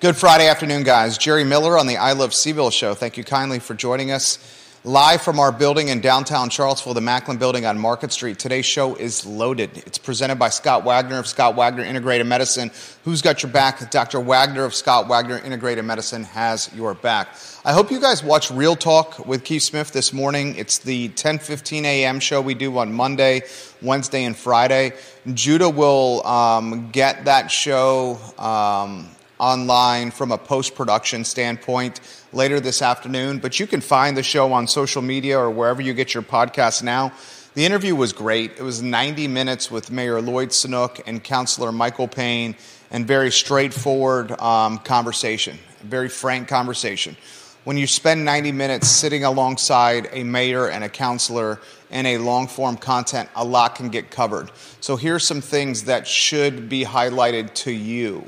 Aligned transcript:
Good 0.00 0.16
Friday 0.16 0.46
afternoon, 0.46 0.84
guys. 0.84 1.18
Jerry 1.18 1.42
Miller 1.42 1.76
on 1.76 1.88
the 1.88 1.96
I 1.96 2.12
Love 2.12 2.30
CVille 2.30 2.72
show. 2.72 2.94
Thank 2.94 3.16
you 3.16 3.24
kindly 3.24 3.58
for 3.58 3.74
joining 3.74 4.12
us 4.12 4.38
live 4.84 5.20
from 5.20 5.40
our 5.40 5.50
building 5.50 5.88
in 5.88 6.00
downtown 6.00 6.50
Charlottesville, 6.50 6.94
the 6.94 7.00
Macklin 7.00 7.36
building 7.36 7.66
on 7.66 7.76
Market 7.76 8.12
Street. 8.12 8.38
Today's 8.38 8.64
show 8.64 8.94
is 8.94 9.26
loaded. 9.26 9.76
It's 9.78 9.98
presented 9.98 10.38
by 10.38 10.50
Scott 10.50 10.84
Wagner 10.84 11.18
of 11.18 11.26
Scott 11.26 11.56
Wagner 11.56 11.82
Integrated 11.82 12.28
Medicine. 12.28 12.70
Who's 13.04 13.22
got 13.22 13.42
your 13.42 13.50
back? 13.50 13.90
Dr. 13.90 14.20
Wagner 14.20 14.62
of 14.62 14.72
Scott 14.72 15.08
Wagner 15.08 15.38
Integrated 15.38 15.84
Medicine 15.84 16.22
has 16.22 16.72
your 16.76 16.94
back. 16.94 17.30
I 17.64 17.72
hope 17.72 17.90
you 17.90 18.00
guys 18.00 18.22
watch 18.22 18.52
Real 18.52 18.76
Talk 18.76 19.26
with 19.26 19.42
Keith 19.42 19.64
Smith 19.64 19.90
this 19.90 20.12
morning. 20.12 20.54
It's 20.54 20.78
the 20.78 21.08
10:15 21.08 21.82
a.m. 21.82 22.20
show 22.20 22.40
we 22.40 22.54
do 22.54 22.78
on 22.78 22.92
Monday, 22.92 23.42
Wednesday, 23.82 24.22
and 24.22 24.36
Friday. 24.36 24.92
Judah 25.34 25.68
will 25.68 26.24
um, 26.24 26.88
get 26.92 27.24
that 27.24 27.50
show. 27.50 28.16
Um, 28.38 29.10
online 29.38 30.10
from 30.10 30.32
a 30.32 30.38
post 30.38 30.74
production 30.74 31.24
standpoint 31.24 32.00
later 32.32 32.60
this 32.60 32.82
afternoon, 32.82 33.38
but 33.38 33.58
you 33.58 33.66
can 33.66 33.80
find 33.80 34.16
the 34.16 34.22
show 34.22 34.52
on 34.52 34.66
social 34.66 35.02
media 35.02 35.38
or 35.38 35.50
wherever 35.50 35.80
you 35.80 35.94
get 35.94 36.14
your 36.14 36.22
podcasts 36.22 36.82
now. 36.82 37.12
The 37.54 37.64
interview 37.64 37.96
was 37.96 38.12
great. 38.12 38.52
It 38.58 38.62
was 38.62 38.82
90 38.82 39.26
minutes 39.26 39.70
with 39.70 39.90
Mayor 39.90 40.20
Lloyd 40.20 40.52
Snook 40.52 41.00
and 41.06 41.22
Councilor 41.24 41.72
Michael 41.72 42.06
Payne, 42.06 42.54
and 42.90 43.06
very 43.06 43.30
straightforward 43.30 44.38
um, 44.40 44.78
conversation, 44.78 45.58
very 45.82 46.08
frank 46.08 46.48
conversation. 46.48 47.16
When 47.64 47.76
you 47.76 47.86
spend 47.86 48.24
90 48.24 48.52
minutes 48.52 48.88
sitting 48.88 49.24
alongside 49.24 50.08
a 50.12 50.24
mayor 50.24 50.70
and 50.70 50.84
a 50.84 50.88
councilor 50.88 51.60
in 51.90 52.06
a 52.06 52.18
long 52.18 52.46
form 52.46 52.76
content, 52.76 53.28
a 53.34 53.44
lot 53.44 53.74
can 53.74 53.90
get 53.90 54.10
covered. 54.10 54.50
So 54.80 54.96
here's 54.96 55.26
some 55.26 55.40
things 55.40 55.84
that 55.84 56.06
should 56.06 56.68
be 56.68 56.84
highlighted 56.84 57.52
to 57.54 57.72
you. 57.72 58.24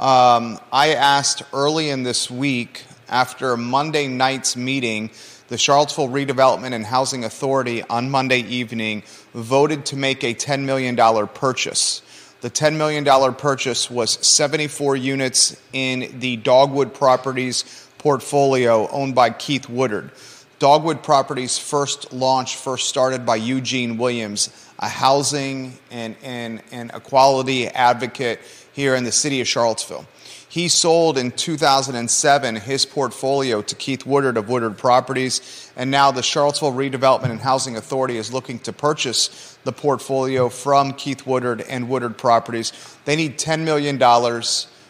Um, 0.00 0.58
I 0.72 0.94
asked 0.94 1.42
early 1.52 1.90
in 1.90 2.04
this 2.04 2.30
week, 2.30 2.84
after 3.10 3.54
Monday 3.58 4.08
night's 4.08 4.56
meeting, 4.56 5.10
the 5.48 5.58
Charlottesville 5.58 6.08
Redevelopment 6.08 6.72
and 6.72 6.86
Housing 6.86 7.22
Authority 7.22 7.82
on 7.82 8.08
Monday 8.08 8.38
evening 8.38 9.02
voted 9.34 9.84
to 9.86 9.96
make 9.96 10.24
a 10.24 10.32
$10 10.32 10.64
million 10.64 10.96
purchase. 11.28 12.00
The 12.40 12.48
$10 12.48 12.78
million 12.78 13.34
purchase 13.34 13.90
was 13.90 14.12
74 14.26 14.96
units 14.96 15.60
in 15.74 16.18
the 16.18 16.36
Dogwood 16.36 16.94
Properties 16.94 17.86
portfolio 17.98 18.88
owned 18.88 19.14
by 19.14 19.28
Keith 19.28 19.68
Woodard. 19.68 20.12
Dogwood 20.58 21.02
Properties 21.02 21.58
first 21.58 22.10
launched, 22.10 22.56
first 22.56 22.88
started 22.88 23.26
by 23.26 23.36
Eugene 23.36 23.98
Williams, 23.98 24.48
a 24.78 24.88
housing 24.88 25.78
and, 25.90 26.16
and, 26.22 26.62
and 26.72 26.90
equality 26.94 27.68
advocate 27.68 28.40
here 28.80 28.94
in 28.94 29.04
the 29.04 29.12
city 29.12 29.42
of 29.42 29.46
Charlottesville. 29.46 30.06
He 30.48 30.68
sold 30.68 31.18
in 31.18 31.32
2007 31.32 32.56
his 32.56 32.86
portfolio 32.86 33.60
to 33.60 33.74
Keith 33.74 34.06
Woodard 34.06 34.38
of 34.38 34.48
Woodard 34.48 34.78
Properties, 34.78 35.70
and 35.76 35.90
now 35.90 36.10
the 36.10 36.22
Charlottesville 36.22 36.72
Redevelopment 36.72 37.30
and 37.30 37.40
Housing 37.40 37.76
Authority 37.76 38.16
is 38.16 38.32
looking 38.32 38.58
to 38.60 38.72
purchase 38.72 39.58
the 39.64 39.72
portfolio 39.72 40.48
from 40.48 40.94
Keith 40.94 41.26
Woodard 41.26 41.60
and 41.60 41.90
Woodard 41.90 42.16
Properties. 42.16 42.72
They 43.04 43.16
need 43.16 43.38
$10 43.38 43.64
million. 43.64 43.98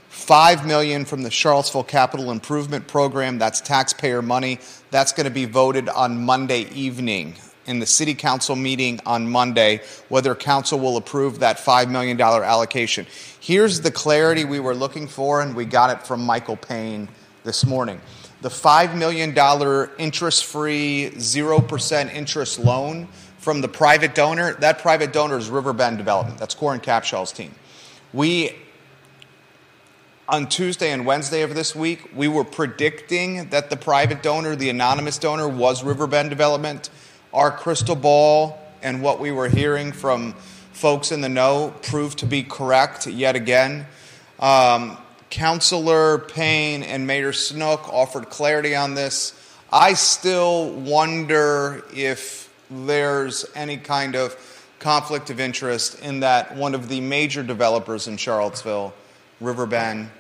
5 0.09 0.67
million 0.67 1.05
from 1.05 1.23
the 1.23 1.31
Charlottesville 1.31 1.85
Capital 1.85 2.31
Improvement 2.31 2.87
Program. 2.87 3.39
That's 3.39 3.61
taxpayer 3.61 4.23
money. 4.23 4.59
That's 4.91 5.13
going 5.13 5.25
to 5.25 5.31
be 5.31 5.45
voted 5.45 5.89
on 5.89 6.25
Monday 6.25 6.63
evening 6.71 7.35
in 7.71 7.79
the 7.79 7.87
city 7.87 8.15
council 8.15 8.57
meeting 8.57 9.01
on 9.07 9.31
Monday 9.31 9.81
whether 10.09 10.35
council 10.35 10.79
will 10.79 10.97
approve 10.97 11.39
that 11.39 11.57
$5 11.57 11.89
million 11.89 12.21
allocation. 12.21 13.07
Here's 13.39 13.81
the 13.81 13.93
clarity 13.93 14.45
we 14.45 14.59
were 14.59 14.75
looking 14.75 15.07
for, 15.07 15.41
and 15.41 15.55
we 15.55 15.65
got 15.65 15.91
it 15.91 16.05
from 16.05 16.27
Michael 16.27 16.57
Payne 16.57 17.09
this 17.45 17.65
morning. 17.65 18.01
The 18.43 18.49
$5 18.49 18.97
million 18.97 19.31
interest 19.99 20.47
free, 20.47 21.13
0% 21.15 22.13
interest 22.13 22.59
loan 22.59 23.07
from 23.39 23.61
the 23.61 23.69
private 23.69 24.17
donor, 24.17 24.55
that 24.55 24.81
private 24.81 25.13
donor 25.13 25.39
is 25.39 25.49
Riverbend 25.49 25.97
Development. 25.97 26.39
That's 26.39 26.55
Coran 26.55 26.81
Capshaw's 26.81 27.33
team. 27.33 27.55
We 28.13 28.57
on 30.29 30.49
Tuesday 30.49 30.93
and 30.93 31.05
Wednesday 31.05 31.43
of 31.43 31.57
this 31.57 31.75
week, 31.75 32.11
we 32.15 32.29
were 32.29 32.45
predicting 32.45 33.49
that 33.51 33.69
the 33.69 33.77
private 33.77 34.23
donor, 34.23 34.55
the 34.55 34.71
anonymous 34.71 35.19
donor, 35.19 35.49
was 35.49 35.83
Riverbend 35.83 36.31
Development 36.31 36.89
our 37.33 37.51
crystal 37.51 37.97
ball 37.97 38.59
and 38.83 39.03
what 39.03 39.21
we 39.21 39.31
were 39.31 39.49
hearing 39.49 39.93
from 39.93 40.33
folks 40.73 41.13
in 41.13 41.21
the 41.21 41.29
know 41.29 41.75
proved 41.83 42.19
to 42.19 42.27
be 42.27 42.43
correct 42.43 43.07
yet 43.07 43.37
again. 43.37 43.87
Um, 44.39 44.97
Councilor 45.29 46.19
Payne 46.19 46.83
and 46.83 47.07
Mayor 47.07 47.33
Snook 47.33 47.93
offered 47.93 48.31
clarity 48.31 48.75
on 48.75 48.95
this. 48.95 49.35
I 49.73 49.95
still 49.95 50.71
wonder 50.73 51.85
if 51.95 52.53
there's 52.71 53.45
any 53.55 53.77
kind 53.77 54.17
of 54.17 54.37
conflict 54.81 55.31
of 55.31 55.39
interest 55.39 56.01
in 56.01 56.21
that 56.21 56.57
one 56.57 56.75
of 56.75 56.89
the 56.89 57.01
major 57.01 57.43
developers 57.43 58.09
in 58.09 58.17
Charlottesville, 58.17 58.95
Riverbend, 59.41 60.11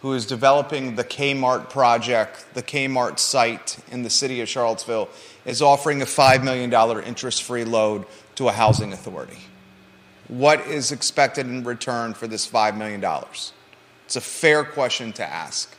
who 0.00 0.12
is 0.12 0.24
developing 0.24 0.96
the 0.96 1.04
Kmart 1.04 1.68
project, 1.68 2.46
the 2.54 2.62
Kmart 2.62 3.18
site 3.18 3.78
in 3.90 4.02
the 4.02 4.10
city 4.10 4.40
of 4.40 4.48
Charlottesville, 4.48 5.08
is 5.44 5.62
offering 5.62 6.02
a 6.02 6.06
$5 6.06 6.42
million 6.42 6.72
interest 7.04 7.42
free 7.42 7.64
loan 7.64 8.06
to 8.36 8.48
a 8.48 8.52
housing 8.52 8.92
authority. 8.92 9.38
What 10.28 10.66
is 10.66 10.90
expected 10.90 11.46
in 11.46 11.64
return 11.64 12.14
for 12.14 12.26
this 12.26 12.48
$5 12.48 12.76
million? 12.76 13.04
It's 14.06 14.16
a 14.16 14.20
fair 14.20 14.64
question 14.64 15.12
to 15.14 15.24
ask. 15.24 15.74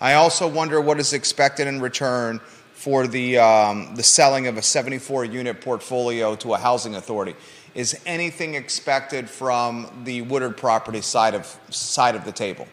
I 0.00 0.14
also 0.14 0.48
wonder 0.48 0.80
what 0.80 0.98
is 0.98 1.12
expected 1.12 1.66
in 1.66 1.80
return 1.80 2.40
for 2.72 3.06
the, 3.06 3.38
um, 3.38 3.94
the 3.94 4.02
selling 4.02 4.46
of 4.46 4.56
a 4.56 4.62
74 4.62 5.24
unit 5.24 5.60
portfolio 5.60 6.34
to 6.36 6.54
a 6.54 6.58
housing 6.58 6.94
authority. 6.96 7.34
Is 7.74 7.98
anything 8.04 8.54
expected 8.54 9.28
from 9.28 10.02
the 10.04 10.22
Woodard 10.22 10.56
property 10.56 11.00
side 11.00 11.34
of, 11.34 11.58
side 11.70 12.14
of 12.14 12.24
the 12.24 12.32
table? 12.32 12.68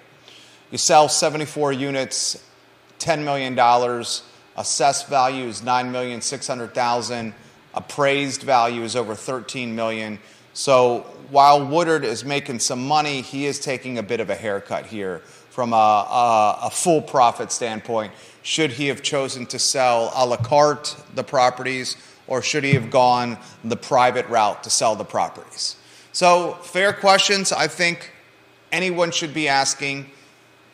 You 0.70 0.78
sell 0.78 1.10
74 1.10 1.74
units, 1.74 2.44
$10 3.00 3.24
million 3.24 3.56
Assessed 4.62 5.08
value 5.08 5.46
is 5.46 5.64
nine 5.64 5.92
million 5.92 6.22
six 6.22 6.46
hundred 6.46 6.76
thousand. 6.76 7.34
Appraised 7.74 8.44
value 8.44 8.84
is 8.84 8.96
over 8.96 9.16
thirteen 9.16 9.76
million. 9.76 10.20
So 10.54 11.00
while 11.32 11.66
Woodard 11.66 12.06
is 12.06 12.24
making 12.24 12.60
some 12.60 12.88
money, 12.88 13.22
he 13.22 13.48
is 13.48 13.60
taking 13.60 13.98
a 13.98 14.04
bit 14.04 14.20
of 14.20 14.30
a 14.30 14.36
haircut 14.36 14.86
here 14.86 15.20
from 15.50 15.74
a, 15.74 15.76
a, 15.76 16.60
a 16.68 16.70
full 16.70 17.02
profit 17.02 17.52
standpoint. 17.52 18.14
Should 18.44 18.70
he 18.74 18.86
have 18.90 19.02
chosen 19.02 19.48
to 19.48 19.58
sell 19.58 20.12
a 20.14 20.24
la 20.28 20.38
carte 20.38 20.96
the 21.16 21.24
properties, 21.24 21.98
or 22.28 22.44
should 22.44 22.64
he 22.64 22.74
have 22.74 22.92
gone 22.92 23.40
the 23.64 23.78
private 23.78 24.28
route 24.28 24.62
to 24.64 24.70
sell 24.70 24.96
the 24.96 25.06
properties? 25.06 25.76
So, 26.12 26.54
fair 26.62 26.94
questions. 26.94 27.52
I 27.52 27.68
think 27.68 28.12
anyone 28.72 29.10
should 29.10 29.34
be 29.34 29.48
asking. 29.48 30.12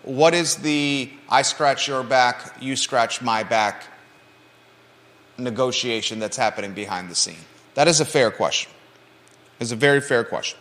What 0.08 0.34
is 0.34 0.56
the 0.56 1.12
I 1.28 1.42
scratch 1.42 1.90
your 1.90 2.02
back, 2.02 2.56
you 2.62 2.78
scratch 2.78 3.22
my 3.22 3.44
back 3.44 3.84
negotiation 5.38 6.20
that's 6.20 6.38
happening 6.38 6.72
behind 6.72 7.10
the 7.10 7.16
scene? 7.16 7.44
That 7.74 7.90
is 7.90 8.00
a 8.00 8.06
fair 8.06 8.32
question. 8.32 8.72
It's 9.60 9.74
a 9.74 9.76
very 9.76 10.00
fair 10.00 10.24
question. 10.24 10.58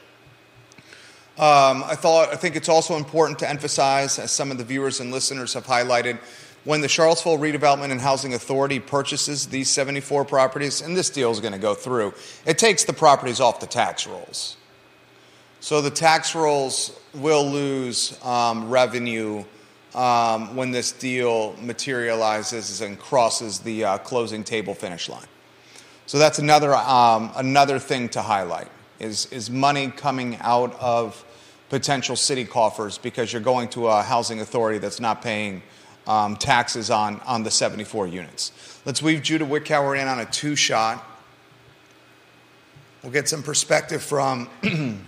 Um, 1.39 1.85
I 1.85 1.95
thought 1.95 2.33
I 2.33 2.37
think 2.37 2.57
it's 2.57 2.69
also 2.69 2.97
important 2.97 3.39
to 3.39 3.49
emphasize, 3.49 4.19
as 4.19 4.33
some 4.33 4.51
of 4.51 4.59
the 4.59 4.65
viewers 4.65 4.99
and 4.99 5.13
listeners 5.13 5.55
have 5.55 5.65
highlighted, 5.65 6.19
when 6.65 6.81
the 6.81 6.89
Charlottesville 6.89 7.39
Redevelopment 7.39 7.93
and 7.93 8.01
Housing 8.01 8.35
Authority 8.35 8.81
purchases 8.81 9.47
these 9.47 9.71
74 9.71 10.25
properties, 10.25 10.81
and 10.81 10.97
this 10.97 11.09
deal 11.09 11.31
is 11.31 11.39
going 11.39 11.53
to 11.53 11.61
go 11.61 11.75
through, 11.75 12.15
it 12.45 12.59
takes 12.59 12.83
the 12.83 12.93
properties 12.93 13.39
off 13.39 13.61
the 13.61 13.69
tax 13.69 14.09
rolls. 14.09 14.57
So 15.61 15.81
the 15.81 15.91
tax 15.91 16.35
rolls 16.35 16.99
will 17.15 17.49
lose 17.49 18.23
um, 18.25 18.69
revenue 18.69 19.45
um, 19.95 20.55
when 20.55 20.71
this 20.71 20.93
deal 20.93 21.55
materializes 21.61 22.83
and 22.83 22.99
crosses 22.99 23.61
the 23.61 23.85
uh, 23.85 23.99
closing 23.99 24.45
table 24.45 24.75
finish 24.75 25.09
line. 25.09 25.27
So 26.07 26.19
that's 26.19 26.39
another, 26.39 26.75
um, 26.75 27.33
another 27.35 27.79
thing 27.79 28.09
to 28.11 28.23
highlight 28.23 28.69
is, 29.01 29.27
is 29.33 29.51
money 29.51 29.89
coming 29.89 30.37
out 30.41 30.79
of 30.81 31.25
potential 31.69 32.15
city 32.15 32.45
coffers 32.45 32.99
because 32.99 33.33
you're 33.33 33.43
going 33.43 33.69
to 33.71 33.89
a 33.89 34.03
housing 34.03 34.41
authority 34.41 34.79
that's 34.79 35.01
not 35.01 35.23
paying 35.23 35.63
um, 36.07 36.37
taxes 36.37 36.91
on, 36.91 37.21
on 37.21 37.43
the 37.43 37.51
74 37.51 38.07
units. 38.07 38.53
Let's 38.85 39.03
weave 39.03 39.23
Judah 39.23 39.45
Witkower 39.47 40.01
in 40.01 40.07
on 40.07 40.21
a 40.21 40.27
two 40.27 40.55
shot. 40.55 41.05
We'll 43.03 43.13
get 43.13 43.29
some 43.29 43.43
perspective 43.43 44.03
from 44.03 44.49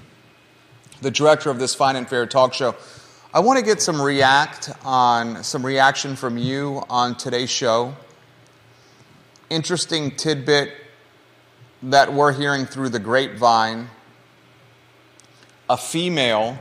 the 1.00 1.10
director 1.10 1.50
of 1.50 1.58
this 1.58 1.74
Fine 1.74 1.96
and 1.96 2.08
Fair 2.08 2.26
talk 2.26 2.54
show. 2.54 2.74
I 3.32 3.40
want 3.40 3.58
to 3.58 3.64
get 3.64 3.82
some 3.82 4.00
react 4.00 4.70
on 4.84 5.44
some 5.44 5.64
reaction 5.64 6.16
from 6.16 6.38
you 6.38 6.82
on 6.88 7.14
today's 7.14 7.50
show. 7.50 7.94
Interesting 9.50 10.16
tidbit 10.16 10.72
that 11.82 12.12
we're 12.12 12.32
hearing 12.32 12.66
through 12.66 12.88
the 12.88 12.98
grapevine. 12.98 13.88
A 15.70 15.76
female 15.76 16.58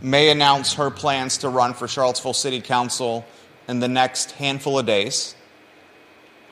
may 0.00 0.30
announce 0.30 0.74
her 0.74 0.90
plans 0.90 1.38
to 1.38 1.48
run 1.48 1.74
for 1.74 1.86
Charlottesville 1.86 2.32
City 2.32 2.60
Council 2.60 3.24
in 3.68 3.80
the 3.80 3.88
next 3.88 4.32
handful 4.32 4.78
of 4.78 4.86
days. 4.86 5.34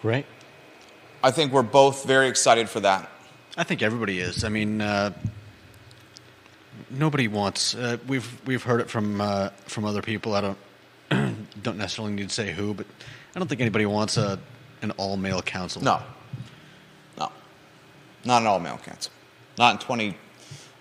Great. 0.03 0.27
I 1.25 1.31
think 1.31 1.53
we're 1.53 1.63
both 1.63 2.05
very 2.05 2.29
excited 2.29 2.69
for 2.69 2.81
that. 2.81 3.11
I 3.57 3.65
think 3.65 3.83
everybody 3.83 4.21
is. 4.21 4.45
I 4.45 4.51
mean, 4.51 4.81
uh, 4.81 5.13
nobody 6.91 7.29
wants. 7.29 7.75
Uh, 7.75 7.97
we've 8.07 8.29
we've 8.47 8.63
heard 8.63 8.81
it 8.81 8.89
from 8.91 9.21
uh, 9.21 9.51
from 9.67 9.85
other 9.85 10.03
people. 10.03 10.35
I 10.35 10.41
don't 10.41 10.59
don't 11.63 11.79
necessarily 11.79 12.15
need 12.15 12.29
to 12.29 12.35
say 12.35 12.53
who, 12.53 12.75
but 12.75 12.87
I 13.35 13.39
don't 13.39 13.49
think 13.49 13.61
anybody 13.61 13.87
wants 13.87 14.17
a 14.17 14.39
an 14.83 14.91
all 14.93 15.17
male 15.17 15.43
council. 15.43 15.83
No, 15.83 16.01
no, 17.19 17.31
not 18.25 18.43
an 18.43 18.47
all 18.49 18.61
male 18.61 18.79
council. 18.79 19.13
Not 19.59 19.73
in 19.75 19.79
twenty. 19.79 20.17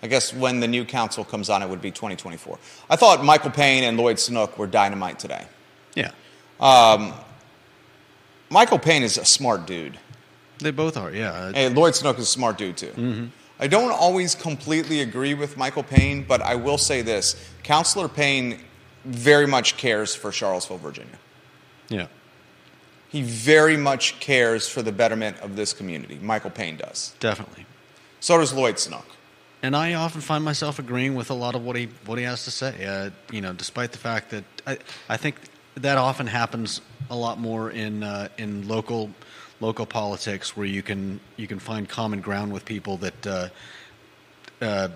I 0.00 0.06
guess 0.06 0.32
when 0.32 0.60
the 0.60 0.68
new 0.68 0.84
council 0.84 1.24
comes 1.24 1.50
on, 1.50 1.60
it 1.60 1.68
would 1.68 1.82
be 1.82 1.90
2024. 1.90 2.56
I 2.88 2.94
thought 2.94 3.24
Michael 3.24 3.50
Payne 3.50 3.82
and 3.82 3.96
Lloyd 3.98 4.20
Snook 4.20 4.56
were 4.56 4.68
dynamite 4.68 5.18
today. 5.18 5.44
Yeah, 5.96 6.12
Michael 8.50 8.78
Payne 8.78 9.02
is 9.02 9.18
a 9.18 9.24
smart 9.24 9.66
dude. 9.66 9.98
they 10.60 10.70
both 10.70 10.96
are. 10.96 11.10
Yeah. 11.10 11.50
And 11.54 11.76
Lloyd 11.76 11.94
Snook 11.96 12.16
is 12.18 12.24
a 12.24 12.26
smart 12.26 12.58
dude 12.58 12.76
too. 12.76 13.30
I 13.60 13.66
don't 13.66 13.90
always 13.90 14.34
completely 14.34 15.00
agree 15.00 15.34
with 15.34 15.56
Michael 15.56 15.82
Payne, 15.82 16.22
but 16.22 16.40
I 16.42 16.54
will 16.54 16.78
say 16.78 17.02
this: 17.02 17.36
Councilor 17.62 18.08
Payne 18.08 18.60
very 19.04 19.46
much 19.46 19.76
cares 19.76 20.14
for 20.14 20.32
Charlottesville, 20.32 20.78
Virginia. 20.78 21.18
yeah. 21.88 22.06
He 23.10 23.22
very 23.22 23.78
much 23.78 24.20
cares 24.20 24.68
for 24.68 24.82
the 24.82 24.92
betterment 24.92 25.38
of 25.40 25.56
this 25.56 25.72
community. 25.72 26.18
Michael 26.20 26.50
Payne 26.50 26.76
does. 26.76 27.14
Definitely. 27.20 27.64
So 28.20 28.36
does 28.36 28.52
Lloyd 28.52 28.78
Snook. 28.78 29.06
And 29.62 29.74
I 29.74 29.94
often 29.94 30.20
find 30.20 30.44
myself 30.44 30.78
agreeing 30.78 31.14
with 31.14 31.30
a 31.30 31.34
lot 31.34 31.54
of 31.54 31.64
what 31.64 31.74
he 31.74 31.88
what 32.04 32.18
he 32.18 32.24
has 32.24 32.44
to 32.44 32.50
say. 32.50 32.84
Uh, 32.84 33.10
you 33.32 33.40
know, 33.40 33.54
despite 33.54 33.92
the 33.92 33.98
fact 33.98 34.30
that 34.30 34.44
I 34.66 34.78
I 35.08 35.16
think 35.16 35.36
that 35.76 35.96
often 35.96 36.26
happens 36.26 36.82
a 37.08 37.16
lot 37.16 37.38
more 37.40 37.70
in 37.70 38.02
uh, 38.02 38.28
in 38.36 38.68
local 38.68 39.10
local 39.60 39.86
politics 39.86 40.56
where 40.56 40.66
you 40.66 40.82
can 40.82 41.20
you 41.36 41.46
can 41.46 41.58
find 41.58 41.88
common 41.88 42.20
ground 42.20 42.52
with 42.52 42.64
people 42.64 42.96
that 42.98 43.26
uh, 43.26 43.48
uh, 44.60 44.88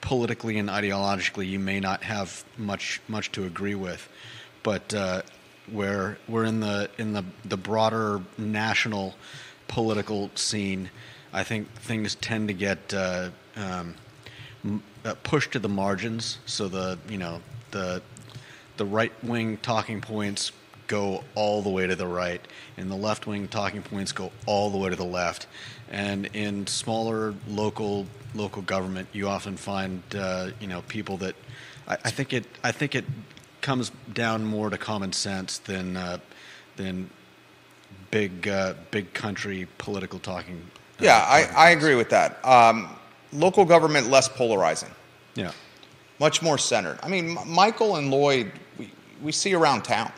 politically 0.00 0.58
and 0.58 0.68
ideologically 0.68 1.48
you 1.48 1.58
may 1.58 1.80
not 1.80 2.02
have 2.02 2.44
much 2.56 3.00
much 3.08 3.32
to 3.32 3.44
agree 3.44 3.74
with, 3.74 4.08
but 4.62 4.94
uh, 4.94 5.22
where 5.70 6.18
we're 6.28 6.44
in 6.44 6.60
the 6.60 6.88
in 6.98 7.12
the 7.12 7.24
the 7.44 7.56
broader 7.56 8.20
national 8.38 9.14
political 9.68 10.30
scene, 10.34 10.90
I 11.32 11.42
think 11.42 11.72
things 11.72 12.14
tend 12.14 12.48
to 12.48 12.54
get 12.54 12.94
uh, 12.94 13.30
um, 13.56 13.94
uh, 15.04 15.14
pushed 15.22 15.52
to 15.52 15.58
the 15.58 15.68
margins. 15.68 16.38
So 16.46 16.68
the 16.68 16.98
you 17.08 17.18
know 17.18 17.40
the 17.72 18.02
the 18.76 18.84
right 18.84 19.12
wing 19.24 19.56
talking 19.58 20.00
points 20.00 20.52
go 20.86 21.24
all 21.34 21.62
the 21.62 21.70
way 21.70 21.86
to 21.86 21.96
the 21.96 22.06
right, 22.06 22.40
and 22.76 22.90
the 22.90 22.96
left 22.96 23.26
wing 23.26 23.48
talking 23.48 23.82
points 23.82 24.12
go 24.12 24.30
all 24.46 24.70
the 24.70 24.78
way 24.78 24.90
to 24.90 24.96
the 24.96 25.04
left. 25.04 25.46
And 25.90 26.26
in 26.34 26.66
smaller 26.66 27.34
local 27.48 28.06
local 28.34 28.62
government, 28.62 29.08
you 29.12 29.28
often 29.28 29.56
find 29.56 30.02
uh, 30.14 30.50
you 30.60 30.66
know 30.66 30.82
people 30.88 31.16
that 31.18 31.34
I, 31.88 31.94
I 32.04 32.10
think 32.10 32.32
it 32.32 32.44
I 32.64 32.72
think 32.72 32.94
it 32.94 33.04
comes 33.60 33.90
down 34.12 34.44
more 34.44 34.70
to 34.70 34.78
common 34.78 35.12
sense 35.12 35.58
than 35.58 35.96
uh, 35.96 36.18
than 36.76 37.10
big 38.10 38.48
uh, 38.48 38.74
big 38.90 39.12
country 39.12 39.66
political 39.78 40.18
talking. 40.18 40.60
uh, 41.00 41.04
Yeah, 41.04 41.24
I, 41.28 41.42
talking 41.42 41.56
I 41.56 41.70
agree 41.70 41.94
with 41.94 42.10
that. 42.10 42.44
Um, 42.44 42.88
local 43.32 43.64
government 43.64 44.08
less 44.08 44.28
polarizing, 44.28 44.90
Yeah, 45.34 45.52
much 46.20 46.42
more 46.42 46.58
centered. 46.58 46.98
I 47.02 47.08
mean, 47.08 47.36
M- 47.36 47.48
Michael 47.50 47.96
and 47.96 48.10
Lloyd, 48.10 48.52
we, 48.78 48.90
we 49.22 49.32
see 49.32 49.54
around 49.54 49.82
town. 49.82 50.12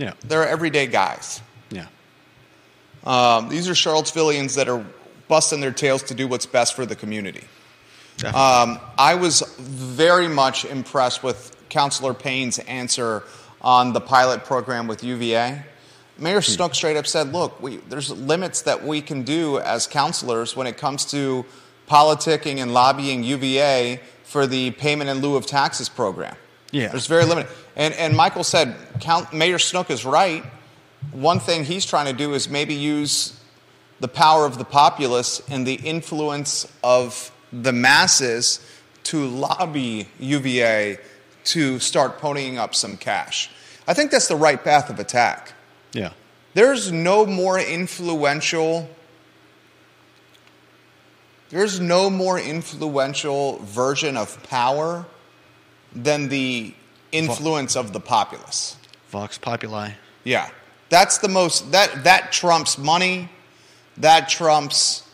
Yeah, 0.00 0.14
They're 0.24 0.48
everyday 0.48 0.86
guys. 0.86 1.40
yeah, 1.70 1.86
Um, 3.04 3.48
these 3.48 3.68
are 3.68 3.74
Charlottesvillians 3.74 4.56
that 4.56 4.68
are 4.68 4.84
busting 5.28 5.60
their 5.60 5.72
tails 5.72 6.02
to 6.04 6.14
do 6.14 6.26
what's 6.26 6.46
best 6.46 6.74
for 6.74 6.86
the 6.86 6.96
community. 6.96 7.44
Um, 8.24 8.78
I 8.98 9.14
was 9.14 9.42
very 9.58 10.28
much 10.28 10.64
impressed 10.64 11.22
with 11.22 11.56
Councilor 11.68 12.12
Payne's 12.14 12.58
answer 12.58 13.22
on 13.62 13.92
the 13.92 14.00
pilot 14.00 14.44
program 14.44 14.86
with 14.88 15.04
UVA. 15.04 15.62
Mayor 16.18 16.42
Snook 16.42 16.74
straight 16.74 16.96
up 16.96 17.06
said, 17.06 17.32
"Look, 17.32 17.62
we, 17.62 17.76
there's 17.76 18.10
limits 18.10 18.62
that 18.62 18.84
we 18.84 19.00
can 19.00 19.22
do 19.22 19.58
as 19.58 19.86
councilors 19.86 20.54
when 20.54 20.66
it 20.66 20.76
comes 20.76 21.06
to 21.12 21.46
politicking 21.88 22.58
and 22.58 22.74
lobbying 22.74 23.24
UVA 23.24 24.00
for 24.24 24.46
the 24.46 24.70
payment 24.72 25.10
in 25.10 25.18
lieu 25.18 25.36
of 25.36 25.46
taxes 25.46 25.88
program. 25.88 26.36
Yeah. 26.70 26.88
there's 26.88 27.06
very 27.06 27.24
limited." 27.24 27.50
And 27.76 27.94
and 27.94 28.16
Michael 28.16 28.44
said, 28.44 28.76
Count, 29.00 29.32
"Mayor 29.32 29.58
Snook 29.58 29.90
is 29.90 30.04
right. 30.04 30.44
One 31.12 31.40
thing 31.40 31.64
he's 31.64 31.86
trying 31.86 32.06
to 32.06 32.12
do 32.12 32.34
is 32.34 32.48
maybe 32.48 32.74
use 32.74 33.40
the 34.00 34.08
power 34.08 34.46
of 34.46 34.58
the 34.58 34.64
populace 34.64 35.42
and 35.48 35.66
the 35.66 35.74
influence 35.74 36.66
of 36.82 37.30
the 37.52 37.72
masses 37.72 38.60
to 39.04 39.26
lobby 39.26 40.08
UVA 40.18 40.98
to 41.44 41.78
start 41.78 42.20
ponying 42.20 42.56
up 42.58 42.74
some 42.74 42.96
cash. 42.96 43.50
I 43.88 43.94
think 43.94 44.10
that's 44.10 44.28
the 44.28 44.36
right 44.36 44.62
path 44.62 44.90
of 44.90 45.00
attack. 45.00 45.52
yeah, 45.92 46.12
There's 46.54 46.92
no 46.92 47.26
more 47.26 47.58
influential 47.58 48.88
there's 51.48 51.80
no 51.80 52.08
more 52.08 52.38
influential 52.38 53.58
version 53.64 54.16
of 54.16 54.40
power 54.44 55.04
than 55.94 56.28
the 56.28 56.74
influence 57.12 57.76
of 57.76 57.92
the 57.92 58.00
populace. 58.00 58.76
Vox 59.08 59.38
Populi. 59.38 59.90
Yeah. 60.24 60.50
That's 60.88 61.18
the 61.18 61.28
most 61.28 61.72
that 61.72 62.04
that 62.04 62.32
trumps 62.32 62.78
money. 62.78 63.28
That 63.96 64.28
trumps 64.28 65.08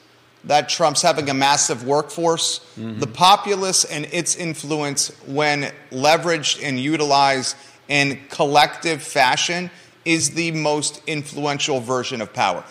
that 0.44 0.68
trumps 0.68 1.02
having 1.02 1.28
a 1.28 1.34
massive 1.34 1.84
workforce. 1.84 2.60
Mm-hmm. 2.78 3.00
The 3.00 3.06
populace 3.06 3.84
and 3.84 4.06
its 4.06 4.36
influence 4.36 5.08
when 5.26 5.72
leveraged 5.90 6.62
and 6.62 6.78
utilized 6.78 7.56
in 7.88 8.20
collective 8.30 9.02
fashion 9.02 9.70
is 10.04 10.30
the 10.30 10.52
most 10.52 11.02
influential 11.06 11.80
version 11.80 12.20
of 12.20 12.32
power. 12.32 12.64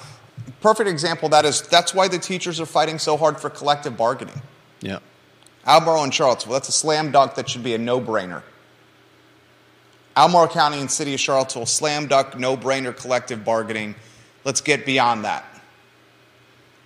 Perfect 0.62 0.90
example 0.90 1.30
that 1.30 1.46
is 1.46 1.62
that's 1.64 1.94
why 1.94 2.08
the 2.08 2.18
teachers 2.18 2.60
are 2.60 2.66
fighting 2.66 2.98
so 2.98 3.18
hard 3.18 3.40
for 3.40 3.50
collective 3.50 3.98
bargaining. 3.98 4.42
Yeah, 4.82 5.00
Albemarle 5.66 6.04
and 6.04 6.14
Charlottesville, 6.14 6.54
that's 6.54 6.70
a 6.70 6.74
slam 6.74 7.12
dunk 7.12 7.36
that 7.36 7.50
should 7.50 7.64
be 7.64 7.74
a 7.74 7.78
no 7.78 8.00
brainer. 8.00 8.44
Albemarle 10.16 10.48
County 10.48 10.80
and 10.80 10.90
City 10.90 11.14
of 11.14 11.20
Charlottesville, 11.20 11.66
slam 11.66 12.08
dunk, 12.08 12.38
no 12.38 12.56
brainer 12.56 12.96
collective 12.96 13.44
bargaining. 13.44 13.96
Let's 14.44 14.62
get 14.62 14.86
beyond 14.86 15.26
that. 15.26 15.44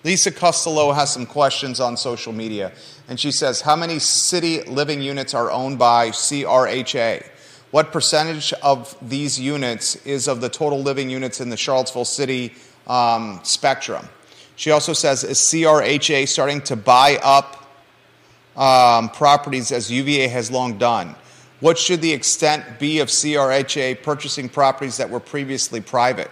Lisa 0.03 0.31
Costello 0.31 0.93
has 0.93 1.11
some 1.11 1.25
questions 1.25 1.81
on 1.81 1.97
social 1.97 2.31
media, 2.31 2.71
and 3.09 3.19
she 3.19 3.31
says, 3.31 3.61
How 3.61 3.75
many 3.75 3.99
city 3.99 4.61
living 4.63 5.01
units 5.01 5.33
are 5.33 5.51
owned 5.51 5.77
by 5.77 6.09
CRHA? 6.11 7.27
What 7.71 7.91
percentage 7.91 8.53
of 8.63 8.97
these 9.01 9.39
units 9.39 9.95
is 9.97 10.27
of 10.27 10.41
the 10.41 10.49
total 10.49 10.81
living 10.81 11.09
units 11.09 11.41
in 11.41 11.49
the 11.49 11.57
Charlottesville 11.57 12.05
city 12.05 12.55
um, 12.87 13.41
spectrum? 13.43 14.07
She 14.55 14.71
also 14.71 14.93
says, 14.93 15.25
Is 15.25 15.37
CRHA 15.37 16.29
starting 16.29 16.61
to 16.61 16.77
buy 16.77 17.19
up 17.21 17.58
um, 18.59 19.09
properties 19.09 19.71
as 19.71 19.89
UVA 19.89 20.27
has 20.27 20.51
long 20.51 20.77
done? 20.77 21.15
What 21.61 21.77
should 21.77 22.01
the 22.01 22.13
extent 22.13 22.79
be 22.79 22.99
of 22.99 23.07
CRHA 23.07 24.03
purchasing 24.03 24.47
properties 24.47 24.97
that 24.97 25.09
were 25.09 25.19
previously 25.19 25.81
private? 25.81 26.29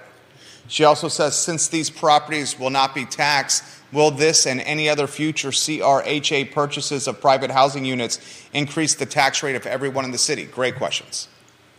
She 0.67 0.84
also 0.84 1.07
says 1.07 1.38
since 1.38 1.67
these 1.67 1.89
properties 1.89 2.60
will 2.60 2.69
not 2.69 2.93
be 2.93 3.05
taxed, 3.05 3.63
will 3.91 4.12
this 4.12 4.46
and 4.46 4.62
any 4.62 4.89
other 4.89 5.07
future 5.07 5.50
CRHA 5.50 6.51
purchases 6.51 7.07
of 7.07 7.19
private 7.22 7.50
housing 7.50 7.86
units 7.86 8.19
increase 8.53 8.93
the 8.93 9.05
tax 9.05 9.41
rate 9.41 9.55
of 9.55 9.65
everyone 9.65 10.05
in 10.05 10.12
the 10.12 10.17
city? 10.17 10.46
Great 10.46 10.75
questions. 10.75 11.29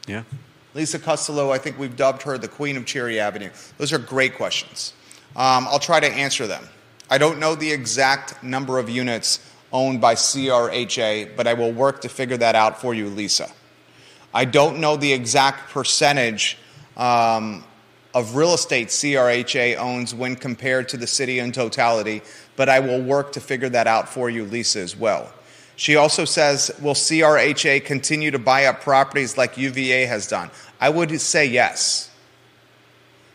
yeah, 0.07 0.25
Lisa 0.75 0.99
Costello, 0.99 1.51
I 1.51 1.59
think 1.59 1.79
we've 1.79 1.97
dubbed 1.97 2.23
her 2.23 2.39
the 2.39 2.49
Queen 2.49 2.77
of 2.77 2.87
Cherry 2.87 3.21
Avenue. 3.21 3.51
Those 3.77 3.93
are 3.93 3.99
great 3.99 4.37
questions. 4.37 4.95
Um, 5.37 5.67
I'll 5.69 5.79
try 5.79 6.01
to 6.01 6.07
answer 6.07 6.47
them. 6.47 6.65
I 7.11 7.19
don't 7.19 7.39
know 7.39 7.55
the 7.55 7.71
exact 7.71 8.43
number 8.43 8.79
of 8.79 8.91
units 8.91 9.41
owned 9.73 10.01
by 10.01 10.15
CRHA, 10.15 11.37
but 11.37 11.47
I 11.47 11.55
will 11.55 11.73
work 11.73 12.01
to 12.03 12.09
figure 12.09 12.37
that 12.39 12.55
out 12.55 12.81
for 12.81 12.95
you, 12.95 13.09
Lisa. 13.09 13.49
I 14.33 14.45
don't 14.45 14.81
know 14.81 14.97
the 14.97 15.13
exact 15.13 15.71
percentage 15.71 16.59
um, 16.97 17.65
of 18.15 18.37
real 18.37 18.55
estate 18.55 18.89
CRHA 18.89 19.77
owns 19.77 20.15
when 20.15 20.37
compared 20.37 20.89
to 20.91 20.97
the 20.97 21.07
city 21.07 21.39
in 21.39 21.53
totality, 21.53 22.23
but 22.57 22.69
I 22.69 22.81
will 22.81 23.03
work 23.03 23.33
to 23.33 23.41
figure 23.41 23.69
that 23.71 23.87
out 23.87 24.09
for 24.09 24.29
you, 24.29 24.45
Lisa, 24.45 24.81
as 24.81 24.97
well. 24.97 25.33
She 25.77 25.95
also 25.95 26.25
says, 26.25 26.73
Will 26.83 26.95
CRHA 26.95 27.85
continue 27.85 28.33
to 28.33 28.39
buy 28.39 28.65
up 28.65 28.81
properties 28.81 29.39
like 29.39 29.57
UVA 29.57 30.07
has 30.07 30.27
done? 30.27 30.51
I 30.81 30.91
would 30.91 31.21
say 31.21 31.47
yes. 31.47 32.11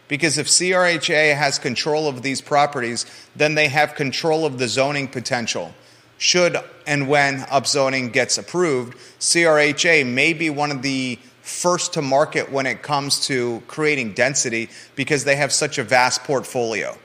Because 0.10 0.38
if 0.38 0.48
CRHA 0.48 1.36
has 1.36 1.58
control 1.58 2.08
of 2.08 2.22
these 2.22 2.42
properties, 2.42 3.06
then 3.36 3.56
they 3.56 3.70
have 3.70 3.96
control 3.96 4.46
of 4.46 4.60
the 4.60 4.68
zoning 4.68 5.08
potential. 5.08 5.74
Should 6.18 6.58
and 6.86 7.08
when 7.08 7.42
upzoning 7.42 8.12
gets 8.12 8.38
approved, 8.38 8.98
CRHA 9.20 10.06
may 10.06 10.34
be 10.34 10.50
one 10.50 10.72
of 10.72 10.82
the 10.82 11.20
first 11.42 11.94
to 11.94 12.02
market 12.02 12.52
when 12.52 12.66
it 12.66 12.82
comes 12.82 13.28
to 13.28 13.62
creating 13.68 14.14
density 14.14 14.70
because 14.96 15.26
they 15.26 15.36
have 15.36 15.52
such 15.52 15.78
a 15.78 15.84
vast 15.84 16.24
portfolio. 16.24 16.98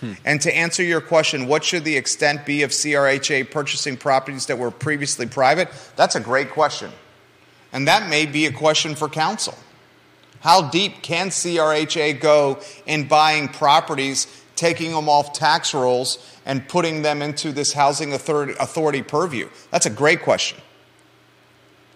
Hmm. 0.00 0.12
And 0.24 0.40
to 0.42 0.56
answer 0.56 0.82
your 0.82 1.00
question, 1.00 1.46
what 1.46 1.64
should 1.64 1.84
the 1.84 1.96
extent 1.96 2.46
be 2.46 2.62
of 2.62 2.70
CRHA 2.70 3.50
purchasing 3.50 3.96
properties 3.96 4.46
that 4.46 4.58
were 4.58 4.70
previously 4.70 5.26
private? 5.26 5.68
That's 5.96 6.14
a 6.14 6.20
great 6.20 6.50
question. 6.50 6.90
And 7.72 7.86
that 7.86 8.08
may 8.08 8.26
be 8.26 8.46
a 8.46 8.52
question 8.52 8.94
for 8.94 9.08
council. 9.08 9.56
How 10.40 10.70
deep 10.70 11.02
can 11.02 11.28
CRHA 11.28 12.20
go 12.20 12.60
in 12.86 13.08
buying 13.08 13.48
properties, 13.48 14.26
taking 14.56 14.92
them 14.92 15.08
off 15.08 15.34
tax 15.34 15.74
rolls, 15.74 16.18
and 16.46 16.66
putting 16.68 17.02
them 17.02 17.22
into 17.22 17.52
this 17.52 17.72
housing 17.72 18.12
authority 18.12 19.02
purview? 19.02 19.48
That's 19.70 19.86
a 19.86 19.90
great 19.90 20.22
question. 20.22 20.58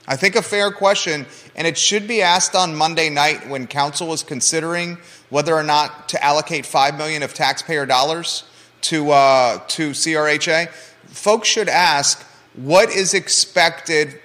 I 0.07 0.17
think 0.17 0.37
a 0.37 0.43
fair 0.43 0.71
question, 0.71 1.25
and 1.57 1.67
it 1.67 1.79
should 1.79 2.07
be 2.07 2.21
asked 2.21 2.55
on 2.55 2.75
Monday 2.75 3.09
night 3.09 3.49
when 3.49 3.67
council 3.67 4.13
is 4.13 4.23
considering 4.23 4.99
whether 5.31 5.55
or 5.55 5.63
not 5.63 6.11
to 6.11 6.23
allocate 6.23 6.67
five 6.67 6.99
million 6.99 7.23
of 7.23 7.33
taxpayer 7.33 7.87
dollars 7.87 8.45
to 8.83 9.11
uh, 9.13 9.59
to 9.69 9.91
CRHA. 9.93 10.69
Folks 11.07 11.49
should 11.49 11.71
ask 11.71 12.23
what 12.55 12.91
is 12.91 13.15
expected, 13.15 14.21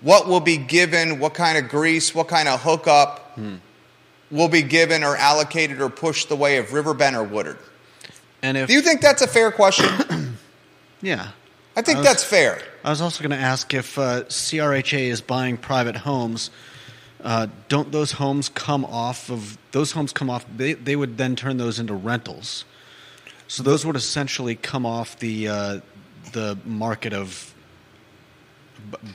what 0.00 0.26
will 0.26 0.40
be 0.40 0.56
given, 0.56 1.20
what 1.20 1.34
kind 1.34 1.56
of 1.56 1.70
grease, 1.70 2.12
what 2.12 2.26
kind 2.26 2.48
of 2.48 2.60
hookup 2.62 3.34
hmm. 3.34 3.56
will 4.32 4.48
be 4.48 4.62
given 4.62 5.04
or 5.04 5.16
allocated 5.16 5.80
or 5.80 5.88
pushed 5.88 6.28
the 6.28 6.36
way 6.36 6.56
of 6.56 6.72
Riverbend 6.72 7.14
or 7.14 7.22
Woodard. 7.22 7.58
And 8.42 8.56
if, 8.56 8.68
do 8.68 8.74
you 8.74 8.82
think 8.82 9.00
that's 9.00 9.22
a 9.22 9.26
fair 9.26 9.50
question? 9.50 10.36
yeah, 11.02 11.30
I 11.76 11.82
think 11.82 11.98
I 11.98 12.00
was, 12.00 12.08
that's 12.08 12.24
fair. 12.24 12.60
I 12.84 12.90
was 12.90 13.00
also 13.00 13.22
going 13.22 13.38
to 13.38 13.44
ask 13.44 13.72
if 13.74 13.98
uh, 13.98 14.24
CRHA 14.24 15.08
is 15.08 15.20
buying 15.20 15.56
private 15.56 15.96
homes. 15.96 16.50
Uh, 17.22 17.48
don't 17.68 17.92
those 17.92 18.12
homes 18.12 18.48
come 18.48 18.84
off 18.86 19.30
of 19.30 19.58
those 19.72 19.92
homes 19.92 20.12
come 20.12 20.30
off? 20.30 20.46
They 20.56 20.72
they 20.72 20.96
would 20.96 21.18
then 21.18 21.36
turn 21.36 21.58
those 21.58 21.78
into 21.78 21.94
rentals. 21.94 22.64
So 23.46 23.62
those 23.62 23.84
would 23.84 23.96
essentially 23.96 24.54
come 24.54 24.86
off 24.86 25.18
the 25.18 25.48
uh, 25.48 25.80
the 26.32 26.58
market 26.64 27.12
of 27.12 27.54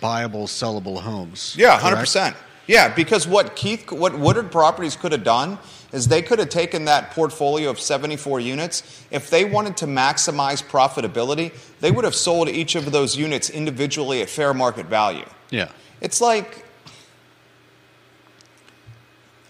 buyable, 0.02 0.44
sellable 0.44 1.00
homes. 1.02 1.56
Yeah, 1.58 1.80
hundred 1.80 1.98
percent. 1.98 2.36
Yeah, 2.68 2.94
because 2.94 3.28
what 3.28 3.56
Keith, 3.56 3.92
what 3.92 4.18
Woodard 4.18 4.52
Properties 4.52 4.96
could 4.96 5.12
have 5.12 5.24
done 5.24 5.58
is 5.96 6.10
they 6.10 6.22
could 6.22 6.40
have 6.40 6.50
taken 6.50 6.86
that 6.86 7.12
portfolio 7.12 7.70
of 7.70 7.80
74 7.80 8.42
units. 8.42 9.06
If 9.12 9.30
they 9.30 9.46
wanted 9.46 9.78
to 9.78 9.86
maximize 9.86 10.62
profitability, 10.62 11.54
they 11.80 11.90
would 11.90 12.04
have 12.04 12.14
sold 12.14 12.50
each 12.50 12.76
of 12.76 12.92
those 12.92 13.16
units 13.16 13.50
individually 13.50 14.22
at 14.22 14.30
fair 14.30 14.54
market 14.54 14.88
value. 14.88 15.26
Yeah. 15.52 15.70
It's 16.02 16.20
like, 16.20 16.66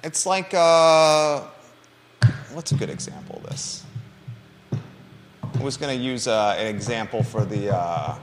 it's 0.04 0.28
like, 0.28 0.54
uh, 0.54 1.42
what's 2.54 2.72
a 2.72 2.76
good 2.76 2.92
example 2.92 3.38
of 3.38 3.50
this? 3.50 3.84
I 4.72 5.64
was 5.64 5.78
going 5.78 5.98
to 5.98 6.04
use 6.04 6.28
uh, 6.28 6.56
an 6.60 6.68
example 6.68 7.24
for 7.24 7.44
the. 7.44 7.76
Uh, 7.76 8.16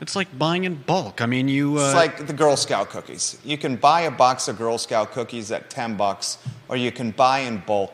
it's 0.00 0.16
like 0.16 0.36
buying 0.38 0.64
in 0.64 0.76
bulk. 0.76 1.20
I 1.20 1.26
mean, 1.26 1.48
you. 1.48 1.78
Uh... 1.78 1.86
It's 1.86 1.94
like 1.94 2.26
the 2.26 2.32
Girl 2.32 2.56
Scout 2.56 2.90
cookies. 2.90 3.38
You 3.44 3.58
can 3.58 3.76
buy 3.76 4.02
a 4.02 4.10
box 4.10 4.48
of 4.48 4.58
Girl 4.58 4.78
Scout 4.78 5.12
cookies 5.12 5.52
at 5.52 5.70
10 5.70 5.96
bucks, 5.96 6.38
or 6.68 6.76
you 6.76 6.90
can 6.90 7.10
buy 7.10 7.40
in 7.40 7.58
bulk 7.58 7.92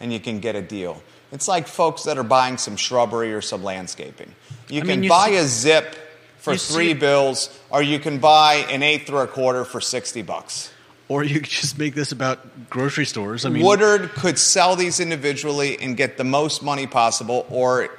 and 0.00 0.12
you 0.12 0.20
can 0.20 0.40
get 0.40 0.56
a 0.56 0.62
deal. 0.62 1.02
It's 1.32 1.48
like 1.48 1.66
folks 1.66 2.04
that 2.04 2.18
are 2.18 2.24
buying 2.24 2.58
some 2.58 2.76
shrubbery 2.76 3.32
or 3.32 3.40
some 3.40 3.64
landscaping. 3.64 4.34
You 4.68 4.78
I 4.78 4.80
can 4.80 4.88
mean, 4.88 5.02
you 5.04 5.08
buy 5.08 5.30
see, 5.30 5.36
a 5.36 5.44
zip 5.44 5.96
for 6.38 6.56
three 6.56 6.88
see, 6.88 6.94
bills, 6.94 7.58
or 7.70 7.82
you 7.82 7.98
can 7.98 8.18
buy 8.18 8.66
an 8.70 8.82
eighth 8.82 9.10
or 9.10 9.22
a 9.22 9.26
quarter 9.26 9.64
for 9.64 9.80
60 9.80 10.22
bucks. 10.22 10.70
Or 11.08 11.22
you 11.22 11.40
could 11.40 11.50
just 11.50 11.78
make 11.78 11.94
this 11.94 12.12
about 12.12 12.70
grocery 12.70 13.04
stores. 13.04 13.44
I 13.44 13.50
mean, 13.50 13.64
Woodard 13.64 14.10
could 14.10 14.38
sell 14.38 14.76
these 14.76 15.00
individually 15.00 15.78
and 15.80 15.96
get 15.96 16.16
the 16.16 16.24
most 16.24 16.62
money 16.62 16.86
possible, 16.86 17.46
or 17.50 17.90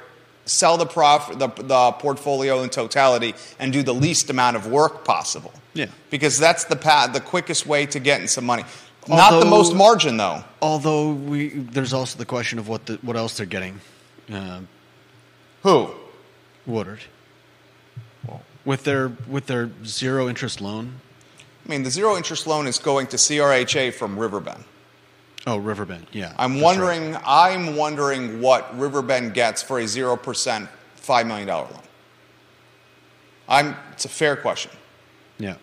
sell 0.46 0.78
the, 0.78 0.86
prof, 0.86 1.38
the, 1.38 1.48
the 1.48 1.92
portfolio 1.92 2.62
in 2.62 2.70
totality 2.70 3.34
and 3.58 3.72
do 3.72 3.82
the 3.82 3.92
least 3.92 4.30
amount 4.30 4.56
of 4.56 4.66
work 4.66 5.04
possible. 5.04 5.52
Yeah. 5.74 5.86
Because 6.08 6.38
that's 6.38 6.64
the 6.64 6.76
path, 6.76 7.12
the 7.12 7.20
quickest 7.20 7.66
way 7.66 7.84
to 7.86 8.00
getting 8.00 8.28
some 8.28 8.46
money. 8.46 8.64
Although, 9.08 9.22
Not 9.22 9.40
the 9.40 9.50
most 9.50 9.74
margin, 9.74 10.16
though. 10.16 10.42
Although 10.62 11.12
we, 11.12 11.48
there's 11.48 11.92
also 11.92 12.18
the 12.18 12.24
question 12.24 12.58
of 12.58 12.68
what 12.68 12.86
the, 12.86 12.94
what 13.02 13.16
else 13.16 13.36
they're 13.36 13.46
getting. 13.46 13.80
Uh, 14.32 14.60
Who? 15.62 15.90
Woodard. 16.66 17.00
Well, 18.26 18.42
with 18.64 18.82
their 18.82 19.08
with 19.28 19.46
their 19.46 19.70
zero 19.84 20.28
interest 20.28 20.60
loan. 20.60 21.00
I 21.64 21.68
mean, 21.68 21.84
the 21.84 21.90
zero 21.90 22.16
interest 22.16 22.46
loan 22.46 22.66
is 22.66 22.78
going 22.78 23.06
to 23.08 23.16
CRHA 23.16 23.94
from 23.94 24.18
Riverbend. 24.18 24.64
Oh, 25.46 25.58
Riverbend, 25.58 26.08
yeah. 26.12 26.32
I'm 26.38 26.60
wondering. 26.60 27.12
Right. 27.12 27.22
I'm 27.24 27.76
wondering 27.76 28.40
what 28.40 28.76
Riverbend 28.76 29.32
gets 29.32 29.62
for 29.62 29.78
a 29.78 29.86
zero 29.86 30.16
percent 30.16 30.68
five 30.96 31.26
million 31.26 31.46
dollar 31.46 31.68
loan. 31.70 31.82
I'm. 33.48 33.76
It's 33.92 34.04
a 34.04 34.08
fair 34.08 34.34
question. 34.36 34.72
Yeah. 35.38 35.54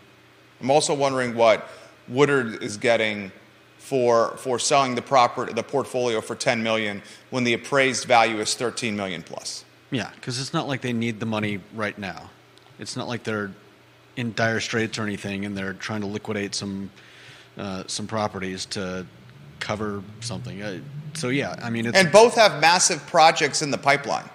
I'm 0.62 0.72
also 0.72 0.94
wondering 0.94 1.36
what 1.36 1.68
Woodard 2.08 2.64
is 2.64 2.78
getting 2.78 3.32
for 3.78 4.38
for 4.38 4.58
selling 4.58 4.96
the 4.96 5.02
property, 5.02 5.52
the 5.52 5.64
portfolio 5.64 6.22
for 6.22 6.36
10 6.36 6.64
million 6.64 7.02
when 7.32 7.44
the 7.44 7.54
appraised 7.54 8.06
value 8.06 8.40
is 8.40 8.56
13 8.56 8.96
million 8.96 9.22
plus. 9.22 9.66
Yeah, 9.92 10.10
because 10.16 10.40
it's 10.40 10.54
not 10.54 10.68
like 10.70 10.80
they 10.80 10.94
need 10.94 11.20
the 11.20 11.26
money 11.26 11.60
right 11.76 11.98
now. 11.98 12.30
It's 12.80 12.96
not 12.96 13.10
like 13.10 13.24
they're 13.24 13.52
in 14.16 14.34
dire 14.34 14.62
straits 14.62 14.98
or 14.98 15.04
anything, 15.04 15.44
and 15.44 15.58
they're 15.58 15.74
trying 15.74 16.00
to 16.02 16.08
liquidate 16.08 16.56
some 16.56 16.90
uh, 17.58 17.84
some 17.88 18.08
properties 18.08 18.66
to 18.68 19.06
cover 19.64 20.04
something. 20.20 20.62
Uh, 20.62 20.80
so 21.14 21.30
yeah, 21.30 21.56
I 21.64 21.70
mean, 21.70 21.86
it's 21.86 21.98
and 21.98 22.12
both 22.12 22.36
have 22.36 22.60
massive 22.60 23.06
projects 23.08 23.62
in 23.62 23.72
the 23.72 23.78
pipeline. 23.78 24.30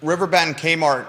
Riverbend 0.00 0.56
Kmart 0.56 1.06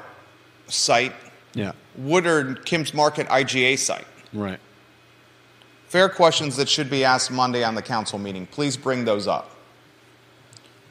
site, 0.67 1.13
yeah. 1.53 1.71
Woodard 1.97 2.65
Kim's 2.65 2.93
Market 2.93 3.27
IGA 3.27 3.79
site. 3.79 4.05
Right. 4.33 4.59
Fair 5.87 6.09
questions 6.09 6.55
that 6.57 6.67
should 6.67 6.89
be 6.89 7.05
asked 7.05 7.31
Monday 7.31 7.63
on 7.63 7.75
the 7.75 7.81
council 7.81 8.19
meeting. 8.19 8.47
Please 8.47 8.75
bring 8.75 9.05
those 9.05 9.27
up. 9.27 9.51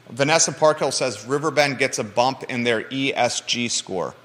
Vanessa 0.09 0.51
Parkhill 0.51 0.91
says 0.91 1.25
Riverbend 1.25 1.77
gets 1.77 1.99
a 1.99 2.03
bump 2.03 2.43
in 2.43 2.63
their 2.63 2.83
ESG 2.83 3.69
score. 3.69 4.15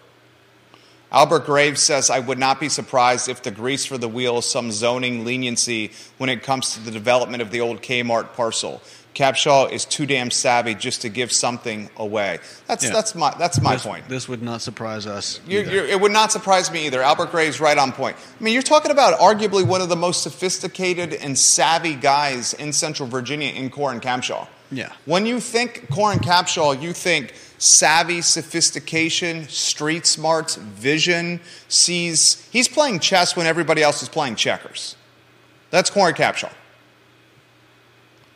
Albert 1.11 1.47
Graves 1.47 1.81
says, 1.81 2.11
I 2.11 2.19
would 2.19 2.39
not 2.39 2.61
be 2.61 2.69
surprised 2.69 3.29
if 3.29 3.43
the 3.43 3.51
grease 3.51 3.87
for 3.87 3.97
the 3.97 4.09
wheel 4.09 4.39
is 4.39 4.47
some 4.47 4.71
zoning 4.71 5.25
leniency 5.25 5.93
when 6.19 6.29
it 6.29 6.43
comes 6.43 6.75
to 6.75 6.81
the 6.81 6.91
development 6.91 7.41
of 7.41 7.51
the 7.51 7.61
old 7.63 7.81
Kmart 7.81 8.35
parcel. 8.35 8.83
Capshaw 9.15 9.73
is 9.73 9.85
too 9.85 10.07
damn 10.07 10.31
savvy 10.31 10.75
just 10.75 11.03
to 11.03 11.09
give 11.09 11.33
something 11.33 11.91
away. 11.97 12.39
That's, 12.67 12.85
yeah. 12.85 12.93
that's 12.93 13.15
my, 13.15 13.35
that's 13.37 13.61
my 13.61 13.73
this, 13.73 13.85
point. 13.85 14.09
This 14.09 14.29
would 14.29 14.43
not 14.43 14.61
surprise 14.61 15.07
us. 15.07 15.41
You're, 15.47 15.65
you're, 15.65 15.87
it 15.87 16.01
would 16.01 16.13
not 16.13 16.31
surprise 16.31 16.71
me 16.71 16.87
either. 16.87 17.03
Albert 17.03 17.31
Graves 17.31 17.59
right 17.59 17.77
on 17.77 17.91
point. 17.91 18.17
I 18.17 18.45
mean, 18.45 18.53
you're 18.53 18.63
talking 18.63 18.93
about 18.93 19.19
arguably 19.19 19.67
one 19.67 19.81
of 19.81 19.89
the 19.89 19.97
most 19.97 20.23
sophisticated 20.23 21.15
and 21.15 21.37
savvy 21.37 21.95
guys 21.95 22.53
in 22.55 22.73
Central 22.73 23.09
Virginia 23.09 23.51
in 23.51 23.71
Coran 23.71 24.01
Capshaw. 24.01 24.47
Yeah. 24.71 24.93
When 25.07 25.27
you 25.27 25.41
think 25.41 25.89
Coran 25.91 26.19
Capshaw, 26.19 26.81
you 26.81 26.93
think 26.93 27.35
savvy, 27.59 28.21
sophistication, 28.21 29.49
street 29.49 30.07
smarts, 30.07 30.57
vision, 30.57 31.41
sees. 31.69 32.47
He's 32.51 32.69
playing 32.69 33.01
chess 33.01 33.37
when 33.37 33.47
everybody 33.47 33.83
else 33.83 34.03
is 34.03 34.09
playing 34.09 34.37
checkers. 34.37 34.97
That's 35.71 35.91
Coran 35.91 36.15
Capshaw. 36.15 36.53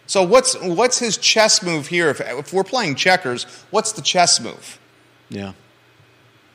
So 0.06 0.22
what's 0.22 0.60
what's 0.60 0.98
his 0.98 1.16
chess 1.16 1.62
move 1.62 1.86
here? 1.86 2.10
If, 2.10 2.20
if 2.20 2.52
we're 2.52 2.64
playing 2.64 2.96
checkers, 2.96 3.44
what's 3.70 3.92
the 3.92 4.02
chess 4.02 4.40
move? 4.40 4.78
Yeah. 5.28 5.52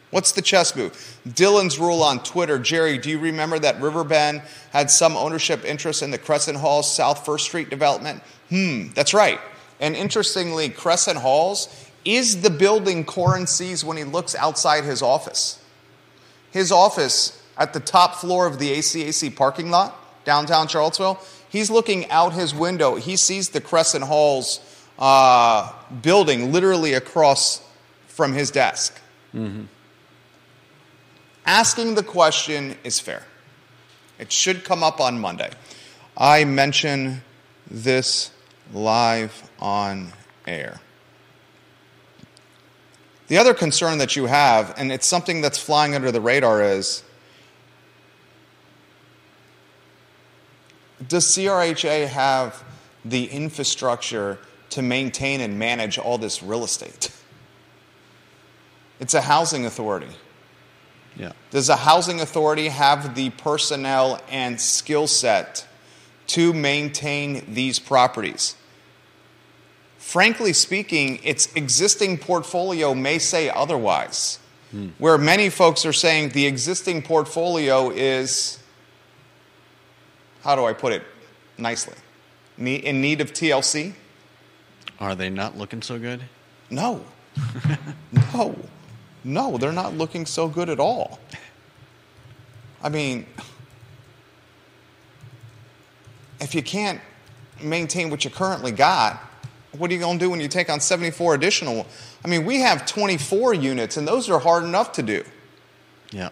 What's 0.10 0.32
the 0.32 0.42
chess 0.42 0.76
move? 0.76 1.20
Dylan's 1.28 1.78
rule 1.78 2.02
on 2.02 2.24
Twitter. 2.24 2.58
Jerry, 2.58 2.98
do 2.98 3.10
you 3.10 3.20
remember 3.20 3.60
that 3.60 3.82
Riverbend 3.82 4.42
had 4.72 4.90
some 4.90 5.18
ownership 5.18 5.66
interest 5.66 6.02
in 6.02 6.12
the 6.12 6.18
Crescent 6.18 6.58
Hall 6.58 6.82
South 6.82 7.26
First 7.26 7.46
Street 7.46 7.70
development? 7.70 8.24
Hmm, 8.50 8.90
that's 8.94 9.14
right. 9.14 9.40
And 9.80 9.96
interestingly, 9.96 10.70
Crescent 10.70 11.20
Halls 11.20 11.88
is 12.04 12.42
the 12.42 12.50
building 12.50 13.04
Coran 13.04 13.48
sees 13.48 13.84
when 13.84 13.98
he 13.98 14.04
looks 14.04 14.34
outside 14.36 14.84
his 14.84 15.02
office. 15.02 15.64
His 16.52 16.72
office 16.72 17.44
at 17.58 17.74
the 17.74 17.80
top 17.80 18.16
floor 18.16 18.48
of 18.48 18.60
the 18.60 18.72
ACAC 18.72 19.36
parking 19.36 19.70
lot, 19.70 19.96
downtown 20.24 20.68
Charlottesville, 20.68 21.20
he's 21.50 21.70
looking 21.70 22.10
out 22.10 22.34
his 22.34 22.54
window. 22.54 22.96
He 22.96 23.16
sees 23.16 23.50
the 23.50 23.62
Crescent 23.62 24.06
Halls 24.06 24.60
uh, 24.98 25.72
building 26.02 26.52
literally 26.52 26.94
across 26.94 27.62
from 28.08 28.34
his 28.34 28.52
desk. 28.52 29.00
Mm-hmm. 29.34 29.64
Asking 31.46 31.96
the 31.96 32.04
question 32.04 32.76
is 32.84 33.00
fair. 33.00 33.24
It 34.20 34.32
should 34.32 34.64
come 34.64 34.84
up 34.84 35.00
on 35.00 35.20
Monday. 35.20 35.52
I 36.18 36.44
mention 36.46 37.22
this 37.70 38.32
live 38.74 39.50
on 39.60 40.14
air. 40.46 40.80
The 43.28 43.38
other 43.38 43.54
concern 43.54 43.98
that 43.98 44.16
you 44.16 44.26
have, 44.26 44.74
and 44.78 44.92
it's 44.92 45.06
something 45.06 45.42
that's 45.42 45.58
flying 45.58 45.96
under 45.96 46.12
the 46.12 46.22
radar, 46.22 46.64
is 46.64 47.04
does 51.08 51.26
CRHA 51.26 52.08
have 52.08 52.64
the 53.04 53.26
infrastructure 53.26 54.40
to 54.70 54.82
maintain 54.82 55.42
and 55.42 55.60
manage 55.60 55.98
all 55.98 56.18
this 56.18 56.42
real 56.42 56.64
estate? 56.64 57.12
It's 59.00 59.14
a 59.14 59.22
housing 59.22 59.66
authority. 59.66 60.10
Yeah. 61.16 61.34
Does 61.52 61.70
a 61.70 61.76
housing 61.76 62.22
authority 62.22 62.70
have 62.70 63.16
the 63.16 63.30
personnel 63.32 64.22
and 64.30 64.60
skill 64.60 65.08
set 65.08 65.68
to 66.28 66.54
maintain 66.54 67.46
these 67.54 67.80
properties? 67.80 68.56
Frankly 69.98 70.54
speaking, 70.54 71.20
its 71.24 71.54
existing 71.54 72.18
portfolio 72.18 72.94
may 72.94 73.20
say 73.20 73.50
otherwise. 73.50 74.40
Hmm. 74.72 74.90
Where 74.98 75.18
many 75.18 75.50
folks 75.50 75.86
are 75.86 75.94
saying 75.94 76.30
the 76.30 76.46
existing 76.46 77.02
portfolio 77.02 77.90
is, 77.90 78.60
how 80.44 80.56
do 80.56 80.66
I 80.66 80.74
put 80.74 80.94
it 80.94 81.04
nicely, 81.58 81.96
in 82.58 83.02
need 83.02 83.22
of 83.22 83.34
TLC? 83.34 83.94
Are 85.00 85.16
they 85.16 85.30
not 85.30 85.58
looking 85.58 85.82
so 85.82 86.00
good? 86.00 86.22
No. 86.70 87.04
no. 88.34 88.58
No, 89.24 89.58
they're 89.58 89.74
not 89.74 89.94
looking 89.94 90.26
so 90.26 90.48
good 90.48 90.70
at 90.70 90.80
all. 90.80 91.20
I 92.82 92.90
mean, 92.90 93.26
if 96.40 96.54
you 96.54 96.62
can't 96.62 97.02
maintain 97.62 98.10
what 98.10 98.24
you 98.24 98.30
currently 98.30 98.72
got, 98.72 99.20
what 99.78 99.92
are 99.92 99.94
you 99.94 100.00
going 100.00 100.18
to 100.18 100.26
do 100.26 100.30
when 100.30 100.40
you 100.40 100.48
take 100.48 100.70
on 100.70 100.80
74 100.80 101.36
additional? 101.36 101.86
I 102.24 102.28
mean, 102.28 102.46
we 102.46 102.62
have 102.62 102.86
24 102.86 103.54
units, 103.54 103.98
and 103.98 104.08
those 104.08 104.30
are 104.30 104.40
hard 104.40 104.64
enough 104.64 104.94
to 104.94 105.04
do. 105.04 105.24
Yeah. 106.12 106.30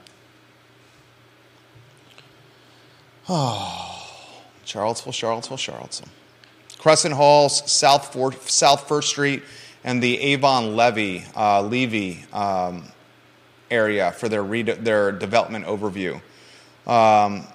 Oh, 3.27 4.41
Charlottesville, 4.65 5.11
Charlottesville, 5.11 5.57
Charlottesville. 5.57 6.09
Crescent 6.77 7.15
Halls, 7.15 7.71
South, 7.71 8.15
South 8.49 8.87
First 8.87 9.09
Street, 9.09 9.43
and 9.83 10.01
the 10.01 10.19
Avon 10.19 10.75
Levy, 10.75 11.23
uh, 11.35 11.61
Levy 11.61 12.25
um, 12.31 12.83
area 13.71 14.11
for 14.11 14.29
their, 14.29 14.43
their 14.43 15.11
development 15.11 15.65
overview. 15.65 16.21
Um, 16.85 17.47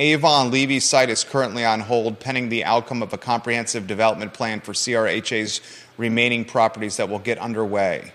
Avon 0.00 0.50
Levy's 0.50 0.86
site 0.86 1.10
is 1.10 1.24
currently 1.24 1.62
on 1.62 1.80
hold 1.80 2.18
pending 2.20 2.48
the 2.48 2.64
outcome 2.64 3.02
of 3.02 3.12
a 3.12 3.18
comprehensive 3.18 3.86
development 3.86 4.32
plan 4.32 4.62
for 4.62 4.72
CRHA's 4.72 5.60
remaining 5.98 6.46
properties 6.46 6.96
that 6.96 7.10
will 7.10 7.18
get 7.18 7.36
underway. 7.36 8.14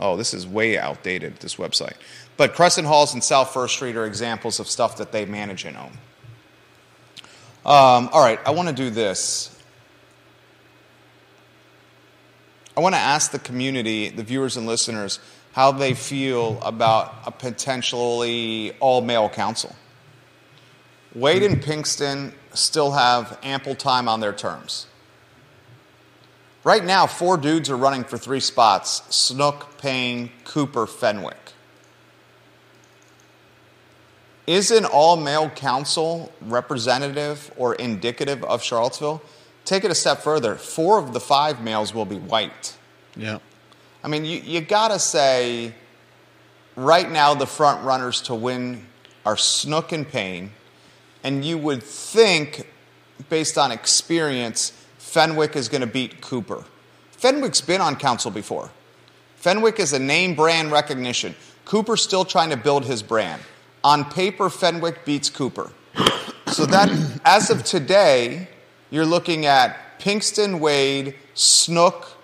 Oh, 0.00 0.16
this 0.16 0.34
is 0.34 0.48
way 0.48 0.76
outdated, 0.76 1.36
this 1.36 1.54
website. 1.54 1.94
But 2.36 2.54
Crescent 2.54 2.88
Halls 2.88 3.14
and 3.14 3.22
South 3.22 3.54
First 3.54 3.76
Street 3.76 3.94
are 3.94 4.04
examples 4.04 4.58
of 4.58 4.66
stuff 4.66 4.96
that 4.96 5.12
they 5.12 5.24
manage 5.24 5.64
and 5.64 5.76
own. 5.76 5.92
Um, 7.64 8.10
all 8.12 8.20
right, 8.20 8.40
I 8.44 8.50
want 8.50 8.70
to 8.70 8.74
do 8.74 8.90
this. 8.90 9.56
I 12.76 12.80
want 12.80 12.96
to 12.96 13.00
ask 13.00 13.30
the 13.30 13.38
community, 13.38 14.08
the 14.08 14.24
viewers 14.24 14.56
and 14.56 14.66
listeners, 14.66 15.20
how 15.52 15.70
they 15.70 15.94
feel 15.94 16.60
about 16.62 17.14
a 17.26 17.30
potentially 17.30 18.72
all 18.80 19.02
male 19.02 19.28
council. 19.28 19.76
Wade 21.14 21.42
and 21.42 21.62
Pinkston 21.62 22.32
still 22.54 22.92
have 22.92 23.38
ample 23.42 23.74
time 23.74 24.08
on 24.08 24.20
their 24.20 24.32
terms. 24.32 24.86
Right 26.64 26.84
now, 26.84 27.06
four 27.06 27.36
dudes 27.36 27.68
are 27.70 27.76
running 27.76 28.04
for 28.04 28.16
three 28.16 28.40
spots 28.40 29.02
Snook, 29.14 29.78
Payne, 29.78 30.30
Cooper, 30.44 30.86
Fenwick. 30.86 31.36
Is 34.46 34.70
an 34.70 34.84
all 34.84 35.16
male 35.16 35.50
council 35.50 36.32
representative 36.40 37.52
or 37.56 37.74
indicative 37.74 38.42
of 38.44 38.62
Charlottesville? 38.62 39.22
Take 39.64 39.84
it 39.84 39.90
a 39.90 39.94
step 39.94 40.18
further. 40.18 40.56
Four 40.56 40.98
of 40.98 41.12
the 41.12 41.20
five 41.20 41.62
males 41.62 41.94
will 41.94 42.04
be 42.04 42.18
white. 42.18 42.76
Yeah. 43.16 43.38
I 44.02 44.08
mean, 44.08 44.24
you, 44.24 44.38
you 44.38 44.60
got 44.60 44.88
to 44.88 44.98
say, 44.98 45.74
right 46.74 47.08
now, 47.08 47.34
the 47.34 47.46
front 47.46 47.84
runners 47.84 48.22
to 48.22 48.34
win 48.34 48.86
are 49.24 49.36
Snook 49.36 49.92
and 49.92 50.08
Payne. 50.08 50.50
And 51.24 51.44
you 51.44 51.58
would 51.58 51.82
think, 51.82 52.66
based 53.28 53.56
on 53.56 53.70
experience, 53.72 54.72
Fenwick 54.98 55.56
is 55.56 55.68
going 55.68 55.82
to 55.82 55.86
beat 55.86 56.20
Cooper. 56.20 56.64
Fenwick's 57.10 57.60
been 57.60 57.80
on 57.80 57.96
council 57.96 58.30
before. 58.30 58.70
Fenwick 59.36 59.78
is 59.78 59.92
a 59.92 59.98
name 59.98 60.34
brand 60.34 60.72
recognition. 60.72 61.34
Cooper's 61.64 62.02
still 62.02 62.24
trying 62.24 62.50
to 62.50 62.56
build 62.56 62.84
his 62.84 63.02
brand. 63.02 63.42
On 63.84 64.04
paper, 64.04 64.48
Fenwick 64.48 65.04
beats 65.04 65.30
Cooper. 65.30 65.70
So 66.48 66.66
that, 66.66 66.90
as 67.24 67.50
of 67.50 67.64
today, 67.64 68.48
you're 68.90 69.06
looking 69.06 69.46
at 69.46 69.98
Pinkston, 69.98 70.60
Wade, 70.60 71.14
Snook, 71.34 72.16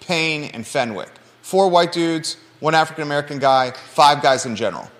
Payne, 0.00 0.44
and 0.44 0.66
Fenwick. 0.66 1.10
Four 1.42 1.68
white 1.68 1.92
dudes, 1.92 2.36
one 2.60 2.74
African 2.74 3.02
American 3.02 3.38
guy, 3.38 3.70
five 3.70 4.22
guys 4.22 4.46
in 4.46 4.56
general. 4.56 4.90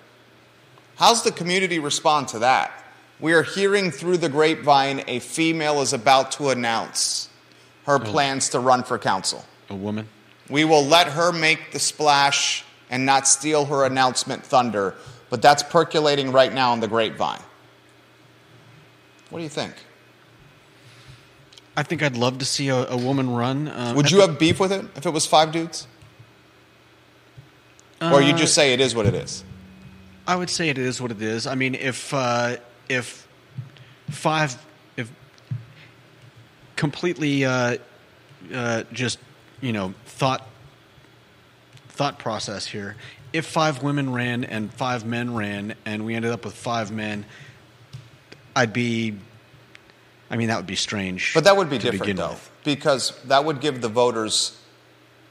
How's 0.95 1.23
the 1.23 1.31
community 1.31 1.79
respond 1.79 2.27
to 2.29 2.39
that? 2.39 2.76
We 3.19 3.33
are 3.33 3.43
hearing 3.43 3.91
through 3.91 4.17
the 4.17 4.29
grapevine 4.29 5.03
a 5.07 5.19
female 5.19 5.81
is 5.81 5.93
about 5.93 6.31
to 6.33 6.49
announce 6.49 7.29
her 7.85 7.99
plans 7.99 8.49
to 8.49 8.59
run 8.59 8.83
for 8.83 8.99
council. 8.99 9.45
A 9.69 9.75
woman? 9.75 10.07
We 10.49 10.65
will 10.65 10.83
let 10.83 11.07
her 11.07 11.31
make 11.31 11.71
the 11.71 11.79
splash 11.79 12.63
and 12.89 13.05
not 13.05 13.27
steal 13.27 13.65
her 13.65 13.85
announcement 13.85 14.45
thunder, 14.45 14.95
but 15.29 15.41
that's 15.41 15.63
percolating 15.63 16.31
right 16.31 16.53
now 16.53 16.73
in 16.73 16.79
the 16.79 16.87
grapevine. 16.87 17.41
What 19.29 19.39
do 19.39 19.43
you 19.43 19.49
think? 19.49 19.73
I 21.75 21.83
think 21.83 22.01
I'd 22.01 22.17
love 22.17 22.39
to 22.39 22.45
see 22.45 22.69
a, 22.69 22.87
a 22.87 22.97
woman 22.97 23.29
run. 23.29 23.67
Um, 23.67 23.95
Would 23.95 24.09
you 24.09 24.21
have 24.21 24.39
beef 24.39 24.59
with 24.59 24.71
it 24.71 24.85
if 24.95 25.05
it 25.05 25.11
was 25.11 25.25
five 25.25 25.51
dudes? 25.51 25.87
Uh, 27.99 28.11
or 28.13 28.21
you 28.21 28.33
just 28.33 28.53
say 28.53 28.73
it 28.73 28.79
is 28.79 28.95
what 28.95 29.05
it 29.05 29.13
is? 29.13 29.43
I 30.25 30.35
would 30.35 30.49
say 30.49 30.69
it 30.69 30.77
is 30.77 31.01
what 31.01 31.11
it 31.11 31.21
is. 31.21 31.47
I 31.47 31.55
mean, 31.55 31.75
if 31.75 32.13
uh, 32.13 32.57
if 32.89 33.27
five 34.09 34.57
if 34.95 35.11
completely 36.75 37.45
uh, 37.45 37.77
uh 38.53 38.83
just 38.93 39.19
you 39.61 39.73
know 39.73 39.93
thought 40.05 40.47
thought 41.89 42.19
process 42.19 42.65
here, 42.65 42.95
if 43.33 43.45
five 43.45 43.83
women 43.83 44.13
ran 44.13 44.43
and 44.43 44.73
five 44.73 45.05
men 45.05 45.33
ran, 45.33 45.75
and 45.85 46.05
we 46.05 46.15
ended 46.15 46.31
up 46.31 46.45
with 46.45 46.53
five 46.53 46.91
men, 46.91 47.25
I'd 48.55 48.73
be 48.73 49.17
I 50.29 50.35
mean, 50.35 50.49
that 50.49 50.57
would 50.57 50.67
be 50.67 50.75
strange. 50.75 51.33
But 51.33 51.45
that 51.45 51.55
would 51.55 51.69
be 51.69 51.77
different, 51.77 52.17
though, 52.17 52.31
with. 52.31 52.51
because 52.63 53.13
that 53.25 53.45
would 53.45 53.61
give 53.61 53.81
the 53.81 53.89
voters 53.89 54.59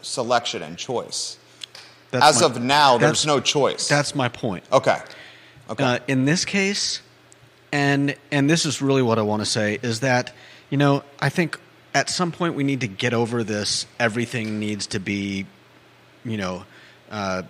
selection 0.00 0.62
and 0.62 0.78
choice. 0.78 1.38
That's 2.10 2.24
As 2.24 2.40
my, 2.40 2.46
of 2.46 2.62
now, 2.62 2.98
there's 2.98 3.26
no 3.26 3.40
choice. 3.40 3.88
That's 3.88 4.14
my 4.14 4.28
point. 4.28 4.64
Okay. 4.72 4.98
Okay. 5.68 5.84
Uh, 5.84 5.98
in 6.08 6.24
this 6.24 6.44
case, 6.44 7.02
and 7.76 8.16
and 8.32 8.48
this 8.48 8.64
is 8.64 8.80
really 8.80 9.02
what 9.02 9.18
I 9.18 9.22
want 9.22 9.42
to 9.42 9.46
say 9.46 9.78
is 9.82 10.00
that 10.00 10.34
you 10.70 10.78
know 10.78 11.04
I 11.20 11.28
think 11.28 11.60
at 11.94 12.08
some 12.08 12.32
point 12.32 12.54
we 12.54 12.64
need 12.64 12.80
to 12.80 12.88
get 12.88 13.12
over 13.12 13.44
this. 13.44 13.86
Everything 14.00 14.58
needs 14.58 14.86
to 14.88 14.98
be, 14.98 15.46
you 16.24 16.38
know. 16.38 16.64
Uh, 17.10 17.42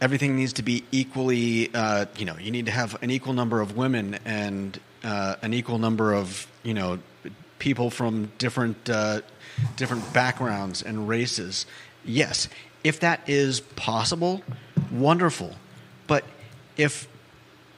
everything 0.00 0.34
needs 0.34 0.54
to 0.54 0.62
be 0.62 0.84
equally, 0.90 1.72
uh, 1.74 2.06
you 2.16 2.24
know, 2.24 2.36
you 2.40 2.50
need 2.50 2.66
to 2.66 2.72
have 2.72 3.00
an 3.02 3.10
equal 3.10 3.34
number 3.34 3.60
of 3.60 3.76
women 3.76 4.18
and 4.24 4.80
uh, 5.04 5.36
an 5.42 5.52
equal 5.52 5.78
number 5.78 6.14
of 6.14 6.46
you 6.62 6.72
know 6.72 6.98
people 7.58 7.90
from 7.90 8.32
different 8.38 8.88
uh, 8.88 9.20
different 9.76 10.10
backgrounds 10.14 10.82
and 10.82 11.06
races. 11.06 11.66
Yes, 12.02 12.48
if 12.82 13.00
that 13.00 13.28
is 13.28 13.60
possible, 13.60 14.42
wonderful. 14.90 15.54
But 16.06 16.24
if 16.78 17.06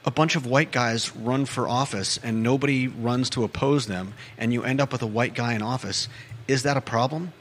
a 0.05 0.11
bunch 0.11 0.35
of 0.35 0.45
white 0.45 0.71
guys 0.71 1.15
run 1.15 1.45
for 1.45 1.67
office 1.67 2.19
and 2.23 2.43
nobody 2.43 2.87
runs 2.87 3.29
to 3.31 3.43
oppose 3.43 3.87
them, 3.87 4.13
and 4.37 4.53
you 4.53 4.63
end 4.63 4.79
up 4.79 4.91
with 4.91 5.01
a 5.01 5.07
white 5.07 5.33
guy 5.33 5.53
in 5.53 5.61
office, 5.61 6.07
is 6.47 6.63
that 6.63 6.77
a 6.77 6.81
problem? 6.81 7.33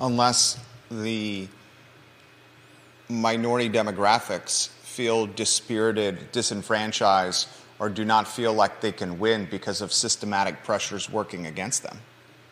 Unless 0.00 0.58
the 0.90 1.48
minority 3.08 3.68
demographics 3.68 4.68
feel 4.68 5.26
dispirited, 5.26 6.32
disenfranchised, 6.32 7.48
or 7.78 7.88
do 7.88 8.04
not 8.04 8.28
feel 8.28 8.52
like 8.52 8.82
they 8.82 8.92
can 8.92 9.18
win 9.18 9.46
because 9.50 9.80
of 9.80 9.92
systematic 9.92 10.62
pressures 10.64 11.08
working 11.08 11.46
against 11.46 11.82
them. 11.82 11.98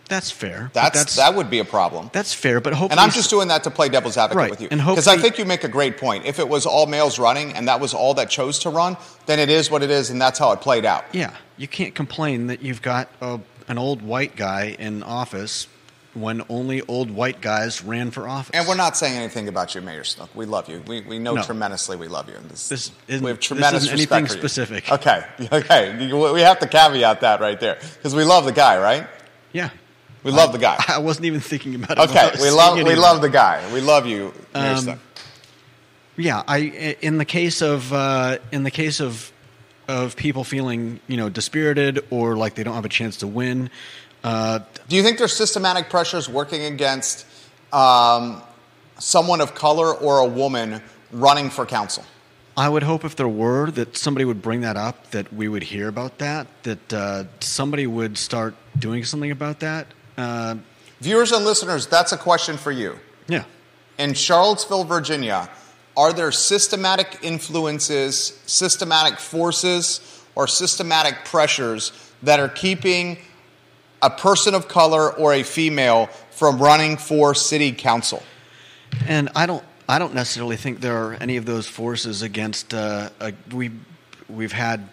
That's 0.08 0.30
fair. 0.30 0.70
That's, 0.72 0.98
that's, 0.98 1.16
that 1.16 1.34
would 1.34 1.50
be 1.50 1.58
a 1.58 1.64
problem. 1.64 2.10
That's 2.12 2.32
fair, 2.32 2.60
but 2.60 2.72
hopefully, 2.72 2.92
and 2.92 3.00
I'm 3.00 3.10
just 3.10 3.30
doing 3.30 3.48
that 3.48 3.64
to 3.64 3.70
play 3.70 3.88
devil's 3.88 4.16
advocate 4.16 4.36
right. 4.38 4.50
with 4.50 4.60
you, 4.62 4.68
because 4.68 5.06
I 5.06 5.16
think 5.18 5.38
you 5.38 5.44
make 5.44 5.64
a 5.64 5.68
great 5.68 5.98
point. 5.98 6.24
If 6.24 6.38
it 6.38 6.48
was 6.48 6.66
all 6.66 6.86
males 6.86 7.18
running 7.18 7.52
and 7.52 7.68
that 7.68 7.78
was 7.80 7.92
all 7.94 8.14
that 8.14 8.30
chose 8.30 8.58
to 8.60 8.70
run, 8.70 8.96
then 9.26 9.38
it 9.38 9.50
is 9.50 9.70
what 9.70 9.82
it 9.82 9.90
is, 9.90 10.10
and 10.10 10.20
that's 10.20 10.38
how 10.38 10.52
it 10.52 10.60
played 10.60 10.84
out. 10.84 11.04
Yeah, 11.12 11.34
you 11.56 11.68
can't 11.68 11.94
complain 11.94 12.46
that 12.48 12.62
you've 12.62 12.82
got 12.82 13.08
a, 13.20 13.38
an 13.68 13.76
old 13.78 14.00
white 14.02 14.34
guy 14.34 14.76
in 14.78 15.02
office 15.02 15.66
when 16.14 16.42
only 16.48 16.82
old 16.88 17.10
white 17.10 17.40
guys 17.40 17.84
ran 17.84 18.10
for 18.10 18.26
office. 18.26 18.50
And 18.54 18.66
we're 18.66 18.74
not 18.76 18.96
saying 18.96 19.16
anything 19.16 19.46
about 19.46 19.74
you, 19.74 19.80
Mayor 19.82 20.04
Snook. 20.04 20.34
We 20.34 20.46
love 20.46 20.68
you. 20.68 20.82
We, 20.86 21.02
we 21.02 21.18
know 21.18 21.34
No. 21.34 21.42
tremendously 21.42 21.96
we 21.96 22.08
love 22.08 22.28
you. 22.28 22.34
And 22.34 22.48
This, 22.50 22.68
This 22.68 22.90
isn't- 23.06 23.22
we 23.24 23.30
have 23.30 23.38
this 23.38 23.46
tremendous 23.46 23.82
respect 23.92 24.12
anything 24.12 24.26
for 24.26 24.32
you. 24.32 24.38
specific. 24.40 24.90
Okay, 24.90 25.24
okay. 25.52 26.10
We 26.32 26.40
have 26.40 26.58
to 26.60 26.66
caveat 26.66 27.20
that 27.20 27.40
right 27.40 27.60
there 27.60 27.78
because 27.96 28.14
we 28.14 28.24
love 28.24 28.46
the 28.46 28.52
guy, 28.52 28.78
right? 28.80 29.06
yeah. 29.52 29.70
We 30.24 30.32
love 30.32 30.52
the 30.52 30.58
guy. 30.58 30.76
I 30.88 30.98
wasn't 30.98 31.26
even 31.26 31.40
thinking 31.40 31.74
about 31.74 31.98
it. 31.98 32.10
Okay, 32.10 32.30
we 32.40 32.50
love 32.50 32.76
we 32.76 32.94
love 32.94 33.22
the 33.22 33.28
guy. 33.30 33.72
We 33.72 33.80
love 33.80 34.06
you, 34.06 34.32
Um, 34.54 35.00
Yeah, 36.16 36.42
I 36.46 36.96
in 37.00 37.18
the 37.18 37.24
case 37.24 37.62
of 37.62 37.92
uh, 37.92 38.38
in 38.52 38.64
the 38.64 38.70
case 38.70 39.00
of 39.00 39.32
of 39.86 40.16
people 40.16 40.44
feeling 40.44 41.00
you 41.06 41.16
know 41.16 41.28
dispirited 41.28 42.04
or 42.10 42.36
like 42.36 42.54
they 42.54 42.64
don't 42.64 42.74
have 42.74 42.84
a 42.84 42.90
chance 42.90 43.18
to 43.18 43.26
win. 43.26 43.70
Uh, 44.24 44.60
Do 44.88 44.96
you 44.96 45.02
think 45.02 45.18
there's 45.18 45.32
systematic 45.32 45.88
pressures 45.88 46.28
working 46.28 46.64
against 46.64 47.24
um, 47.72 48.42
someone 48.98 49.40
of 49.40 49.54
color 49.54 49.94
or 49.94 50.18
a 50.18 50.26
woman 50.26 50.82
running 51.12 51.50
for 51.50 51.64
council? 51.64 52.04
I 52.56 52.68
would 52.68 52.82
hope 52.82 53.04
if 53.04 53.14
there 53.14 53.28
were 53.28 53.70
that 53.70 53.96
somebody 53.96 54.24
would 54.24 54.42
bring 54.42 54.62
that 54.62 54.76
up, 54.76 55.12
that 55.12 55.32
we 55.32 55.46
would 55.46 55.62
hear 55.62 55.86
about 55.86 56.18
that, 56.18 56.48
that 56.64 56.92
uh, 56.92 57.24
somebody 57.38 57.86
would 57.86 58.18
start 58.18 58.56
doing 58.76 59.04
something 59.04 59.30
about 59.30 59.60
that. 59.60 59.86
Uh, 60.18 60.56
Viewers 61.00 61.30
and 61.30 61.44
listeners, 61.44 61.86
that's 61.86 62.10
a 62.10 62.16
question 62.18 62.56
for 62.56 62.72
you. 62.72 62.98
yeah, 63.28 63.44
In 63.98 64.14
Charlottesville, 64.14 64.82
Virginia, 64.82 65.48
are 65.96 66.12
there 66.12 66.32
systematic 66.32 67.18
influences, 67.22 68.40
systematic 68.46 69.18
forces, 69.20 70.00
or 70.34 70.48
systematic 70.48 71.24
pressures 71.24 71.92
that 72.24 72.40
are 72.40 72.48
keeping 72.48 73.18
a 74.02 74.10
person 74.10 74.54
of 74.54 74.66
color 74.66 75.12
or 75.12 75.34
a 75.34 75.42
female 75.44 76.06
from 76.32 76.58
running 76.60 76.96
for 76.96 77.34
city 77.34 77.72
council? 77.72 78.22
and 79.06 79.28
I 79.36 79.46
don't, 79.46 79.64
I 79.88 79.98
don't 79.98 80.14
necessarily 80.14 80.56
think 80.56 80.80
there 80.80 80.96
are 80.96 81.14
any 81.14 81.36
of 81.36 81.44
those 81.46 81.66
forces 81.66 82.22
against. 82.22 82.74
Uh, 82.74 83.10
uh, 83.20 83.32
we, 83.52 83.70
we've 84.28 84.52
had 84.52 84.88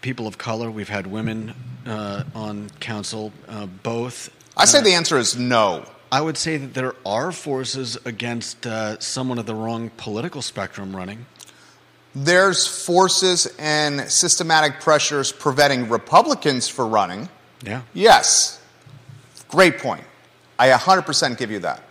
people 0.00 0.26
of 0.26 0.38
color, 0.38 0.70
we've 0.70 0.88
had 0.88 1.06
women 1.06 1.54
uh, 1.86 2.24
on 2.34 2.70
council, 2.80 3.32
uh, 3.48 3.66
both. 3.66 4.30
I 4.56 4.64
say 4.66 4.80
the 4.82 4.94
answer 4.94 5.18
is 5.18 5.36
no. 5.36 5.84
I 6.12 6.20
would 6.20 6.36
say 6.36 6.56
that 6.58 6.74
there 6.74 6.94
are 7.04 7.32
forces 7.32 7.98
against 8.04 8.66
uh, 8.66 8.98
someone 9.00 9.38
of 9.38 9.46
the 9.46 9.54
wrong 9.54 9.90
political 9.96 10.42
spectrum 10.42 10.94
running. 10.94 11.26
There's 12.14 12.66
forces 12.66 13.52
and 13.58 14.08
systematic 14.10 14.80
pressures 14.80 15.32
preventing 15.32 15.88
Republicans 15.88 16.68
from 16.68 16.92
running. 16.92 17.28
Yeah. 17.64 17.82
Yes. 17.92 18.60
Great 19.48 19.78
point. 19.78 20.04
I 20.56 20.70
100% 20.70 21.36
give 21.36 21.50
you 21.50 21.58
that. 21.60 21.82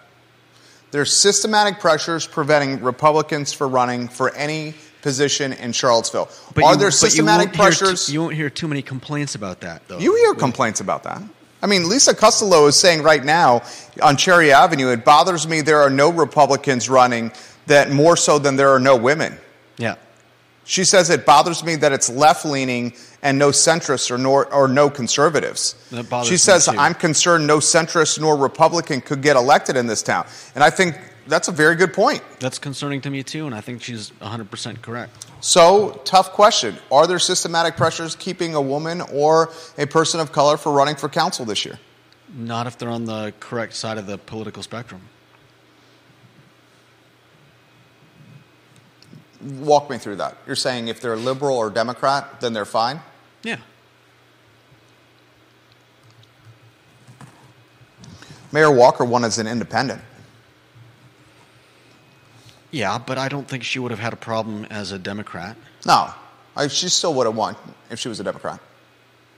There's 0.91 1.11
systematic 1.11 1.79
pressures 1.81 2.25
preventing 2.25 2.81
Republicans 2.81 3.51
from 3.51 3.73
running 3.73 4.07
for 4.07 4.33
any 4.35 4.75
position 5.01 5.51
in 5.51 5.73
Charlottesville. 5.73 6.29
But 6.55 6.63
Are 6.63 6.73
you- 6.73 6.79
there 6.79 6.91
systematic 6.91 7.47
won't 7.47 7.53
t- 7.55 7.59
pressures? 7.59 8.09
you 8.09 8.21
won't 8.21 8.35
hear 8.35 8.49
too 8.49 8.69
many 8.69 8.81
complaints 8.81 9.35
about 9.35 9.59
that, 9.61 9.85
though. 9.89 9.97
You 9.99 10.15
hear 10.15 10.33
complaints 10.35 10.79
about 10.79 11.03
that. 11.03 11.21
I 11.63 11.65
mean, 11.65 11.87
Lisa 11.87 12.13
Costello 12.13 12.67
is 12.67 12.75
saying 12.75 13.03
right 13.03 13.23
now 13.23 13.63
on 14.01 14.17
Cherry 14.17 14.51
Avenue, 14.51 14.89
it 14.89 15.05
bothers 15.05 15.47
me 15.47 15.61
there 15.61 15.79
are 15.79 15.89
no 15.89 16.11
Republicans 16.11 16.89
running 16.89 17.31
that 17.67 17.89
more 17.89 18.17
so 18.17 18.37
than 18.37 18.57
there 18.57 18.69
are 18.69 18.79
no 18.79 18.97
women. 18.97 19.37
Yeah. 19.77 19.95
She 20.65 20.83
says 20.83 21.09
it 21.09 21.25
bothers 21.25 21.63
me 21.63 21.77
that 21.77 21.93
it's 21.93 22.09
left 22.09 22.45
leaning 22.45 22.93
and 23.21 23.39
no 23.39 23.49
centrists 23.49 24.11
or, 24.11 24.17
nor, 24.17 24.53
or 24.53 24.67
no 24.67 24.89
conservatives. 24.89 25.75
She 26.25 26.35
says. 26.37 26.67
I'm 26.67 26.93
concerned 26.93 27.47
no 27.47 27.59
centrist 27.59 28.19
nor 28.19 28.35
Republican 28.35 28.99
could 28.99 29.21
get 29.21 29.37
elected 29.37 29.77
in 29.77 29.87
this 29.87 30.03
town. 30.03 30.25
And 30.55 30.63
I 30.65 30.69
think 30.69 30.99
that's 31.27 31.47
a 31.47 31.51
very 31.51 31.75
good 31.75 31.93
point. 31.93 32.21
That's 32.39 32.59
concerning 32.59 33.01
to 33.01 33.09
me, 33.09 33.23
too, 33.23 33.45
and 33.45 33.55
I 33.55 33.61
think 33.61 33.81
she's 33.81 34.11
100% 34.21 34.81
correct. 34.81 35.25
So, 35.41 36.01
tough 36.05 36.31
question. 36.33 36.75
Are 36.91 37.07
there 37.07 37.19
systematic 37.19 37.75
pressures 37.77 38.15
keeping 38.15 38.55
a 38.55 38.61
woman 38.61 39.01
or 39.01 39.51
a 39.77 39.85
person 39.85 40.19
of 40.19 40.31
color 40.31 40.57
for 40.57 40.71
running 40.71 40.95
for 40.95 41.09
council 41.09 41.45
this 41.45 41.65
year? 41.65 41.79
Not 42.35 42.67
if 42.67 42.77
they're 42.77 42.89
on 42.89 43.05
the 43.05 43.33
correct 43.39 43.73
side 43.75 43.97
of 43.97 44.07
the 44.07 44.17
political 44.17 44.63
spectrum. 44.63 45.01
Walk 49.41 49.89
me 49.89 49.97
through 49.97 50.17
that. 50.17 50.37
You're 50.47 50.55
saying 50.55 50.87
if 50.87 51.01
they're 51.01 51.17
liberal 51.17 51.57
or 51.57 51.69
Democrat, 51.69 52.39
then 52.39 52.53
they're 52.53 52.65
fine? 52.65 53.01
Yeah. 53.43 53.57
Mayor 58.53 58.71
Walker 58.71 59.03
won 59.03 59.25
as 59.25 59.39
an 59.39 59.47
independent. 59.47 60.01
Yeah, 62.73 62.97
but 62.97 63.17
I 63.19 63.29
don't 63.29 63.47
think 63.47 63.63
she 63.63 63.77
would 63.79 63.91
have 63.91 63.99
had 63.99 64.13
a 64.13 64.17
problem 64.17 64.65
as 64.71 64.91
a 64.91 64.97
Democrat. 64.99 65.55
No, 65.85 66.09
I, 66.57 66.67
she 66.67 66.89
still 66.89 67.13
would 67.13 67.27
have 67.27 67.35
won 67.35 67.55
if 67.91 67.99
she 67.99 68.09
was 68.09 68.19
a 68.19 68.23
Democrat. 68.23 68.59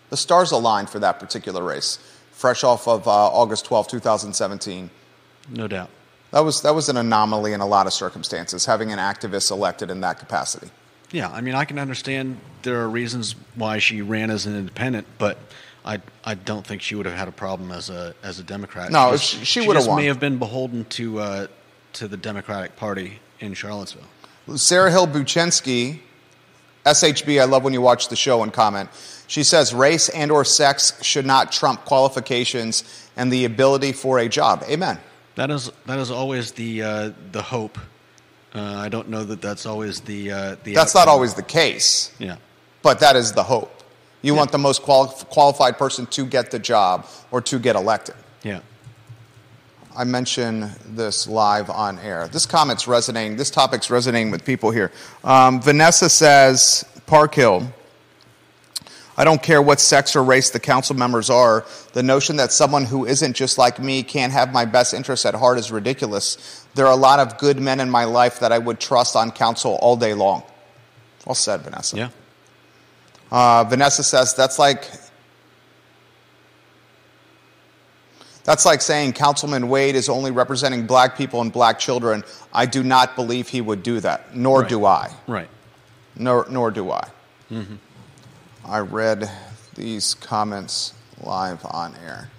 The 0.10 0.18
stars 0.18 0.52
aligned 0.52 0.90
for 0.90 1.00
that 1.00 1.20
particular 1.20 1.62
race, 1.62 2.00
fresh 2.32 2.64
off 2.64 2.88
of 2.88 3.08
uh, 3.08 3.12
August 3.12 3.66
12, 3.66 3.90
2017. 3.90 4.90
No 5.50 5.68
doubt. 5.68 5.90
That 6.32 6.40
was, 6.46 6.62
that 6.62 6.74
was 6.74 6.88
an 6.90 6.96
anomaly 6.98 7.52
in 7.54 7.60
a 7.62 7.66
lot 7.66 7.88
of 7.88 7.94
circumstances, 7.94 8.66
having 8.66 8.92
an 8.94 9.00
activist 9.00 9.52
elected 9.52 9.90
in 9.92 10.00
that 10.02 10.18
capacity. 10.18 10.70
Yeah, 11.12 11.30
I 11.30 11.42
mean, 11.42 11.56
I 11.56 11.66
can 11.66 11.78
understand 11.78 12.38
there 12.64 12.80
are 12.82 12.90
reasons 12.90 13.36
why 13.56 13.80
she 13.80 14.02
ran 14.02 14.30
as 14.32 14.46
an 14.46 14.56
independent, 14.56 15.08
but 15.18 15.38
I, 15.84 16.02
I 16.24 16.36
don't 16.36 16.66
think 16.66 16.82
she 16.82 16.96
would 16.96 17.06
have 17.06 17.16
had 17.16 17.28
a 17.28 17.32
problem 17.34 17.72
as 17.72 17.90
a 17.90 18.16
as 18.24 18.40
a 18.40 18.44
Democrat. 18.44 18.92
No, 18.92 19.12
just- 19.12 19.24
she- 19.26 19.46
she 19.46 19.68
would 19.68 19.76
have 19.78 19.88
won. 19.88 19.98
May 19.98 20.06
have 20.08 20.20
been 20.20 20.40
beholden 20.40 20.86
to 20.86 21.20
uh, 21.20 21.48
to 21.94 22.08
the 22.08 22.18
Democratic 22.18 22.76
Party 22.76 23.20
in 23.40 23.54
Charlottesville. 23.54 24.04
Sarah 24.56 24.92
Hill 24.92 25.08
Buchensky, 25.08 26.00
SHB, 26.86 27.42
I 27.42 27.46
love 27.46 27.64
when 27.64 27.74
you 27.74 27.82
watch 27.82 28.10
the 28.10 28.16
show 28.16 28.44
and 28.44 28.54
comment. 28.54 28.90
She 29.28 29.44
says 29.44 29.74
race 29.74 30.08
and 30.10 30.32
or 30.32 30.46
sex 30.46 31.02
should 31.04 31.26
not 31.26 31.52
trump 31.52 31.84
qualifications 31.86 32.84
and 33.18 33.32
the 33.32 33.46
ability 33.46 33.92
for 33.92 34.20
a 34.20 34.30
job. 34.30 34.64
Amen. 34.70 35.00
That 35.36 35.50
is 35.52 35.72
that 35.88 35.98
is 36.00 36.12
always 36.12 36.52
the 36.52 36.84
uh, 36.84 37.12
the 37.32 37.42
hope. 37.42 37.78
Uh, 38.54 38.62
I 38.62 38.88
don't 38.88 39.10
know 39.10 39.24
that 39.26 39.42
that's 39.42 39.66
always 39.66 40.00
the 40.02 40.32
uh, 40.32 40.56
the. 40.64 40.74
That's 40.74 40.96
not 40.96 41.08
always 41.10 41.34
the 41.34 41.44
case, 41.44 42.14
Yeah. 42.20 42.38
but 42.84 43.00
that 43.00 43.16
is 43.18 43.34
the 43.34 43.44
hope. 43.44 43.72
You 44.22 44.34
want 44.34 44.52
the 44.52 44.58
most 44.58 44.82
quali- 44.84 45.10
qualified 45.30 45.78
person 45.78 46.06
to 46.08 46.26
get 46.26 46.52
the 46.52 46.60
job 46.60 47.06
or 47.32 47.42
to 47.42 47.60
get 47.60 47.76
elected. 47.76 48.16
Yeah. 48.44 48.62
I 49.98 50.04
mention 50.04 50.72
this 50.90 51.26
live 51.26 51.70
on 51.70 52.00
air. 52.00 52.28
This 52.28 52.46
comment's 52.46 52.86
resonating. 52.88 53.38
This 53.38 53.50
topic's 53.50 53.90
resonating 53.90 54.30
with 54.30 54.44
people 54.44 54.72
here. 54.72 54.92
Um, 55.24 55.62
Vanessa 55.62 56.10
says, 56.10 56.84
Park 57.06 57.36
Hill. 57.36 57.72
I 59.18 59.24
don't 59.24 59.42
care 59.42 59.62
what 59.62 59.80
sex 59.80 60.14
or 60.18 60.24
race 60.24 60.50
the 60.50 60.60
council 60.60 60.98
members 60.98 61.30
are. 61.30 61.66
The 61.94 62.04
notion 62.04 62.36
that 62.36 62.52
someone 62.52 62.84
who 62.84 63.06
isn't 63.06 63.38
just 63.38 63.58
like 63.58 63.80
me 63.80 64.04
can't 64.04 64.34
have 64.34 64.52
my 64.52 64.66
best 64.66 64.94
interests 64.94 65.26
at 65.26 65.34
heart 65.34 65.58
is 65.58 65.72
ridiculous. 65.72 66.66
There 66.76 66.86
are 66.86 66.92
a 66.92 66.98
lot 66.98 67.20
of 67.20 67.38
good 67.38 67.58
men 67.58 67.80
in 67.80 67.90
my 67.90 68.04
life 68.04 68.42
that 68.42 68.52
I 68.52 68.58
would 68.58 68.82
trust 68.82 69.16
on 69.16 69.32
council 69.32 69.76
all 69.82 69.96
day 69.96 70.14
long. 70.14 70.44
Well 71.26 71.36
said, 71.36 71.62
Vanessa. 71.62 71.96
Yeah. 71.96 72.10
Uh, 73.32 73.64
Vanessa 73.64 74.04
says 74.04 74.36
that's 74.36 74.60
like 74.60 74.90
that's 78.46 78.66
like 78.66 78.82
saying 78.82 79.14
Councilman 79.14 79.68
Wade 79.68 79.96
is 79.96 80.08
only 80.08 80.32
representing 80.32 80.86
black 80.88 81.18
people 81.18 81.42
and 81.42 81.52
black 81.52 81.78
children. 81.80 82.24
I 82.54 82.66
do 82.66 82.84
not 82.84 83.16
believe 83.18 83.50
he 83.50 83.60
would 83.60 83.84
do 83.84 84.00
that, 84.00 84.34
nor 84.36 84.62
Right. 84.62 84.70
do 84.70 84.86
I. 84.86 85.12
Right. 85.28 85.50
Nor, 86.16 86.46
nor 86.50 86.72
do 86.72 86.92
I. 86.92 87.08
I 88.66 88.80
read 88.80 89.30
these 89.76 90.14
comments 90.16 90.94
live 91.22 91.60
on 91.66 91.96
air. 92.06 92.30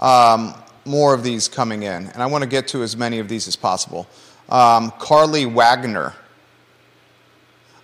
Um, 0.00 0.54
more 0.84 1.14
of 1.14 1.22
these 1.22 1.48
coming 1.48 1.82
in, 1.82 2.06
and 2.08 2.22
I 2.22 2.26
want 2.26 2.42
to 2.42 2.48
get 2.48 2.68
to 2.68 2.82
as 2.82 2.96
many 2.96 3.18
of 3.18 3.28
these 3.28 3.48
as 3.48 3.56
possible. 3.56 4.06
Um, 4.48 4.92
Carly 4.98 5.46
Wagner. 5.46 6.14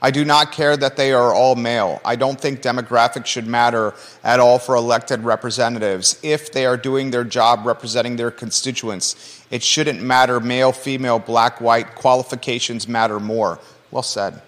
I 0.02 0.10
do 0.10 0.24
not 0.24 0.52
care 0.52 0.76
that 0.76 0.96
they 0.96 1.12
are 1.12 1.34
all 1.34 1.56
male. 1.56 2.00
I 2.04 2.16
don't 2.16 2.40
think 2.40 2.62
demographics 2.62 3.26
should 3.26 3.46
matter 3.46 3.94
at 4.24 4.40
all 4.40 4.58
for 4.58 4.74
elected 4.74 5.20
representatives. 5.20 6.18
If 6.22 6.52
they 6.52 6.64
are 6.64 6.76
doing 6.76 7.10
their 7.10 7.24
job 7.24 7.66
representing 7.66 8.16
their 8.16 8.30
constituents, 8.30 9.44
it 9.50 9.62
shouldn't 9.62 10.00
matter 10.00 10.40
male, 10.40 10.72
female, 10.72 11.18
black, 11.18 11.60
white. 11.60 11.94
Qualifications 11.96 12.88
matter 12.88 13.20
more. 13.20 13.58
Well 13.90 14.02
said. 14.02 14.40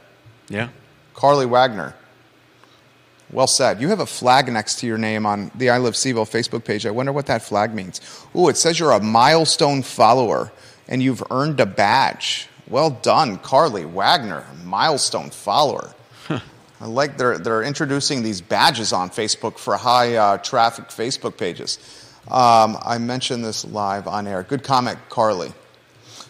Yeah. 0.49 0.69
Carly 1.15 1.47
Wagner. 1.47 1.95
Well 3.31 3.47
said. 3.47 3.81
You 3.81 3.89
have 3.89 4.01
a 4.01 4.07
flag 4.07 4.51
next 4.51 4.79
to 4.81 4.87
your 4.87 4.99
name 4.99 5.27
on 5.27 5.51
the 5.55 5.71
I 5.71 5.79
Live 5.79 5.95
CVille 5.95 6.31
Facebook 6.31 6.65
page. 6.65 6.87
I 6.87 6.91
wonder 6.91 7.13
what 7.13 7.27
that 7.27 7.43
flag 7.43 7.75
means. 7.75 8.01
Ooh, 8.37 8.49
it 8.49 8.57
says 8.57 8.79
you're 8.79 8.93
a 8.93 9.01
milestone 9.01 9.83
follower 9.83 10.53
and 10.89 11.03
you've 11.03 11.23
earned 11.31 11.61
a 11.61 11.67
badge. 11.67 12.49
Well 12.73 12.89
done, 12.89 13.37
Carly 13.37 13.85
Wagner, 13.85 14.47
milestone 14.65 15.29
follower. 15.29 15.93
I 16.31 16.87
like 16.87 17.19
they're, 17.19 17.37
they're 17.37 17.65
introducing 17.65 18.23
these 18.23 18.41
badges 18.41 18.95
on 18.95 19.11
Facebook 19.11 19.59
for 19.59 19.77
high 19.77 20.17
uh, 20.17 20.39
traffic 20.39 20.87
Facebook 20.87 21.37
pages. 21.37 21.79
Um, 22.29 22.79
I 22.83 22.97
mentioned 22.97 23.45
this 23.45 23.67
live 23.67 24.09
on 24.09 24.27
air. 24.27 24.43
Good 24.43 24.65
comment, 24.65 24.99
Carly. 25.11 25.53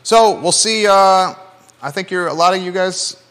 So 0.03 0.41
we'll 0.41 0.51
see. 0.51 0.85
Uh, 0.85 1.35
I 1.81 1.93
think 1.93 2.11
you're 2.11 2.27
a 2.27 2.35
lot 2.35 2.57
of 2.57 2.61
you 2.61 2.73
guys 2.73 3.23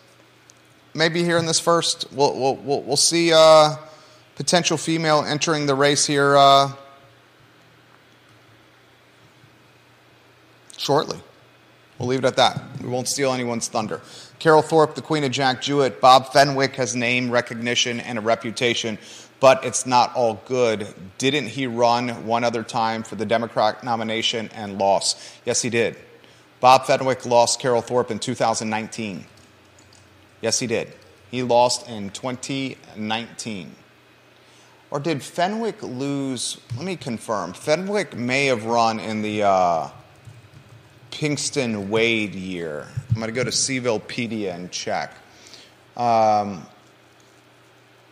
may 0.93 1.09
be 1.09 1.21
hearing 1.21 1.45
this 1.45 1.59
first. 1.59 2.05
We'll, 2.13 2.39
we'll, 2.39 2.55
we'll, 2.55 2.81
we'll 2.81 2.95
see 2.95 3.33
uh, 3.33 3.75
potential 4.37 4.77
female 4.77 5.25
entering 5.27 5.65
the 5.65 5.75
race 5.75 6.05
here 6.05 6.37
uh, 6.37 6.71
shortly. 10.77 11.19
We'll 12.01 12.07
leave 12.07 12.23
it 12.23 12.25
at 12.25 12.37
that. 12.37 12.59
We 12.81 12.89
won't 12.89 13.07
steal 13.07 13.31
anyone's 13.31 13.67
thunder. 13.67 14.01
Carol 14.39 14.63
Thorpe, 14.63 14.95
the 14.95 15.03
Queen 15.03 15.23
of 15.23 15.29
Jack 15.29 15.61
Jouett. 15.61 16.01
Bob 16.01 16.33
Fenwick 16.33 16.75
has 16.77 16.95
name 16.95 17.29
recognition 17.29 17.99
and 17.99 18.17
a 18.17 18.21
reputation, 18.21 18.97
but 19.39 19.63
it's 19.63 19.85
not 19.85 20.11
all 20.15 20.41
good. 20.47 20.87
Didn't 21.19 21.45
he 21.45 21.67
run 21.67 22.25
one 22.25 22.43
other 22.43 22.63
time 22.63 23.03
for 23.03 23.13
the 23.13 23.25
Democrat 23.27 23.83
nomination 23.83 24.49
and 24.55 24.79
lost? 24.79 25.21
Yes, 25.45 25.61
he 25.61 25.69
did. 25.69 25.95
Bob 26.59 26.87
Fenwick 26.87 27.23
lost 27.27 27.59
Carol 27.59 27.83
Thorpe 27.83 28.09
in 28.09 28.17
2019. 28.17 29.23
Yes, 30.41 30.57
he 30.57 30.65
did. 30.65 30.91
He 31.29 31.43
lost 31.43 31.87
in 31.87 32.09
2019. 32.09 33.75
Or 34.89 34.99
did 34.99 35.21
Fenwick 35.21 35.83
lose? 35.83 36.59
Let 36.75 36.83
me 36.83 36.95
confirm. 36.95 37.53
Fenwick 37.53 38.17
may 38.17 38.47
have 38.47 38.65
run 38.65 38.99
in 38.99 39.21
the. 39.21 39.43
Uh, 39.43 39.89
Pinkston 41.11 41.89
Wade 41.89 42.33
year. 42.33 42.87
I'm 43.09 43.15
going 43.15 43.27
to 43.27 43.33
go 43.33 43.43
to 43.43 43.51
Cvillepedia 43.51 44.55
and 44.55 44.71
check. 44.71 45.13
Um, 45.95 46.65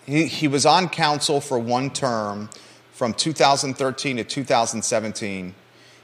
he, 0.05 0.25
he 0.25 0.47
was 0.47 0.65
on 0.65 0.89
council 0.89 1.41
for 1.41 1.57
one 1.57 1.89
term 1.89 2.49
from 2.93 3.13
2013 3.13 4.17
to 4.17 4.23
2017. 4.23 5.55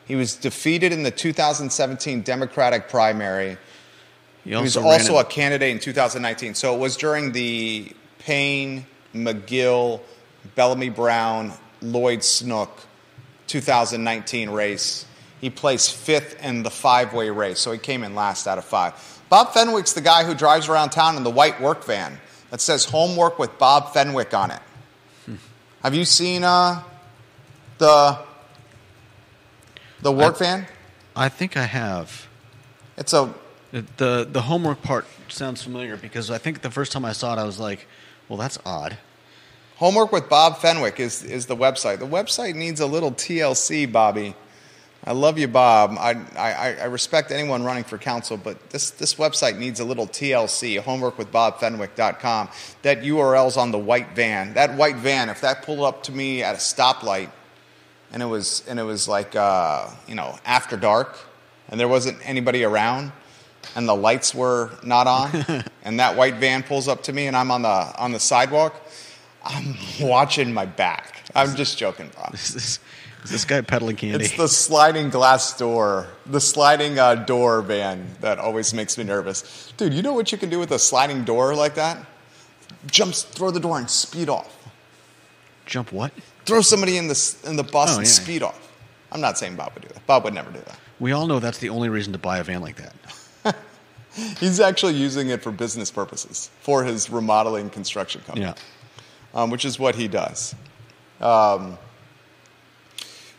He 0.05 0.15
was 0.15 0.36
defeated 0.36 0.93
in 0.93 1.03
the 1.03 1.12
2017 1.12 2.21
Democratic 2.21 2.89
primary. 2.89 3.58
He, 4.43 4.51
he 4.51 4.55
was 4.55 4.77
also 4.77 5.17
a 5.17 5.25
candidate 5.25 5.71
in 5.71 5.79
2019. 5.79 6.53
So 6.53 6.75
it 6.75 6.79
was 6.79 6.95
during 6.95 7.31
the 7.31 7.91
Payne, 8.19 8.86
Magill, 9.13 10.01
Bellamy 10.55 10.89
Brown, 10.89 11.51
Lloyd 11.81 12.23
Snook 12.23 12.79
2019 13.47 14.49
race. 14.51 15.05
He 15.45 15.51
placed 15.51 15.93
fifth 15.93 16.43
in 16.43 16.63
the 16.63 16.71
five 16.71 17.13
way 17.13 17.29
race, 17.29 17.60
so 17.60 17.71
he 17.71 17.77
came 17.77 18.03
in 18.03 18.15
last 18.15 18.47
out 18.47 18.58
of 18.58 18.65
five. 18.65 18.95
Bob 19.29 19.53
Fenwick's 19.53 19.93
the 19.93 20.01
guy 20.01 20.23
who 20.23 20.34
drives 20.34 20.67
around 20.69 20.89
town 20.89 21.17
in 21.17 21.23
the 21.23 21.29
white 21.29 21.62
work 21.62 21.84
van 21.86 22.19
that 22.49 22.62
says 22.62 22.86
homework 22.86 23.38
with 23.38 23.55
Bob 23.60 23.93
Fenwick 23.93 24.34
on 24.34 24.49
it. 24.49 24.60
Hmm. 25.27 25.36
Have 25.84 25.93
you 25.93 26.03
seen 26.03 26.43
uh, 26.43 26.81
the, 27.77 28.17
the 30.01 30.12
work 30.12 30.38
I, 30.38 30.39
van? 30.39 30.67
I 31.15 31.29
think 31.29 31.55
I 31.58 31.65
have. 31.65 32.27
It's 32.97 33.13
a. 33.13 33.31
The, 33.71 34.27
the 34.27 34.41
homework 34.41 34.81
part 34.81 35.05
sounds 35.27 35.62
familiar 35.62 35.95
because 35.95 36.31
I 36.31 36.39
think 36.39 36.63
the 36.63 36.71
first 36.71 36.91
time 36.91 37.05
I 37.05 37.12
saw 37.12 37.38
it, 37.38 37.39
I 37.39 37.43
was 37.43 37.60
like, 37.60 37.86
well, 38.29 38.39
that's 38.39 38.58
odd. 38.65 38.97
Homework 39.75 40.12
with 40.12 40.27
Bob 40.27 40.58
Fenwick 40.58 40.99
is, 40.99 41.23
is 41.23 41.45
the 41.45 41.55
website. 41.55 41.99
The 41.99 42.08
website 42.08 42.55
needs 42.55 42.79
a 42.79 42.88
little 42.88 43.12
TLC, 43.12 43.91
Bobby. 43.91 44.34
I 45.07 45.11
love 45.11 45.37
you, 45.37 45.47
Bob. 45.47 45.97
I, 45.99 46.15
I, 46.35 46.75
I, 46.81 46.85
respect 46.85 47.31
anyone 47.31 47.63
running 47.63 47.83
for 47.83 47.99
council, 47.99 48.37
but 48.37 48.71
this, 48.71 48.89
this 48.89 49.15
website 49.15 49.55
needs 49.59 49.79
a 49.79 49.85
little 49.85 50.07
TLC, 50.07 50.81
homeworkwithbobfenwick.com. 50.81 52.49
That 52.81 53.01
URL's 53.01 53.55
on 53.55 53.69
the 53.69 53.77
white 53.77 54.15
van. 54.15 54.55
That 54.55 54.75
white 54.75 54.95
van, 54.95 55.29
if 55.29 55.41
that 55.41 55.61
pulled 55.61 55.81
up 55.81 56.01
to 56.03 56.11
me 56.11 56.41
at 56.41 56.55
a 56.55 56.57
stoplight 56.57 57.29
and 58.11 58.23
it 58.23 58.25
was, 58.25 58.63
and 58.67 58.79
it 58.79 58.83
was 58.83 59.07
like, 59.07 59.35
uh, 59.35 59.89
you 60.07 60.15
know, 60.15 60.39
after 60.43 60.75
dark 60.75 61.19
and 61.69 61.79
there 61.79 61.87
wasn't 61.87 62.17
anybody 62.27 62.63
around 62.63 63.11
and 63.75 63.87
the 63.87 63.95
lights 63.95 64.33
were 64.33 64.71
not 64.81 65.05
on 65.05 65.63
and 65.83 65.99
that 65.99 66.17
white 66.17 66.35
van 66.35 66.63
pulls 66.63 66.87
up 66.87 67.03
to 67.03 67.13
me 67.13 67.27
and 67.27 67.37
I'm 67.37 67.51
on 67.51 67.61
the, 67.61 67.93
on 67.99 68.11
the 68.11 68.19
sidewalk, 68.19 68.75
I'm 69.43 69.75
watching 70.01 70.51
my 70.51 70.65
back. 70.65 71.21
I'm 71.35 71.55
just 71.55 71.77
joking, 71.77 72.09
Bob. 72.15 72.35
Is 73.25 73.31
this 73.31 73.45
guy 73.45 73.59
peddling 73.61 73.95
candy? 73.95 74.25
It's 74.25 74.38
the 74.38 74.47
sliding 74.47 75.09
glass 75.09 75.57
door, 75.57 76.05
the 76.27 76.39
sliding 76.39 76.99
uh, 76.99 77.15
door 77.15 77.63
van 77.63 78.07
that 78.21 78.38
always 78.38 78.71
makes 78.71 78.99
me 78.99 79.03
nervous. 79.03 79.73
Dude, 79.77 79.95
you 79.95 80.03
know 80.03 80.13
what 80.13 80.31
you 80.31 80.38
can 80.38 80.51
do 80.51 80.59
with 80.59 80.69
a 80.69 80.77
sliding 80.77 81.23
door 81.23 81.55
like 81.55 81.73
that? 81.73 82.05
Jump, 82.85 83.15
throw 83.15 83.49
the 83.49 83.59
door 83.59 83.79
and 83.79 83.89
speed 83.89 84.29
off. 84.29 84.55
Jump 85.65 85.91
what? 85.91 86.13
Throw 86.45 86.61
somebody 86.61 86.97
in 86.97 87.07
the, 87.07 87.35
in 87.45 87.55
the 87.55 87.63
bus 87.63 87.95
oh, 87.95 87.97
and 87.97 88.05
yeah. 88.05 88.11
speed 88.11 88.43
off. 88.43 88.71
I'm 89.11 89.21
not 89.21 89.39
saying 89.39 89.55
Bob 89.55 89.73
would 89.73 89.81
do 89.81 89.89
that. 89.89 90.05
Bob 90.05 90.23
would 90.25 90.35
never 90.35 90.51
do 90.51 90.59
that. 90.59 90.79
We 90.99 91.11
all 91.11 91.25
know 91.25 91.39
that's 91.39 91.57
the 91.57 91.69
only 91.69 91.89
reason 91.89 92.13
to 92.13 92.19
buy 92.19 92.38
a 92.38 92.43
van 92.43 92.61
like 92.61 92.75
that. 92.75 93.55
He's 94.39 94.59
actually 94.59 94.93
using 94.93 95.29
it 95.29 95.41
for 95.41 95.51
business 95.51 95.89
purposes, 95.89 96.51
for 96.59 96.83
his 96.83 97.09
remodeling 97.09 97.71
construction 97.71 98.21
company, 98.21 98.45
yeah. 98.45 98.53
um, 99.33 99.49
which 99.49 99.65
is 99.65 99.79
what 99.79 99.95
he 99.95 100.07
does. 100.07 100.53
Um, 101.19 101.79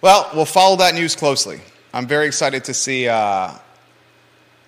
well, 0.07 0.31
we'll 0.33 0.45
follow 0.45 0.77
that 0.77 0.95
news 0.95 1.17
closely. 1.17 1.61
I'm 1.93 2.07
very 2.07 2.29
excited 2.29 2.63
to 2.67 2.75
see. 2.75 3.09
Uh, 3.09 3.55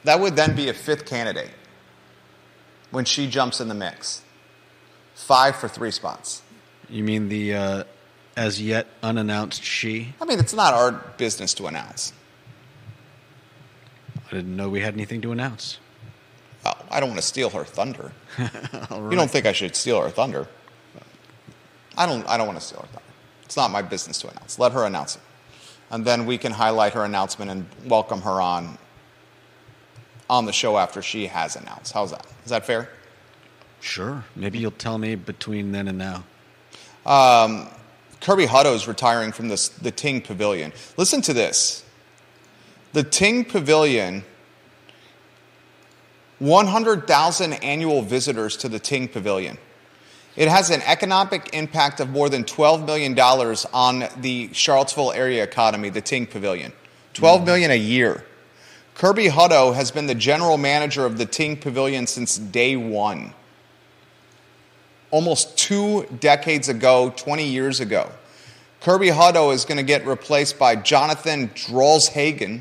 that 0.02 0.18
would 0.18 0.34
then 0.34 0.56
be 0.56 0.68
a 0.68 0.74
fifth 0.74 1.06
candidate 1.06 1.52
when 2.90 3.04
she 3.04 3.28
jumps 3.28 3.60
in 3.60 3.68
the 3.68 3.74
mix. 3.74 4.22
Five 5.14 5.54
for 5.54 5.68
three 5.68 5.92
spots. 5.92 6.42
You 6.90 7.04
mean 7.04 7.28
the 7.28 7.54
uh, 7.54 7.84
as 8.36 8.60
yet 8.60 8.88
unannounced 9.00 9.62
she? 9.62 10.12
I 10.20 10.24
mean, 10.24 10.40
it's 10.40 10.54
not 10.54 10.74
our 10.74 10.90
business 11.18 11.54
to 11.54 11.68
announce. 11.68 12.12
I 14.26 14.34
didn't 14.34 14.56
know 14.56 14.68
we 14.68 14.80
had 14.80 14.94
anything 14.94 15.20
to 15.20 15.30
announce. 15.30 15.78
Oh, 16.66 16.72
I 16.90 16.98
don't 16.98 17.10
want 17.10 17.20
to 17.20 17.26
steal 17.26 17.50
her 17.50 17.62
thunder. 17.62 18.10
right. 18.40 18.90
You 18.90 19.16
don't 19.16 19.30
think 19.30 19.46
I 19.46 19.52
should 19.52 19.76
steal 19.76 20.02
her 20.02 20.10
thunder? 20.10 20.48
I 21.96 22.06
don't. 22.06 22.28
I 22.28 22.36
don't 22.36 22.48
want 22.48 22.58
to 22.58 22.66
steal 22.66 22.80
her 22.80 22.88
thunder. 22.88 23.02
It's 23.44 23.56
not 23.56 23.70
my 23.70 23.82
business 23.82 24.18
to 24.22 24.30
announce. 24.30 24.58
Let 24.58 24.72
her 24.72 24.84
announce 24.84 25.14
it. 25.14 25.22
And 25.90 26.04
then 26.04 26.26
we 26.26 26.38
can 26.38 26.52
highlight 26.52 26.94
her 26.94 27.04
announcement 27.04 27.50
and 27.50 27.66
welcome 27.86 28.22
her 28.22 28.40
on 28.40 28.78
on 30.30 30.44
the 30.44 30.52
show 30.52 30.76
after 30.76 31.00
she 31.00 31.26
has 31.26 31.56
announced. 31.56 31.92
How's 31.92 32.10
that? 32.10 32.26
Is 32.44 32.50
that 32.50 32.66
fair? 32.66 32.90
Sure. 33.80 34.24
Maybe 34.36 34.58
you'll 34.58 34.70
tell 34.72 34.98
me 34.98 35.14
between 35.14 35.72
then 35.72 35.88
and 35.88 35.98
now. 35.98 36.24
Um, 37.06 37.68
Kirby 38.20 38.46
Hutto 38.46 38.74
is 38.74 38.88
retiring 38.88 39.32
from 39.32 39.48
this, 39.48 39.68
the 39.68 39.90
Ting 39.90 40.20
Pavilion. 40.20 40.72
Listen 40.96 41.22
to 41.22 41.32
this. 41.32 41.84
The 42.92 43.02
Ting 43.02 43.44
Pavilion, 43.44 44.24
100,000 46.38 47.52
annual 47.54 48.02
visitors 48.02 48.56
to 48.58 48.68
the 48.68 48.78
Ting 48.78 49.08
Pavilion. 49.08 49.58
It 50.38 50.46
has 50.46 50.70
an 50.70 50.82
economic 50.82 51.50
impact 51.52 51.98
of 51.98 52.10
more 52.10 52.28
than 52.28 52.44
$12 52.44 52.86
million 52.86 53.18
on 53.18 54.08
the 54.22 54.48
Charlottesville 54.52 55.10
area 55.10 55.42
economy, 55.42 55.88
the 55.88 56.00
Ting 56.00 56.26
Pavilion. 56.26 56.72
12 57.14 57.44
million 57.44 57.72
a 57.72 57.76
year. 57.76 58.24
Kirby 58.94 59.26
Hutto 59.26 59.74
has 59.74 59.90
been 59.90 60.06
the 60.06 60.14
general 60.14 60.56
manager 60.56 61.04
of 61.04 61.18
the 61.18 61.26
Ting 61.26 61.56
Pavilion 61.56 62.06
since 62.06 62.38
day 62.38 62.76
one. 62.76 63.34
Almost 65.10 65.58
two 65.58 66.06
decades 66.20 66.68
ago, 66.68 67.12
20 67.16 67.44
years 67.44 67.80
ago. 67.80 68.08
Kirby 68.80 69.08
Hutto 69.08 69.52
is 69.52 69.64
going 69.64 69.78
to 69.78 69.82
get 69.82 70.06
replaced 70.06 70.56
by 70.56 70.76
Jonathan 70.76 71.48
Drolshagen. 71.48 72.60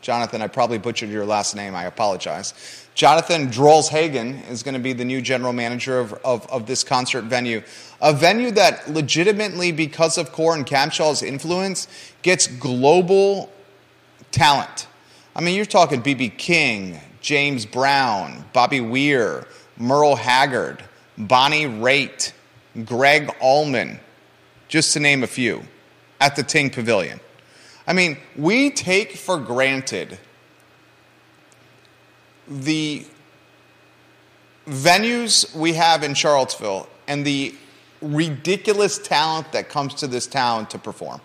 Jonathan, 0.00 0.42
I 0.42 0.46
probably 0.46 0.78
butchered 0.78 1.10
your 1.10 1.26
last 1.26 1.56
name. 1.56 1.74
I 1.74 1.84
apologize. 1.84 2.54
Jonathan 2.94 3.48
Drolshagen 3.48 4.48
is 4.50 4.62
going 4.62 4.74
to 4.74 4.80
be 4.80 4.92
the 4.92 5.04
new 5.04 5.20
general 5.20 5.52
manager 5.52 5.98
of, 5.98 6.12
of, 6.24 6.50
of, 6.50 6.66
this 6.66 6.82
concert 6.82 7.24
venue. 7.24 7.62
A 8.00 8.12
venue 8.12 8.50
that 8.52 8.90
legitimately, 8.90 9.72
because 9.72 10.18
of 10.18 10.32
Core 10.32 10.56
and 10.56 10.68
influence, 11.22 11.86
gets 12.22 12.46
global 12.46 13.52
talent. 14.30 14.88
I 15.36 15.40
mean, 15.40 15.54
you're 15.54 15.64
talking 15.64 16.00
B.B. 16.00 16.30
King, 16.30 16.98
James 17.20 17.66
Brown, 17.66 18.44
Bobby 18.52 18.80
Weir, 18.80 19.46
Merle 19.76 20.16
Haggard, 20.16 20.82
Bonnie 21.16 21.66
Raitt, 21.66 22.32
Gregg 22.84 23.32
Allman, 23.40 24.00
just 24.66 24.92
to 24.94 25.00
name 25.00 25.22
a 25.22 25.28
few, 25.28 25.62
at 26.20 26.36
the 26.36 26.42
Ting 26.42 26.70
Pavilion. 26.70 27.20
I 27.88 27.94
mean, 27.94 28.18
we 28.36 28.68
take 28.68 29.12
for 29.12 29.38
granted 29.38 30.18
the 32.46 33.06
venues 34.66 35.56
we 35.56 35.72
have 35.72 36.02
in 36.02 36.12
Charlottesville 36.12 36.86
and 37.06 37.26
the 37.26 37.54
ridiculous 38.02 38.98
talent 38.98 39.52
that 39.52 39.70
comes 39.70 39.94
to 39.94 40.06
this 40.06 40.26
town 40.26 40.66
to 40.66 40.78
perform. 40.78 41.22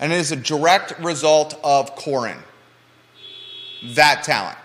And 0.00 0.10
it 0.10 0.16
is 0.16 0.32
a 0.32 0.36
direct 0.36 0.98
result 1.00 1.60
of 1.62 1.94
Coran. 1.96 2.38
That 3.88 4.22
talent. 4.22 4.56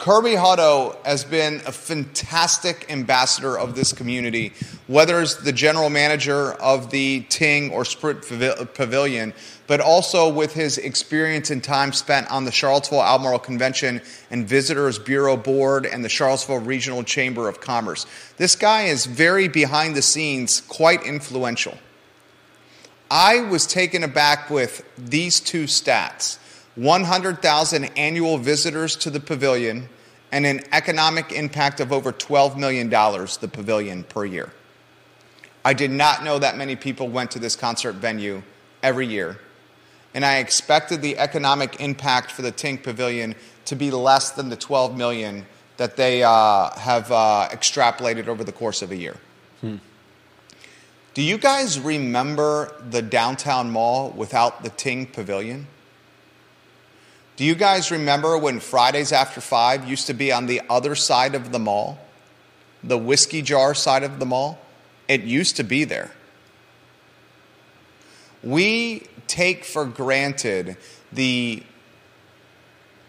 Kirby 0.00 0.36
Hutto 0.36 0.96
has 1.04 1.24
been 1.24 1.56
a 1.66 1.72
fantastic 1.72 2.86
ambassador 2.88 3.58
of 3.58 3.74
this 3.74 3.92
community, 3.92 4.52
whether 4.86 5.18
as 5.18 5.38
the 5.38 5.52
general 5.52 5.90
manager 5.90 6.52
of 6.52 6.90
the 6.90 7.22
Ting 7.28 7.72
or 7.72 7.84
Sprint 7.84 8.22
Pavilion, 8.22 9.34
but 9.66 9.80
also 9.80 10.32
with 10.32 10.54
his 10.54 10.78
experience 10.78 11.50
and 11.50 11.64
time 11.64 11.92
spent 11.92 12.30
on 12.30 12.44
the 12.44 12.52
Charlottesville 12.52 13.02
Albemarle 13.02 13.40
Convention 13.40 14.00
and 14.30 14.48
Visitors 14.48 15.00
Bureau 15.00 15.36
Board 15.36 15.84
and 15.84 16.04
the 16.04 16.08
Charlottesville 16.08 16.60
Regional 16.60 17.02
Chamber 17.02 17.48
of 17.48 17.60
Commerce. 17.60 18.06
This 18.36 18.54
guy 18.54 18.84
is 18.84 19.04
very 19.04 19.48
behind 19.48 19.96
the 19.96 20.02
scenes, 20.02 20.60
quite 20.60 21.02
influential. 21.02 21.76
I 23.10 23.40
was 23.40 23.66
taken 23.66 24.04
aback 24.04 24.48
with 24.48 24.84
these 24.96 25.40
two 25.40 25.64
stats 25.64 26.38
100,000 26.78 27.84
annual 27.96 28.38
visitors 28.38 28.94
to 28.94 29.10
the 29.10 29.18
pavilion 29.18 29.88
and 30.30 30.46
an 30.46 30.60
economic 30.70 31.32
impact 31.32 31.80
of 31.80 31.92
over 31.92 32.12
$12 32.12 32.56
million, 32.56 32.88
the 32.88 33.50
pavilion 33.52 34.04
per 34.04 34.24
year. 34.24 34.52
I 35.64 35.72
did 35.72 35.90
not 35.90 36.22
know 36.22 36.38
that 36.38 36.56
many 36.56 36.76
people 36.76 37.08
went 37.08 37.32
to 37.32 37.40
this 37.40 37.56
concert 37.56 37.96
venue 37.96 38.42
every 38.80 39.08
year, 39.08 39.40
and 40.14 40.24
I 40.24 40.38
expected 40.38 41.02
the 41.02 41.18
economic 41.18 41.80
impact 41.80 42.30
for 42.30 42.42
the 42.42 42.52
Ting 42.52 42.78
Pavilion 42.78 43.34
to 43.64 43.74
be 43.74 43.90
less 43.90 44.30
than 44.30 44.48
the 44.48 44.56
12 44.56 44.96
million 44.96 45.46
that 45.78 45.96
they 45.96 46.22
uh, 46.22 46.70
have 46.78 47.10
uh, 47.10 47.48
extrapolated 47.50 48.28
over 48.28 48.44
the 48.44 48.52
course 48.52 48.82
of 48.82 48.92
a 48.92 48.96
year. 48.96 49.16
Hmm. 49.62 49.76
Do 51.14 51.22
you 51.22 51.38
guys 51.38 51.80
remember 51.80 52.72
the 52.88 53.02
downtown 53.02 53.72
mall 53.72 54.10
without 54.10 54.62
the 54.62 54.70
Ting 54.70 55.06
Pavilion? 55.06 55.66
Do 57.38 57.44
you 57.44 57.54
guys 57.54 57.92
remember 57.92 58.36
when 58.36 58.58
Fridays 58.58 59.12
after 59.12 59.40
five 59.40 59.88
used 59.88 60.08
to 60.08 60.12
be 60.12 60.32
on 60.32 60.46
the 60.46 60.60
other 60.68 60.96
side 60.96 61.36
of 61.36 61.52
the 61.52 61.60
mall? 61.60 61.96
The 62.82 62.98
whiskey 62.98 63.42
jar 63.42 63.74
side 63.74 64.02
of 64.02 64.18
the 64.18 64.26
mall? 64.26 64.58
It 65.06 65.20
used 65.20 65.54
to 65.58 65.62
be 65.62 65.84
there. 65.84 66.10
We 68.42 69.06
take 69.28 69.64
for 69.64 69.84
granted 69.84 70.78
the 71.12 71.62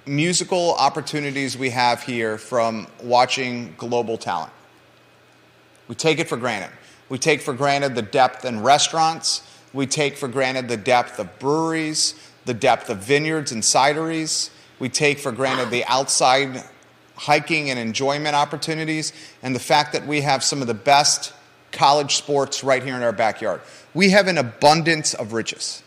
musical 0.06 0.76
opportunities 0.76 1.58
we 1.58 1.72
have 1.72 2.04
here 2.04 2.38
from 2.38 2.86
watching 3.02 3.74
global 3.80 4.20
talent. 4.20 4.54
We 5.88 5.96
take 5.96 6.20
it 6.20 6.30
for 6.30 6.38
granted. 6.38 6.70
We 7.10 7.18
take 7.18 7.42
for 7.42 7.56
granted 7.56 7.96
the 7.96 8.04
depth 8.04 8.46
in 8.46 8.62
restaurants. 8.62 9.42
We 9.74 9.88
take 9.88 10.18
for 10.18 10.28
granted 10.28 10.68
the 10.68 10.78
depth 10.78 11.18
of 11.18 11.40
breweries, 11.40 12.14
the 12.46 12.54
depth 12.54 12.90
of 12.90 13.00
vineyards 13.00 13.52
and 13.52 13.64
cideries. 13.64 14.50
We 14.80 14.90
take 14.90 15.20
for 15.20 15.32
granted 15.32 15.70
the 15.70 15.86
outside 15.86 16.64
hiking 17.16 17.70
and 17.70 17.78
enjoyment 17.78 18.36
opportunities 18.36 19.12
and 19.44 19.54
the 19.54 19.60
fact 19.60 19.94
that 19.94 20.08
we 20.08 20.22
have 20.22 20.44
some 20.44 20.62
of 20.62 20.68
the 20.68 20.74
best 20.74 21.34
college 21.72 22.16
sports 22.16 22.64
right 22.64 22.82
here 22.82 22.96
in 22.96 23.04
our 23.04 23.12
backyard. 23.12 23.62
We 23.94 24.12
have 24.12 24.28
an 24.28 24.38
abundance 24.38 25.14
of 25.14 25.34
riches. 25.34 25.84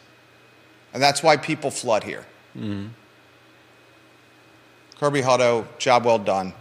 And 0.92 1.02
that's 1.02 1.22
why 1.22 1.38
people 1.38 1.70
flood 1.70 2.04
here. 2.04 2.26
Mm-hmm. 2.56 2.88
Kirby 4.98 5.22
Hutto, 5.22 5.66
job 5.78 6.04
well 6.04 6.18
done. 6.18 6.52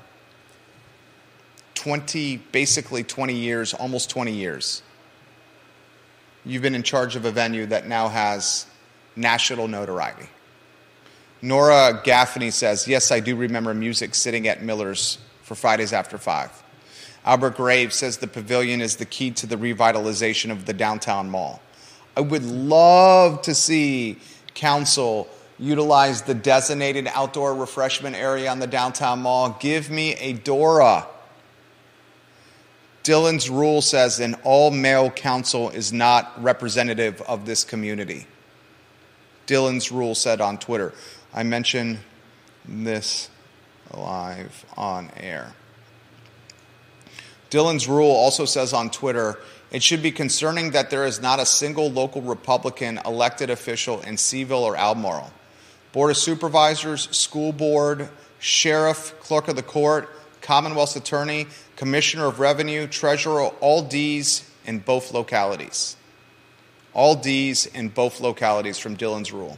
20, 1.76 2.38
basically 2.52 3.04
20 3.04 3.34
years, 3.34 3.74
almost 3.74 4.10
20 4.10 4.32
years, 4.32 4.84
you've 6.46 6.62
been 6.62 6.76
in 6.76 6.84
charge 6.84 7.16
of 7.16 7.26
a 7.26 7.32
venue 7.32 7.66
that 7.66 7.88
now 7.88 8.08
has 8.08 8.66
national 9.16 9.68
notoriety. 9.68 10.30
Nora 11.42 12.02
Gaffney 12.04 12.52
says, 12.52 12.88
Yes, 12.88 13.12
I 13.12 13.20
do 13.20 13.36
remember 13.36 13.74
music 13.74 14.16
sitting 14.16 14.48
at 14.48 14.62
Miller's 14.62 15.18
for 15.44 15.56
Fridays 15.56 15.94
after 15.94 16.18
five. 16.18 16.52
Albert 17.26 17.56
Graves 17.56 17.96
says 17.96 18.18
the 18.18 18.28
pavilion 18.28 18.82
is 18.82 18.96
the 18.96 19.06
key 19.06 19.32
to 19.32 19.46
the 19.46 19.56
revitalization 19.56 20.52
of 20.52 20.66
the 20.66 20.74
downtown 20.74 21.30
mall. 21.30 21.62
I 22.18 22.22
would 22.22 22.44
love 22.44 23.42
to 23.44 23.54
see 23.54 24.18
council 24.54 25.30
utilize 25.60 26.24
the 26.24 26.34
designated 26.34 27.08
outdoor 27.14 27.54
refreshment 27.54 28.16
area 28.16 28.50
on 28.50 28.60
the 28.60 28.68
downtown 28.68 29.22
mall. 29.22 29.56
Give 29.60 29.90
me 29.90 30.16
a 30.16 30.34
DORA. 30.34 31.08
Dylan's 33.04 33.50
rule 33.50 33.82
says 33.82 34.20
an 34.20 34.36
all 34.44 34.72
male 34.72 35.10
council 35.10 35.70
is 35.70 35.94
not 35.94 36.42
representative 36.42 37.22
of 37.22 37.46
this 37.46 37.64
community. 37.64 38.28
Dylan's 39.52 39.92
rule 39.92 40.16
said 40.16 40.40
on 40.40 40.58
Twitter. 40.58 40.94
I 41.34 41.44
mention 41.44 42.00
this 42.66 43.30
live 43.94 44.66
on 44.78 45.12
air. 45.18 45.52
Dylan's 47.50 47.86
rule 47.86 48.12
also 48.12 48.46
says 48.46 48.72
on 48.72 48.90
Twitter 48.90 49.38
it 49.70 49.84
should 49.84 50.02
be 50.02 50.12
concerning 50.14 50.72
that 50.72 50.90
there 50.90 51.06
is 51.06 51.22
not 51.22 51.42
a 51.42 51.46
single 51.46 51.92
local 51.92 52.22
Republican 52.22 52.98
elected 53.06 53.50
official 53.50 54.00
in 54.00 54.16
CVille 54.16 54.62
or 54.62 54.78
Albemarle. 54.78 55.34
Board 55.92 56.12
of 56.12 56.18
Supervisors, 56.18 57.10
school 57.12 57.52
board, 57.52 58.08
sheriff, 58.40 59.20
clerk 59.20 59.50
of 59.50 59.58
the 59.58 59.64
court, 59.64 60.10
Commonwealth's 60.40 60.96
attorney, 60.96 61.48
commissioner 61.76 62.28
of 62.28 62.40
revenue, 62.40 62.88
treasurer, 62.88 63.48
all 63.60 63.82
D's 63.84 64.50
in 64.66 64.80
both 64.80 65.14
localities. 65.14 65.98
All 66.94 67.16
D's 67.16 67.66
in 67.68 67.90
both 67.90 68.20
localities 68.20 68.78
from 68.78 68.98
Dylan's 68.98 69.32
rule. 69.32 69.58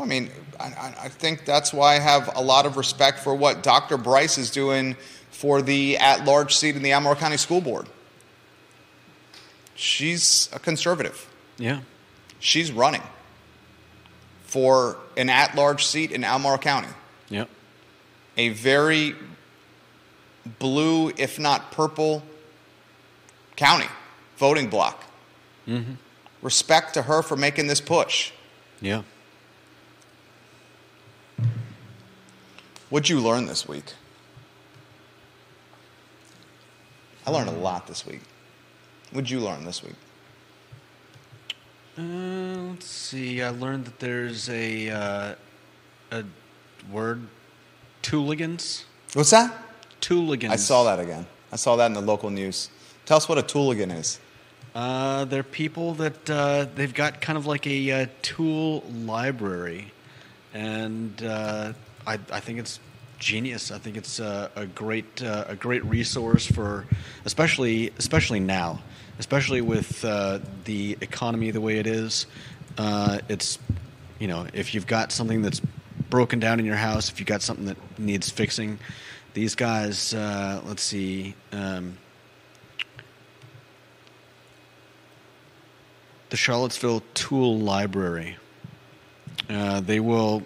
I 0.00 0.04
mean, 0.04 0.30
I, 0.58 0.94
I, 1.02 1.08
think 1.08 1.44
that's 1.44 1.72
why 1.72 1.96
I 1.96 1.98
have 1.98 2.34
a 2.34 2.40
lot 2.40 2.66
of 2.66 2.76
respect 2.76 3.20
for 3.20 3.34
what 3.34 3.62
Dr. 3.62 3.96
Bryce 3.96 4.38
is 4.38 4.50
doing 4.50 4.96
for 5.30 5.62
the 5.62 5.98
at 5.98 6.24
large 6.24 6.56
seat 6.56 6.76
in 6.76 6.82
the 6.82 6.92
Albemarle 6.92 7.16
County 7.16 7.36
School 7.36 7.60
Board. 7.60 7.86
She's 9.74 10.48
a 10.52 10.58
conservative. 10.58 11.28
Yeah. 11.58 11.80
She's 12.40 12.72
running 12.72 13.02
for 14.44 14.96
an 15.16 15.28
at 15.28 15.54
large 15.54 15.84
seat 15.84 16.10
in 16.10 16.24
Albemarle 16.24 16.58
County. 16.58 16.88
Yep. 17.28 17.48
A 18.36 18.48
very 18.50 19.14
blue, 20.58 21.10
if 21.16 21.38
not 21.38 21.70
purple, 21.70 22.22
county 23.56 23.86
voting 24.36 24.68
block. 24.68 25.04
Mm-hmm. 25.66 25.94
Respect 26.42 26.94
to 26.94 27.02
her 27.02 27.22
for 27.22 27.36
making 27.36 27.68
this 27.68 27.80
push. 27.80 28.32
Yeah. 28.80 29.02
What'd 32.90 33.08
you 33.08 33.20
learn 33.20 33.46
this 33.46 33.66
week? 33.66 33.94
I 37.26 37.30
learned 37.30 37.48
a 37.48 37.52
lot 37.52 37.86
this 37.86 38.04
week. 38.04 38.20
What'd 39.12 39.30
you 39.30 39.40
learn 39.40 39.64
this 39.64 39.82
week? 39.82 39.94
Uh, 41.96 42.02
let's 42.70 42.86
see. 42.86 43.40
I 43.40 43.50
learned 43.50 43.84
that 43.84 44.00
there's 44.00 44.48
a 44.48 44.88
uh, 44.90 45.34
a 46.10 46.24
word, 46.90 47.26
tooligans. 48.02 48.84
What's 49.14 49.30
that? 49.30 49.56
Tooligans. 50.00 50.50
I 50.50 50.56
saw 50.56 50.84
that 50.84 50.98
again. 50.98 51.26
I 51.52 51.56
saw 51.56 51.76
that 51.76 51.86
in 51.86 51.92
the 51.92 52.00
local 52.00 52.30
news. 52.30 52.70
Tell 53.06 53.16
us 53.16 53.28
what 53.28 53.38
a 53.38 53.42
tooligan 53.42 53.96
is. 53.96 54.18
Uh, 54.74 55.26
they're 55.26 55.42
people 55.42 55.94
that 55.94 56.30
uh, 56.30 56.66
they've 56.74 56.94
got 56.94 57.20
kind 57.20 57.36
of 57.36 57.46
like 57.46 57.66
a 57.66 57.90
uh, 57.90 58.06
tool 58.22 58.82
library, 58.90 59.92
and 60.54 61.22
uh, 61.22 61.72
I, 62.06 62.14
I, 62.14 62.40
think 62.40 62.58
it's 62.58 62.80
genius. 63.18 63.70
I 63.70 63.78
think 63.78 63.98
it's 63.98 64.18
uh, 64.18 64.48
a 64.56 64.64
great 64.64 65.22
uh, 65.22 65.44
a 65.48 65.56
great 65.56 65.84
resource 65.84 66.46
for, 66.46 66.86
especially 67.26 67.92
especially 67.98 68.40
now, 68.40 68.80
especially 69.18 69.60
with 69.60 70.00
the 70.00 70.96
economy 71.02 71.50
the 71.50 71.60
way 71.60 71.78
it 71.78 71.86
is. 71.86 72.26
it's 72.78 73.58
you 74.18 74.28
know 74.28 74.46
if 74.54 74.74
you've 74.74 74.86
got 74.86 75.12
something 75.12 75.42
that's 75.42 75.60
broken 76.08 76.40
down 76.40 76.60
in 76.60 76.66
your 76.66 76.76
house, 76.76 77.10
if 77.10 77.18
you've 77.18 77.28
got 77.28 77.42
something 77.42 77.66
that 77.66 77.98
needs 77.98 78.30
fixing, 78.30 78.78
these 79.34 79.54
guys, 79.54 80.14
uh, 80.14 80.60
let's 80.66 80.82
see. 80.82 81.34
Um, 81.52 81.96
the 86.32 86.38
Charlottesville 86.38 87.02
Tool 87.12 87.58
Library. 87.58 88.38
Uh, 89.50 89.80
they 89.82 90.00
will 90.00 90.42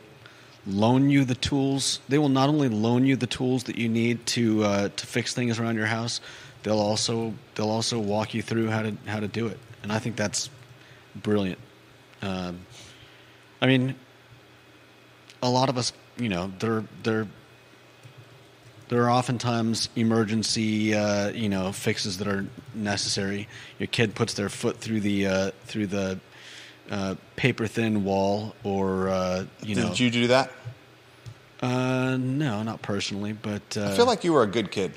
loan 0.66 1.08
you 1.10 1.24
the 1.24 1.36
tools. 1.36 2.00
They 2.08 2.18
will 2.18 2.28
not 2.28 2.48
only 2.48 2.68
loan 2.68 3.06
you 3.06 3.14
the 3.14 3.28
tools 3.28 3.62
that 3.64 3.78
you 3.78 3.88
need 3.88 4.26
to 4.34 4.64
uh, 4.64 4.88
to 4.88 5.06
fix 5.06 5.32
things 5.32 5.60
around 5.60 5.76
your 5.76 5.86
house. 5.86 6.20
They'll 6.64 6.80
also 6.80 7.34
they'll 7.54 7.70
also 7.70 8.00
walk 8.00 8.34
you 8.34 8.42
through 8.42 8.68
how 8.68 8.82
to 8.82 8.96
how 9.06 9.20
to 9.20 9.28
do 9.28 9.46
it, 9.46 9.60
and 9.84 9.92
I 9.92 10.00
think 10.00 10.16
that's 10.16 10.50
brilliant. 11.14 11.60
Um, 12.20 12.66
I 13.62 13.66
mean, 13.66 13.94
a 15.40 15.48
lot 15.48 15.68
of 15.68 15.78
us, 15.78 15.92
you 16.16 16.28
know, 16.28 16.50
they're 16.58 16.82
they're 17.04 17.28
there 18.88 19.04
are 19.04 19.10
oftentimes 19.10 19.88
emergency, 19.96 20.94
uh, 20.94 21.30
you 21.30 21.48
know, 21.48 21.72
fixes 21.72 22.18
that 22.18 22.28
are 22.28 22.46
necessary. 22.74 23.48
Your 23.78 23.88
kid 23.88 24.14
puts 24.14 24.34
their 24.34 24.48
foot 24.48 24.78
through 24.78 25.00
the 25.00 25.26
uh, 25.26 25.50
through 25.64 25.88
the 25.88 26.20
uh, 26.90 27.16
paper 27.34 27.66
thin 27.66 28.04
wall, 28.04 28.54
or 28.62 29.08
uh, 29.08 29.44
you 29.62 29.74
Did 29.74 29.82
know. 29.84 29.88
Did 29.90 30.00
you 30.00 30.10
do 30.10 30.26
that? 30.28 30.52
Uh, 31.60 32.16
no, 32.18 32.62
not 32.62 32.82
personally, 32.82 33.32
but 33.32 33.76
uh, 33.76 33.86
I 33.86 33.96
feel 33.96 34.06
like 34.06 34.24
you 34.24 34.32
were 34.32 34.42
a 34.42 34.46
good 34.46 34.70
kid. 34.70 34.92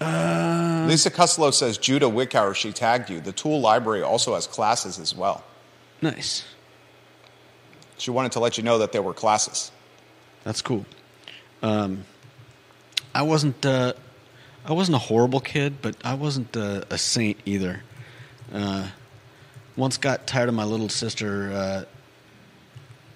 uh, 0.00 0.86
Lisa 0.88 1.10
Costello 1.10 1.50
says 1.50 1.78
Judah 1.78 2.06
Witkower, 2.06 2.54
she 2.54 2.72
tagged 2.72 3.10
you. 3.10 3.20
The 3.20 3.32
Tool 3.32 3.60
Library 3.60 4.02
also 4.02 4.34
has 4.34 4.46
classes 4.46 4.98
as 4.98 5.14
well. 5.14 5.44
nice. 6.00 6.44
She 7.98 8.10
wanted 8.10 8.32
to 8.32 8.40
let 8.40 8.58
you 8.58 8.64
know 8.64 8.78
that 8.78 8.90
there 8.90 9.02
were 9.02 9.14
classes. 9.14 9.70
That's 10.42 10.60
cool. 10.60 10.84
Um, 11.62 12.04
I 13.14 13.22
wasn't. 13.22 13.64
Uh, 13.64 13.92
I 14.64 14.72
wasn't 14.72 14.94
a 14.94 15.00
horrible 15.00 15.40
kid, 15.40 15.82
but 15.82 15.96
I 16.04 16.14
wasn't 16.14 16.56
uh, 16.56 16.84
a 16.88 16.96
saint 16.96 17.36
either. 17.44 17.82
Uh, 18.52 18.88
once 19.76 19.96
got 19.96 20.26
tired 20.26 20.48
of 20.48 20.54
my 20.54 20.64
little 20.64 20.88
sister 20.88 21.50
uh, 21.52 21.84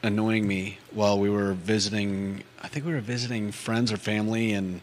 annoying 0.03 0.47
me 0.47 0.79
while 0.93 1.19
we 1.19 1.31
were 1.31 1.53
visiting. 1.53 2.43
I 2.63 2.69
think 2.69 2.85
we 2.85 2.93
were 2.93 3.01
visiting 3.01 3.53
friends 3.53 3.93
or 3.93 3.97
family, 3.97 4.53
and 4.53 4.81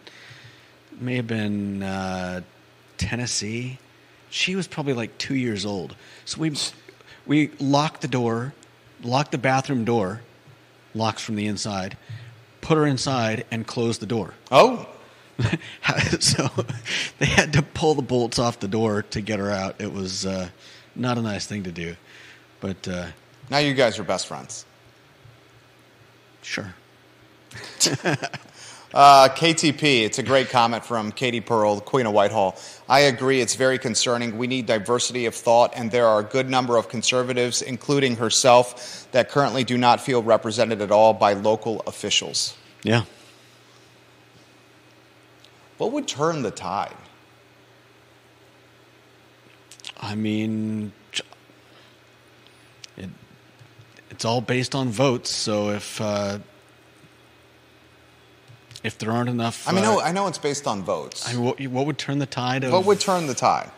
may 0.99 1.17
have 1.17 1.27
been 1.27 1.83
uh, 1.83 2.41
Tennessee. 2.97 3.79
She 4.29 4.55
was 4.55 4.67
probably 4.67 4.93
like 4.93 5.17
two 5.17 5.35
years 5.35 5.65
old, 5.65 5.95
so 6.25 6.39
we 6.39 6.55
we 7.25 7.51
locked 7.59 8.01
the 8.01 8.07
door, 8.07 8.53
locked 9.03 9.31
the 9.31 9.37
bathroom 9.37 9.85
door, 9.85 10.21
locks 10.95 11.21
from 11.21 11.35
the 11.35 11.45
inside, 11.45 11.97
put 12.61 12.77
her 12.77 12.85
inside, 12.85 13.45
and 13.51 13.67
closed 13.67 13.99
the 13.99 14.05
door. 14.05 14.33
Oh, 14.49 14.87
so 16.19 16.49
they 17.19 17.25
had 17.25 17.53
to 17.53 17.61
pull 17.61 17.95
the 17.95 18.01
bolts 18.01 18.39
off 18.39 18.59
the 18.59 18.67
door 18.67 19.01
to 19.01 19.21
get 19.21 19.39
her 19.39 19.51
out. 19.51 19.75
It 19.79 19.91
was 19.91 20.25
uh, 20.25 20.49
not 20.95 21.17
a 21.17 21.21
nice 21.21 21.45
thing 21.45 21.63
to 21.63 21.71
do, 21.71 21.95
but 22.59 22.87
uh, 22.87 23.07
now 23.49 23.57
you 23.57 23.73
guys 23.73 23.99
are 23.99 24.03
best 24.03 24.27
friends. 24.27 24.65
sure. 26.41 26.73
Uh, 28.93 29.27
KTP, 29.27 30.03
it's 30.03 30.19
a 30.19 30.23
great 30.23 30.51
comment 30.51 30.85
from 30.85 31.11
Katie 31.11 31.41
Pearl, 31.41 31.75
the 31.75 31.81
Queen 31.81 32.05
of 32.05 32.13
Whitehall. 32.13 32.55
I 32.87 33.01
agree, 33.01 33.41
it's 33.41 33.55
very 33.55 33.79
concerning. 33.79 34.37
We 34.37 34.45
need 34.45 34.67
diversity 34.67 35.25
of 35.25 35.33
thought, 35.33 35.73
and 35.75 35.89
there 35.89 36.05
are 36.05 36.19
a 36.19 36.23
good 36.23 36.47
number 36.47 36.77
of 36.77 36.89
conservatives, 36.89 37.63
including 37.63 38.17
herself, 38.17 39.07
that 39.11 39.29
currently 39.29 39.63
do 39.63 39.79
not 39.79 39.99
feel 39.99 40.21
represented 40.21 40.79
at 40.79 40.91
all 40.91 41.15
by 41.15 41.33
local 41.33 41.81
officials. 41.87 42.55
Yeah. 42.83 43.05
What 45.83 45.91
would 45.91 46.07
turn 46.07 46.43
the 46.43 46.51
tide? 46.51 46.95
I 49.99 50.15
mean, 50.15 50.93
it, 52.95 53.09
it's 54.09 54.23
all 54.23 54.39
based 54.39 54.75
on 54.75 54.87
votes. 54.87 55.29
So 55.29 55.71
if 55.71 55.99
uh, 55.99 56.39
if 58.81 58.97
there 58.97 59.11
aren't 59.11 59.27
enough, 59.27 59.67
I 59.67 59.73
mean, 59.73 59.83
uh, 59.83 59.95
no, 59.95 59.99
I 59.99 60.13
know 60.13 60.27
it's 60.27 60.37
based 60.37 60.67
on 60.67 60.83
votes. 60.83 61.27
I 61.27 61.33
mean, 61.33 61.43
what, 61.43 61.59
what 61.59 61.85
would 61.85 61.97
turn 61.97 62.19
the 62.19 62.25
tide 62.25 62.63
of? 62.63 62.71
What 62.71 62.85
would 62.85 63.01
turn 63.01 63.27
the 63.27 63.33
tide? 63.33 63.69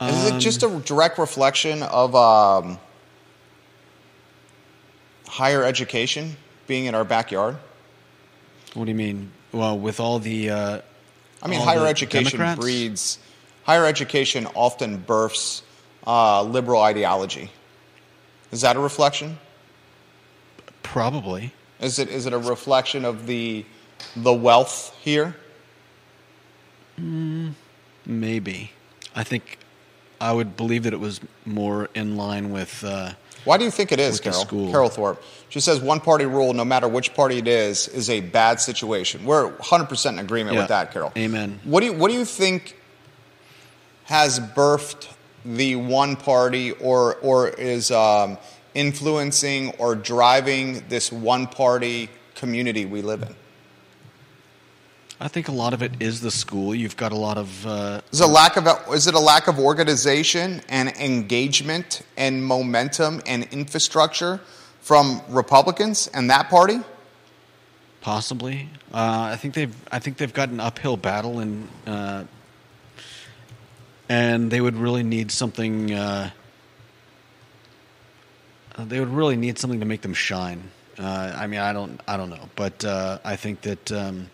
Is 0.00 0.30
it 0.30 0.38
just 0.38 0.62
a 0.62 0.68
direct 0.84 1.18
reflection 1.18 1.82
of 1.82 2.14
um, 2.14 2.78
higher 5.26 5.64
education 5.64 6.36
being 6.68 6.84
in 6.84 6.94
our 6.94 7.04
backyard? 7.04 7.56
What 8.74 8.84
do 8.84 8.90
you 8.92 8.96
mean? 8.96 9.32
Well, 9.52 9.78
with 9.78 10.00
all 10.00 10.18
the, 10.18 10.50
uh, 10.50 10.80
I 11.42 11.48
mean, 11.48 11.60
higher 11.60 11.86
education 11.86 12.38
Democrats? 12.38 12.60
breeds. 12.60 13.18
Higher 13.64 13.84
education 13.86 14.46
often 14.54 14.96
births 14.96 15.62
uh, 16.06 16.42
liberal 16.42 16.80
ideology. 16.82 17.50
Is 18.50 18.62
that 18.62 18.76
a 18.76 18.80
reflection? 18.80 19.38
probably. 20.92 21.52
Is 21.80 21.98
it 21.98 22.08
is 22.08 22.26
it 22.26 22.32
a 22.32 22.38
reflection 22.38 23.04
of 23.04 23.26
the 23.26 23.64
the 24.14 24.32
wealth 24.32 24.94
here? 25.00 25.34
Maybe. 28.04 28.72
I 29.14 29.24
think 29.24 29.58
I 30.22 30.32
would 30.32 30.56
believe 30.56 30.84
that 30.84 30.92
it 30.92 31.00
was 31.00 31.20
more 31.44 31.90
in 31.94 32.16
line 32.16 32.52
with. 32.52 32.84
Uh, 32.84 33.12
Why 33.44 33.58
do 33.58 33.64
you 33.64 33.72
think 33.72 33.90
it 33.90 33.98
is, 33.98 34.20
Carol? 34.20 34.44
Carol 34.44 34.88
Thorpe. 34.88 35.20
She 35.48 35.58
says 35.58 35.80
one 35.80 35.98
party 35.98 36.26
rule, 36.26 36.54
no 36.54 36.64
matter 36.64 36.86
which 36.86 37.12
party 37.12 37.38
it 37.38 37.48
is, 37.48 37.88
is 37.88 38.08
a 38.08 38.20
bad 38.20 38.60
situation. 38.60 39.24
We're 39.24 39.50
100% 39.56 40.10
in 40.10 40.18
agreement 40.20 40.56
with 40.56 40.68
that, 40.68 40.92
Carol. 40.92 41.12
Amen. 41.16 41.60
What 41.64 41.80
do 41.80 41.86
you, 41.86 41.92
what 41.92 42.08
do 42.10 42.16
you 42.16 42.24
think 42.24 42.76
has 44.04 44.38
birthed 44.38 45.12
the 45.44 45.74
one 45.76 46.14
party 46.14 46.70
or, 46.70 47.16
or 47.16 47.48
is 47.48 47.90
um, 47.90 48.38
influencing 48.74 49.72
or 49.72 49.96
driving 49.96 50.84
this 50.88 51.10
one 51.10 51.48
party 51.48 52.08
community 52.36 52.86
we 52.86 53.02
live 53.02 53.22
in? 53.22 53.34
I 55.22 55.28
think 55.28 55.46
a 55.46 55.52
lot 55.52 55.72
of 55.72 55.84
it 55.84 55.92
is 56.02 56.20
the 56.20 56.32
school. 56.32 56.74
You've 56.74 56.96
got 56.96 57.12
a 57.12 57.16
lot 57.16 57.38
of. 57.38 57.64
Uh, 57.64 58.00
Is 58.10 58.20
it 58.20 58.24
a 58.24 58.26
lack 58.26 58.56
of 58.56 58.66
is 58.92 59.06
it 59.06 59.14
a 59.14 59.20
lack 59.20 59.46
of 59.46 59.56
organization 59.56 60.60
and 60.68 60.88
engagement 60.96 62.02
and 62.16 62.44
momentum 62.44 63.22
and 63.24 63.44
infrastructure 63.52 64.40
from 64.80 65.22
Republicans 65.28 66.08
and 66.12 66.28
that 66.30 66.50
party? 66.50 66.80
Possibly, 68.00 68.68
uh, 68.92 69.30
I 69.32 69.36
think 69.36 69.54
they've. 69.54 69.74
I 69.92 70.00
think 70.00 70.16
they've 70.16 70.34
got 70.34 70.48
an 70.48 70.58
uphill 70.58 70.96
battle, 70.96 71.38
and 71.38 71.68
uh, 71.86 72.24
and 74.08 74.50
they 74.50 74.60
would 74.60 74.74
really 74.74 75.04
need 75.04 75.30
something. 75.30 75.92
Uh, 75.92 76.30
they 78.76 78.98
would 78.98 79.10
really 79.10 79.36
need 79.36 79.56
something 79.56 79.78
to 79.78 79.86
make 79.86 80.00
them 80.00 80.14
shine. 80.14 80.68
Uh, 80.98 81.32
I 81.36 81.46
mean, 81.46 81.60
I 81.60 81.72
don't. 81.72 82.00
I 82.08 82.16
don't 82.16 82.30
know, 82.30 82.48
but 82.56 82.84
uh, 82.84 83.20
I 83.24 83.36
think 83.36 83.60
that. 83.60 83.92
Um, 83.92 84.28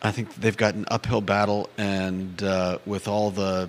I 0.00 0.12
think 0.12 0.34
they've 0.36 0.56
got 0.56 0.74
an 0.74 0.84
uphill 0.88 1.20
battle, 1.20 1.68
and 1.76 2.40
uh, 2.42 2.78
with 2.86 3.08
all 3.08 3.30
the, 3.30 3.68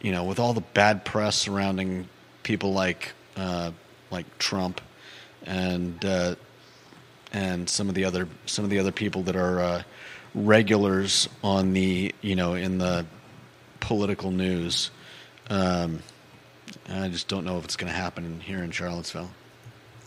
you 0.00 0.10
know, 0.10 0.24
with 0.24 0.40
all 0.40 0.52
the 0.52 0.60
bad 0.60 1.04
press 1.04 1.36
surrounding 1.36 2.08
people 2.42 2.72
like 2.72 3.12
uh, 3.36 3.70
like 4.10 4.38
Trump, 4.38 4.80
and 5.44 6.04
uh, 6.04 6.34
and 7.32 7.68
some 7.68 7.88
of 7.88 7.94
the 7.94 8.04
other 8.04 8.28
some 8.46 8.64
of 8.64 8.70
the 8.70 8.78
other 8.78 8.92
people 8.92 9.22
that 9.22 9.36
are 9.36 9.60
uh, 9.60 9.82
regulars 10.34 11.28
on 11.42 11.72
the 11.74 12.12
you 12.20 12.34
know 12.34 12.54
in 12.54 12.78
the 12.78 13.06
political 13.80 14.30
news. 14.30 14.90
Um, 15.48 16.02
I 16.88 17.08
just 17.08 17.28
don't 17.28 17.44
know 17.44 17.58
if 17.58 17.64
it's 17.64 17.76
going 17.76 17.92
to 17.92 17.96
happen 17.96 18.40
here 18.40 18.62
in 18.62 18.70
Charlottesville. 18.70 19.30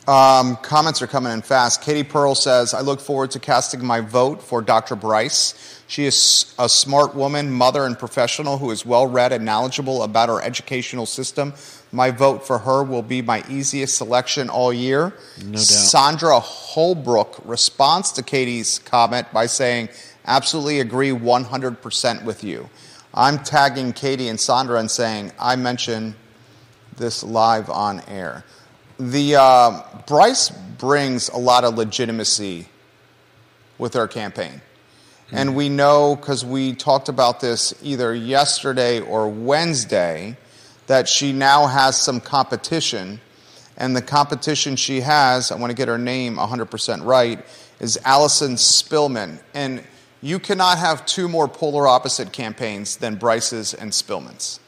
Um, 0.08 0.56
comments 0.58 1.02
are 1.02 1.08
coming 1.08 1.34
in 1.34 1.42
fast. 1.42 1.82
Katie 1.82 2.04
Pearl 2.04 2.34
says, 2.34 2.74
I 2.74 2.80
look 2.80 3.02
forward 3.02 3.32
to 3.32 3.40
casting 3.40 3.86
my 3.86 4.00
vote 4.00 4.42
for 4.42 4.62
Dr. 4.62 4.96
Bryce. 4.96 5.84
She 5.88 6.06
is 6.06 6.56
a 6.58 6.70
smart 6.70 7.14
woman, 7.14 7.52
mother, 7.52 7.84
and 7.84 8.00
professional 8.00 8.58
who 8.58 8.72
is 8.72 8.86
well 8.86 9.06
read 9.06 9.34
and 9.34 9.44
knowledgeable 9.44 10.04
about 10.04 10.30
our 10.30 10.42
educational 10.42 11.06
system. 11.06 11.54
My 11.92 12.12
vote 12.12 12.48
for 12.48 12.60
her 12.60 12.86
will 12.86 13.02
be 13.02 13.22
my 13.22 13.44
easiest 13.50 13.98
selection 13.98 14.50
all 14.50 14.72
year. 14.72 15.14
No 15.44 15.52
doubt. 15.52 15.60
Sandra 15.60 16.40
Holbrook 16.40 17.42
responds 17.44 18.14
to 18.14 18.24
Katie's 18.24 18.80
comment 18.80 19.28
by 19.34 19.46
saying, 19.46 19.90
Absolutely 20.26 20.80
agree 20.80 21.12
100% 21.12 22.24
with 22.24 22.44
you. 22.46 22.70
I'm 23.14 23.40
tagging 23.40 23.94
Katie 23.94 24.28
and 24.30 24.40
Sandra 24.40 24.80
and 24.80 24.92
saying, 24.92 25.32
I 25.40 25.56
mention 25.56 26.16
this 26.98 27.24
live 27.24 27.70
on 27.70 28.02
air. 28.08 28.44
The 29.00 29.36
uh, 29.36 29.84
Bryce 30.08 30.50
brings 30.50 31.30
a 31.30 31.38
lot 31.38 31.64
of 31.64 31.76
legitimacy 31.76 32.68
with 33.78 33.94
her 33.94 34.08
campaign, 34.08 34.62
and 35.32 35.56
we 35.56 35.70
know 35.70 36.16
because 36.16 36.44
we 36.44 36.74
talked 36.74 37.08
about 37.08 37.40
this 37.40 37.76
either 37.84 38.16
yesterday 38.16 39.00
or 39.00 39.30
Wednesday 39.30 40.36
that 40.88 41.08
she 41.08 41.32
now 41.32 41.68
has 41.68 41.96
some 42.02 42.20
competition, 42.20 43.22
and 43.78 43.96
the 43.96 44.02
competition 44.02 44.76
she 44.76 45.02
has, 45.02 45.52
I 45.52 45.56
want 45.58 45.70
to 45.70 45.76
get 45.76 45.88
her 45.88 46.00
name 46.00 46.38
100% 46.38 47.06
right, 47.06 47.46
is 47.80 48.00
Allison 48.04 48.56
Spillman, 48.56 49.40
and 49.54 49.84
you 50.22 50.40
cannot 50.40 50.80
have 50.80 51.06
two 51.06 51.28
more 51.28 51.48
polar 51.48 51.88
opposite 51.88 52.32
campaigns 52.32 52.98
than 52.98 53.16
Bryce's 53.16 53.76
and 53.76 53.92
Spillman's. 53.92 54.60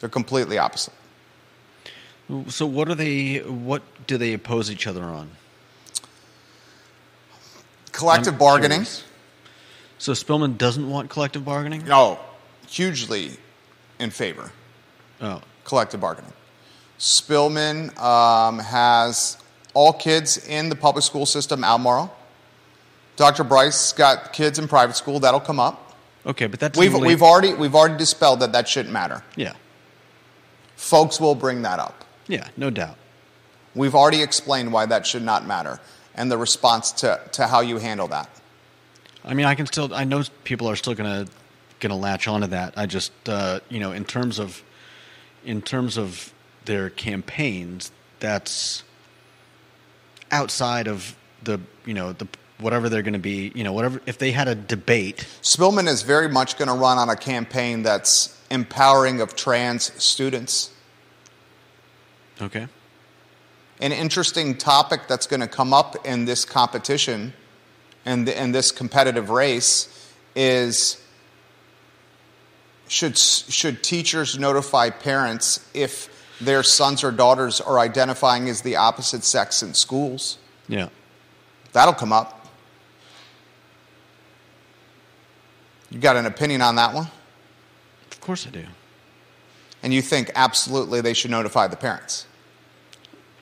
They're 0.00 0.08
completely 0.08 0.58
opposite. 0.58 0.94
So 2.48 2.66
what 2.66 2.88
are 2.88 2.94
they? 2.94 3.38
What 3.38 3.82
do 4.06 4.16
they 4.16 4.32
oppose 4.34 4.70
each 4.70 4.86
other 4.86 5.02
on? 5.02 5.30
Collective 7.92 8.34
I'm 8.34 8.38
bargaining. 8.38 8.78
curious. 8.78 9.04
So 9.98 10.12
Spillman 10.12 10.56
doesn't 10.56 10.88
want 10.88 11.10
collective 11.10 11.44
bargaining. 11.44 11.84
No, 11.84 12.18
hugely 12.68 13.32
in 13.98 14.10
favor. 14.10 14.52
Oh, 15.20 15.42
Collective 15.64 16.00
bargaining. 16.00 16.32
Spillman 16.98 17.96
um, 17.98 18.58
has 18.58 19.36
all 19.74 19.92
kids 19.92 20.46
in 20.48 20.68
the 20.70 20.76
public 20.76 21.04
school 21.04 21.26
system, 21.26 21.62
Albemarle. 21.64 22.14
Dr. 23.16 23.44
Bryce 23.44 23.92
got 23.92 24.32
kids 24.32 24.58
in 24.58 24.66
private 24.68 24.96
school. 24.96 25.20
That'll 25.20 25.40
come 25.40 25.60
up. 25.60 25.94
okay, 26.24 26.46
but 26.46 26.58
that's 26.60 26.78
We've, 26.78 26.94
we've 26.94 27.22
already 27.22 27.52
we've 27.54 27.74
already 27.74 27.98
dispelled 27.98 28.40
that 28.40 28.52
that 28.52 28.68
shouldn't 28.68 28.92
matter. 28.92 29.22
yeah, 29.36 29.52
Folks 30.76 31.20
will 31.20 31.34
bring 31.34 31.62
that 31.62 31.78
up. 31.78 32.04
Yeah, 32.30 32.48
no 32.56 32.70
doubt. 32.70 32.96
We've 33.74 33.94
already 33.94 34.22
explained 34.22 34.72
why 34.72 34.86
that 34.86 35.06
should 35.06 35.22
not 35.22 35.46
matter 35.46 35.80
and 36.14 36.30
the 36.30 36.38
response 36.38 36.92
to, 36.92 37.20
to 37.32 37.46
how 37.46 37.60
you 37.60 37.78
handle 37.78 38.08
that. 38.08 38.28
I 39.24 39.34
mean, 39.34 39.46
I 39.46 39.54
can 39.54 39.66
still. 39.66 39.92
I 39.94 40.04
know 40.04 40.22
people 40.44 40.68
are 40.68 40.76
still 40.76 40.94
gonna 40.94 41.26
gonna 41.78 41.96
latch 41.96 42.26
onto 42.26 42.48
that. 42.48 42.74
I 42.76 42.86
just, 42.86 43.12
uh, 43.28 43.60
you 43.68 43.78
know, 43.78 43.92
in 43.92 44.04
terms 44.04 44.38
of 44.38 44.62
in 45.44 45.60
terms 45.60 45.98
of 45.98 46.32
their 46.64 46.90
campaigns, 46.90 47.92
that's 48.18 48.82
outside 50.30 50.88
of 50.88 51.16
the 51.42 51.60
you 51.84 51.94
know 51.94 52.12
the 52.12 52.28
whatever 52.58 52.88
they're 52.88 53.02
going 53.02 53.14
to 53.14 53.18
be. 53.18 53.52
You 53.54 53.64
know, 53.64 53.72
whatever 53.72 54.00
if 54.06 54.18
they 54.18 54.32
had 54.32 54.48
a 54.48 54.54
debate. 54.54 55.26
Spillman 55.42 55.86
is 55.86 56.02
very 56.02 56.28
much 56.28 56.56
going 56.58 56.68
to 56.68 56.74
run 56.74 56.98
on 56.98 57.08
a 57.08 57.16
campaign 57.16 57.82
that's 57.82 58.38
empowering 58.50 59.20
of 59.20 59.36
trans 59.36 59.92
students. 60.02 60.70
Okay. 62.40 62.66
An 63.80 63.92
interesting 63.92 64.56
topic 64.56 65.02
that's 65.08 65.26
going 65.26 65.40
to 65.40 65.48
come 65.48 65.72
up 65.72 66.06
in 66.06 66.24
this 66.24 66.44
competition 66.44 67.32
and 68.04 68.28
in 68.28 68.52
this 68.52 68.72
competitive 68.72 69.30
race 69.30 70.12
is 70.34 71.02
should, 72.88 73.16
should 73.16 73.82
teachers 73.82 74.38
notify 74.38 74.90
parents 74.90 75.66
if 75.74 76.08
their 76.40 76.62
sons 76.62 77.04
or 77.04 77.12
daughters 77.12 77.60
are 77.60 77.78
identifying 77.78 78.48
as 78.48 78.62
the 78.62 78.76
opposite 78.76 79.22
sex 79.22 79.62
in 79.62 79.74
schools? 79.74 80.38
Yeah. 80.68 80.88
That'll 81.72 81.94
come 81.94 82.12
up. 82.12 82.48
You 85.90 85.98
got 85.98 86.16
an 86.16 86.26
opinion 86.26 86.62
on 86.62 86.76
that 86.76 86.94
one? 86.94 87.08
Of 88.10 88.20
course 88.20 88.46
I 88.46 88.50
do. 88.50 88.64
And 89.82 89.94
you 89.94 90.02
think 90.02 90.30
absolutely 90.34 91.00
they 91.00 91.14
should 91.14 91.30
notify 91.30 91.66
the 91.66 91.76
parents? 91.76 92.26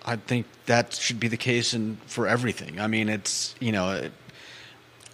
I 0.08 0.16
think 0.16 0.46
that 0.64 0.94
should 0.94 1.20
be 1.20 1.28
the 1.28 1.36
case 1.36 1.74
in 1.74 1.98
for 2.06 2.26
everything. 2.26 2.80
I 2.80 2.86
mean, 2.86 3.10
it's 3.10 3.54
you 3.60 3.72
know, 3.72 3.90
it, 3.90 4.12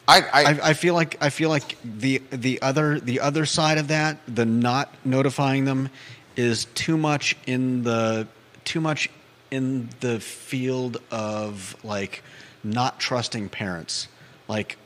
I, 0.07 0.21
I, 0.21 0.29
I, 0.33 0.59
I 0.71 0.75
feel 0.75 0.95
like 0.95 1.17
I 1.21 1.31
feel 1.31 1.49
like 1.49 1.77
the 1.83 2.23
the 2.31 2.63
other 2.63 3.01
the 3.01 3.19
other 3.19 3.45
side 3.45 3.79
of 3.79 3.89
that, 3.89 4.19
the 4.29 4.47
not 4.47 4.95
notifying 5.05 5.65
them, 5.65 5.91
is 6.37 6.67
too 6.77 6.97
much 6.97 7.37
in 7.45 7.83
the 7.83 8.29
too 8.65 8.81
much 8.81 9.11
in 9.51 9.89
the 9.99 10.21
field 10.21 10.99
of 11.11 11.75
like 11.83 12.23
not 12.63 13.01
trusting 13.01 13.49
parents. 13.49 14.07
Like 14.47 14.79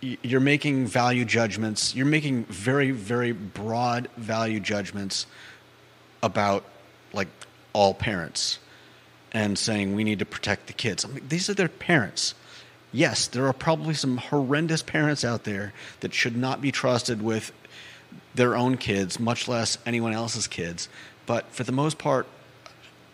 you're 0.00 0.38
making 0.38 0.86
value 0.86 1.24
judgments. 1.24 1.92
You're 1.92 2.06
making 2.06 2.44
very 2.44 2.92
very 2.92 3.32
broad 3.32 4.08
value 4.16 4.60
judgments 4.60 5.26
about 6.22 6.64
like 7.12 7.28
all 7.72 7.94
parents 7.94 8.60
and 9.32 9.58
saying 9.58 9.94
we 9.94 10.04
need 10.04 10.18
to 10.18 10.24
protect 10.26 10.66
the 10.66 10.72
kids. 10.72 11.04
I 11.04 11.08
mean, 11.08 11.24
these 11.28 11.48
are 11.50 11.54
their 11.54 11.68
parents. 11.68 12.34
Yes, 12.92 13.26
there 13.26 13.46
are 13.46 13.52
probably 13.52 13.94
some 13.94 14.16
horrendous 14.16 14.82
parents 14.82 15.24
out 15.24 15.44
there 15.44 15.72
that 16.00 16.14
should 16.14 16.36
not 16.36 16.60
be 16.60 16.72
trusted 16.72 17.20
with 17.20 17.52
their 18.34 18.56
own 18.56 18.76
kids, 18.78 19.20
much 19.20 19.46
less 19.48 19.76
anyone 19.84 20.12
else's 20.14 20.46
kids. 20.46 20.88
But 21.26 21.46
for 21.52 21.64
the 21.64 21.72
most 21.72 21.98
part, 21.98 22.26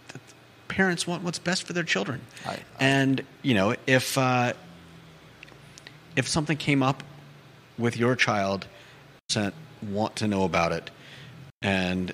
the 0.09 0.21
parents 0.69 1.07
want 1.07 1.25
what's 1.25 1.41
best 1.41 1.65
for 1.65 1.73
their 1.73 1.83
children. 1.83 2.21
I- 2.47 2.51
I- 2.53 2.59
and 2.79 3.25
you 3.43 3.55
know, 3.55 3.75
if 3.87 4.17
uh, 4.17 4.53
if 6.15 6.29
something 6.29 6.57
came 6.57 6.83
up 6.83 7.03
with 7.77 7.97
your 7.97 8.15
child, 8.15 8.67
want 9.83 10.15
to 10.17 10.29
know 10.29 10.45
about 10.45 10.71
it, 10.71 10.91
and 11.61 12.13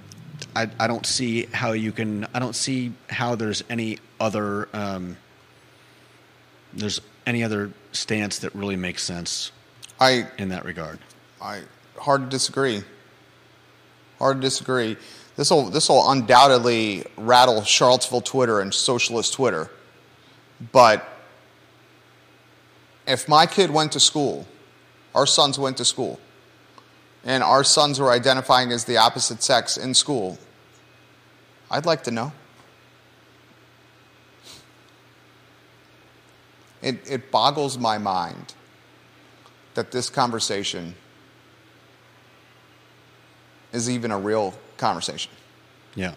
I, 0.54 0.68
I 0.78 0.86
don't 0.86 1.06
see 1.06 1.46
how 1.46 1.72
you 1.72 1.92
can. 1.92 2.26
I 2.34 2.38
don't 2.38 2.56
see 2.56 2.92
how 3.08 3.34
there's 3.34 3.62
any 3.68 3.98
other. 4.18 4.68
Um, 4.72 5.16
there's 6.72 7.00
any 7.26 7.42
other 7.44 7.72
stance 7.92 8.38
that 8.40 8.54
really 8.54 8.76
makes 8.76 9.02
sense 9.02 9.52
I, 9.98 10.26
in 10.38 10.50
that 10.50 10.64
regard. 10.64 10.98
I 11.40 11.62
hard 11.98 12.22
to 12.22 12.28
disagree. 12.28 12.82
Hard 14.18 14.38
to 14.38 14.40
disagree. 14.40 14.96
This 15.36 15.50
will 15.50 15.70
this 15.70 15.88
will 15.88 16.10
undoubtedly 16.10 17.04
rattle 17.16 17.62
Charlottesville 17.62 18.20
Twitter 18.20 18.60
and 18.60 18.72
socialist 18.72 19.32
Twitter. 19.34 19.70
But 20.72 21.06
if 23.06 23.28
my 23.28 23.46
kid 23.46 23.70
went 23.70 23.92
to 23.92 24.00
school, 24.00 24.46
our 25.14 25.26
sons 25.26 25.58
went 25.58 25.78
to 25.78 25.84
school, 25.84 26.20
and 27.24 27.42
our 27.42 27.64
sons 27.64 28.00
were 28.00 28.10
identifying 28.10 28.72
as 28.72 28.84
the 28.84 28.96
opposite 28.96 29.42
sex 29.42 29.76
in 29.76 29.94
school, 29.94 30.38
I'd 31.70 31.86
like 31.86 32.04
to 32.04 32.10
know. 32.10 32.32
It, 36.82 37.08
it 37.08 37.30
boggles 37.30 37.76
my 37.76 37.98
mind 37.98 38.54
that 39.74 39.92
this 39.92 40.08
conversation 40.08 40.94
is 43.72 43.88
even 43.88 44.10
a 44.10 44.18
real 44.18 44.54
conversation. 44.78 45.30
Yeah. 45.94 46.14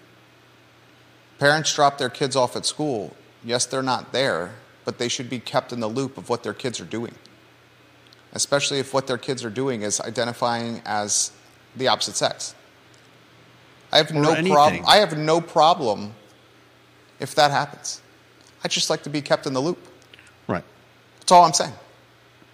Parents 1.37 1.73
drop 1.73 1.97
their 1.97 2.09
kids 2.09 2.35
off 2.35 2.55
at 2.55 2.65
school. 2.65 3.15
Yes, 3.43 3.65
they're 3.65 3.83
not 3.83 4.13
there, 4.13 4.55
but 4.85 4.97
they 4.97 5.09
should 5.09 5.29
be 5.29 5.39
kept 5.39 5.73
in 5.73 5.81
the 5.81 5.87
loop 5.87 6.17
of 6.17 6.29
what 6.29 6.43
their 6.43 6.53
kids 6.53 6.79
are 6.79 6.85
doing. 6.85 7.13
Especially 8.33 8.79
if 8.79 8.93
what 8.93 9.07
their 9.07 9.17
kids 9.17 9.43
are 9.43 9.49
doing 9.49 9.83
is 9.83 10.01
identifying 10.01 10.81
as 10.85 11.31
the 11.75 11.87
opposite 11.87 12.15
sex. 12.15 12.55
I 13.91 13.97
have 13.97 14.09
Or 14.11 14.15
no 14.15 14.33
problem. 14.51 14.83
I 14.87 14.97
have 14.97 15.17
no 15.17 15.39
problem 15.39 16.13
if 17.19 17.35
that 17.35 17.51
happens. 17.51 18.01
I 18.63 18.67
just 18.67 18.89
like 18.89 19.03
to 19.03 19.09
be 19.09 19.21
kept 19.21 19.45
in 19.45 19.53
the 19.53 19.61
loop. 19.61 19.77
Right. 20.47 20.63
That's 21.19 21.31
all 21.31 21.43
I'm 21.43 21.53
saying. 21.53 21.73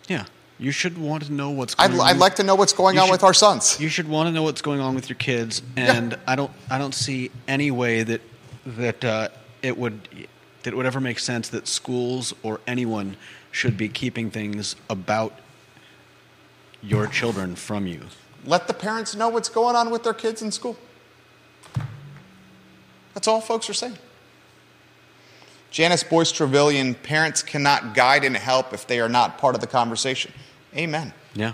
Yeah. 0.07 0.25
You 0.57 0.71
should 0.71 0.97
want 0.97 1.23
to 1.23 1.31
know 1.31 1.51
what's 1.51 1.75
I'd, 1.79 1.91
going 1.91 2.01
on. 2.01 2.07
I'd 2.07 2.17
like 2.17 2.35
to 2.35 2.43
know 2.43 2.55
what's 2.55 2.73
going 2.73 2.95
You 2.95 3.01
on 3.01 3.07
should- 3.07 3.11
with 3.13 3.23
our 3.23 3.33
sons. 3.33 3.79
You 3.79 3.87
should 3.87 4.09
want 4.09 4.27
to 4.27 4.31
know 4.33 4.43
what's 4.43 4.61
going 4.61 4.81
on 4.81 4.95
with 4.95 5.07
your 5.07 5.15
kids, 5.17 5.61
Yeah. 5.77 5.93
and 5.95 6.19
I 6.27 6.35
don't. 6.35 6.51
I 6.69 6.77
don't 6.77 6.93
see 6.93 7.31
any 7.47 7.71
way 7.71 8.03
that 8.03 8.21
that 8.65 9.05
uh, 9.05 9.29
it 9.61 9.77
would 9.77 10.01
that 10.63 10.73
it 10.73 10.75
would 10.75 10.85
ever 10.85 10.99
make 10.99 11.19
sense 11.19 11.47
that 11.49 11.65
schools 11.67 12.33
or 12.43 12.59
anyone 12.67 13.15
should 13.51 13.77
be 13.77 13.87
keeping 13.87 14.29
things 14.29 14.75
about 14.89 15.39
your 16.81 17.07
children 17.07 17.55
from 17.55 17.87
you. 17.87 18.01
Let 18.45 18.67
the 18.67 18.73
parents 18.73 19.15
know 19.15 19.29
what's 19.29 19.49
going 19.49 19.75
on 19.75 19.89
with 19.89 20.03
their 20.03 20.13
kids 20.13 20.41
in 20.41 20.51
school. 20.51 20.77
That's 23.13 23.27
all 23.27 23.41
folks 23.41 23.69
are 23.69 23.73
saying. 23.73 23.97
Janice 25.71 26.03
Boyce 26.03 26.31
Trevelyan, 26.31 26.95
parents 26.95 27.43
cannot 27.43 27.93
guide 27.93 28.23
and 28.23 28.35
help 28.35 28.73
if 28.73 28.87
they 28.87 28.99
are 28.99 29.09
not 29.09 29.37
part 29.37 29.55
of 29.55 29.61
the 29.61 29.67
conversation. 29.67 30.31
Amen. 30.75 31.13
Yeah. 31.33 31.53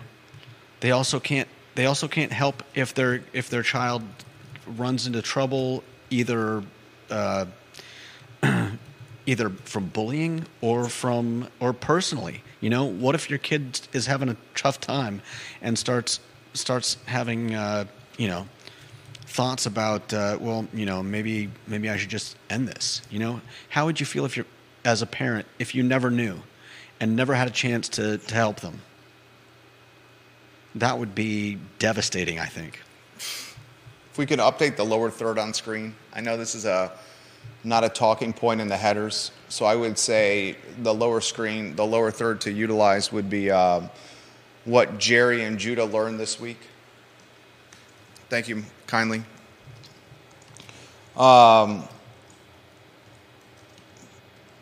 They 0.79 0.91
also 0.91 1.19
can't. 1.19 1.47
They 1.75 1.87
also 1.87 2.07
can't 2.07 2.31
help 2.31 2.63
if 2.73 2.93
their 2.93 3.21
if 3.33 3.49
their 3.49 3.63
child 3.63 4.03
runs 4.77 5.07
into 5.07 5.21
trouble 5.21 5.83
either. 6.09 6.63
Uh, 7.09 7.45
either 9.25 9.49
from 9.49 9.87
bullying 9.87 10.45
or 10.61 10.87
from 10.89 11.47
or 11.59 11.73
personally. 11.73 12.43
You 12.61 12.69
know 12.69 12.85
what 12.85 13.15
if 13.15 13.29
your 13.29 13.39
kid 13.39 13.81
is 13.93 14.07
having 14.07 14.29
a 14.29 14.37
tough 14.55 14.79
time 14.79 15.21
and 15.61 15.77
starts 15.77 16.19
starts 16.53 16.97
having 17.05 17.53
uh, 17.53 17.85
you 18.17 18.27
know 18.27 18.47
thoughts 19.27 19.65
about 19.65 20.13
uh, 20.13 20.37
well 20.39 20.67
you 20.73 20.85
know 20.85 21.03
maybe 21.03 21.49
maybe 21.67 21.89
i 21.89 21.97
should 21.97 22.09
just 22.09 22.37
end 22.49 22.67
this 22.67 23.01
you 23.09 23.19
know? 23.19 23.41
How 23.69 23.85
would 23.85 23.99
you 23.99 24.05
feel 24.05 24.25
if 24.25 24.37
you're 24.37 24.45
as 24.83 25.01
a 25.01 25.05
parent 25.05 25.47
if 25.59 25.75
you 25.75 25.83
never 25.83 26.09
knew 26.09 26.37
and 26.99 27.15
never 27.15 27.33
had 27.33 27.47
a 27.47 27.51
chance 27.51 27.89
to, 27.89 28.17
to 28.17 28.35
help 28.35 28.61
them? 28.61 28.81
That 30.75 30.97
would 30.99 31.13
be 31.15 31.57
devastating 31.79 32.39
i 32.39 32.45
think. 32.45 32.81
If 33.17 34.17
we 34.17 34.25
could 34.25 34.39
update 34.39 34.77
the 34.77 34.85
lower 34.85 35.11
third 35.11 35.37
on 35.37 35.53
screen. 35.53 35.93
I 36.13 36.21
know 36.21 36.37
this 36.37 36.55
is 36.55 36.63
a 36.63 36.91
not 37.65 37.83
a 37.83 37.89
talking 37.89 38.31
point 38.31 38.61
in 38.61 38.67
the 38.67 38.77
headers, 38.77 39.31
so 39.49 39.65
I 39.65 39.75
would 39.75 39.97
say 39.97 40.55
the 40.81 40.93
lower 40.93 41.21
screen, 41.21 41.75
the 41.75 41.85
lower 41.85 42.11
third 42.11 42.41
to 42.41 42.51
utilize 42.51 43.11
would 43.11 43.29
be 43.29 43.51
um, 43.51 43.89
what 44.65 44.97
Jerry 44.97 45.43
and 45.43 45.57
Judah 45.57 45.85
learned 45.85 46.19
this 46.19 46.39
week. 46.39 46.59
Thank 48.29 48.47
you 48.47 48.63
kindly. 48.87 49.23
Um, 51.15 51.83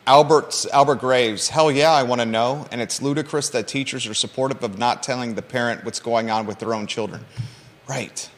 Albert, 0.05 0.65
Albert 0.73 0.95
Graves, 0.95 1.47
hell 1.47 1.71
yeah, 1.71 1.91
I 1.91 2.03
want 2.03 2.19
to 2.19 2.25
know. 2.25 2.67
And 2.71 2.81
it's 2.81 3.01
ludicrous 3.01 3.49
that 3.49 3.67
teachers 3.67 4.05
are 4.05 4.13
supportive 4.13 4.61
of 4.63 4.77
not 4.77 5.01
telling 5.01 5.35
the 5.35 5.41
parent 5.41 5.85
what's 5.85 5.99
going 5.99 6.29
on 6.29 6.45
with 6.45 6.59
their 6.59 6.73
own 6.73 6.87
children. 6.87 7.25
Right. 7.87 8.29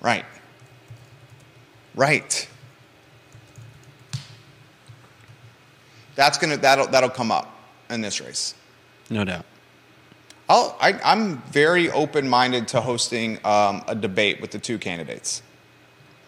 Right. 0.00 0.26
Right. 1.94 2.48
That's 6.14 6.38
gonna 6.38 6.56
that'll 6.56 6.86
that'll 6.88 7.10
come 7.10 7.30
up 7.30 7.48
in 7.90 8.00
this 8.00 8.20
race. 8.20 8.54
no 9.10 9.24
doubt 9.24 9.44
I'll, 10.48 10.76
I, 10.80 10.98
I'm 11.04 11.38
very 11.42 11.90
open 11.90 12.28
minded 12.28 12.68
to 12.68 12.80
hosting 12.80 13.38
um, 13.44 13.82
a 13.86 13.94
debate 13.94 14.40
with 14.40 14.50
the 14.50 14.58
two 14.58 14.76
candidates. 14.78 15.40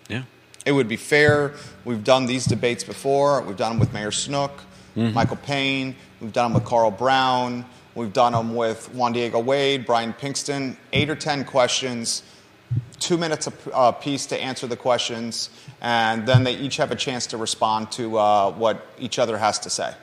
yeah 0.09 0.23
It 0.65 0.73
would 0.73 0.89
be 0.89 0.97
fair. 0.97 1.53
We've 1.85 2.03
done 2.05 2.25
these 2.27 2.47
debates 2.47 2.85
before. 2.85 3.43
We've 3.43 3.57
done 3.57 3.73
them 3.73 3.81
with 3.81 3.93
Mayor 3.93 4.13
Snook, 4.13 4.53
Michael 4.95 5.37
Payne. 5.37 5.97
We've 6.21 6.33
done 6.33 6.53
them 6.53 6.55
with 6.61 6.65
Carl 6.69 6.91
Brown. 6.91 7.67
We've 7.95 8.13
done 8.13 8.33
them 8.33 8.55
with 8.55 8.89
Juandiego 8.95 9.41
Wade, 9.41 9.85
Brian 9.85 10.13
Pinkston. 10.15 10.77
Eight 10.93 11.11
or 11.11 11.17
ten 11.17 11.45
questions, 11.45 12.23
two 12.99 13.17
minutes 13.17 13.47
a 13.47 13.73
uh, 13.73 13.93
piece 13.93 14.27
to 14.27 14.41
answer 14.41 14.67
the 14.67 14.77
questions, 14.77 15.51
and 15.81 16.27
then 16.27 16.45
they 16.45 16.55
each 16.55 16.77
have 16.77 16.91
a 16.91 16.97
chance 16.97 17.27
to 17.29 17.37
respond 17.37 17.93
to 17.93 18.19
uh, 18.19 18.51
what 18.53 18.87
each 18.99 19.19
other 19.19 19.37
has 19.39 19.59
to 19.61 19.71
say. 19.71 19.95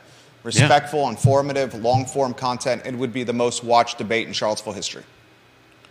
Respectful, 0.44 1.08
informative, 1.10 1.76
long 1.76 2.06
form 2.06 2.34
content. 2.34 2.84
It 2.86 2.96
would 2.96 3.14
be 3.14 3.24
the 3.24 3.34
most 3.34 3.64
watched 3.64 3.98
debate 3.98 4.28
in 4.28 4.34
Charlottesville 4.34 4.74
history. 4.74 5.04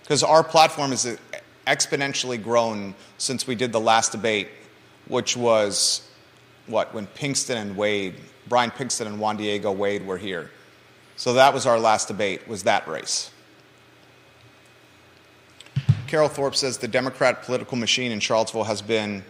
Because 0.02 0.24
our 0.24 0.42
platform 0.42 0.90
has 0.90 1.18
exponentially 1.66 2.42
grown 2.42 2.94
since 3.18 3.46
we 3.46 3.54
did 3.54 3.70
the 3.70 3.80
last 3.80 4.10
debate, 4.10 4.48
which 5.06 5.36
was 5.36 6.08
what, 6.66 6.92
when 6.92 7.06
Pinkston 7.06 7.56
and 7.56 7.76
Wade, 7.76 8.16
Brian 8.48 8.70
Pinkston 8.70 9.06
and 9.06 9.20
Juandiego 9.20 9.70
Wade 9.70 10.04
were 10.04 10.18
here. 10.18 10.50
So 11.16 11.34
that 11.34 11.54
was 11.54 11.66
our 11.66 11.78
last 11.78 12.08
debate, 12.08 12.48
was 12.48 12.64
that 12.64 12.88
race. 12.88 13.30
Carol 16.10 16.28
Thorpe 16.28 16.56
says 16.56 16.76
the 16.76 16.88
Democrat 16.88 17.44
political 17.44 17.76
machine 17.76 18.10
in 18.10 18.18
Charlottesville 18.18 18.64
has 18.64 18.82
been 18.82 19.22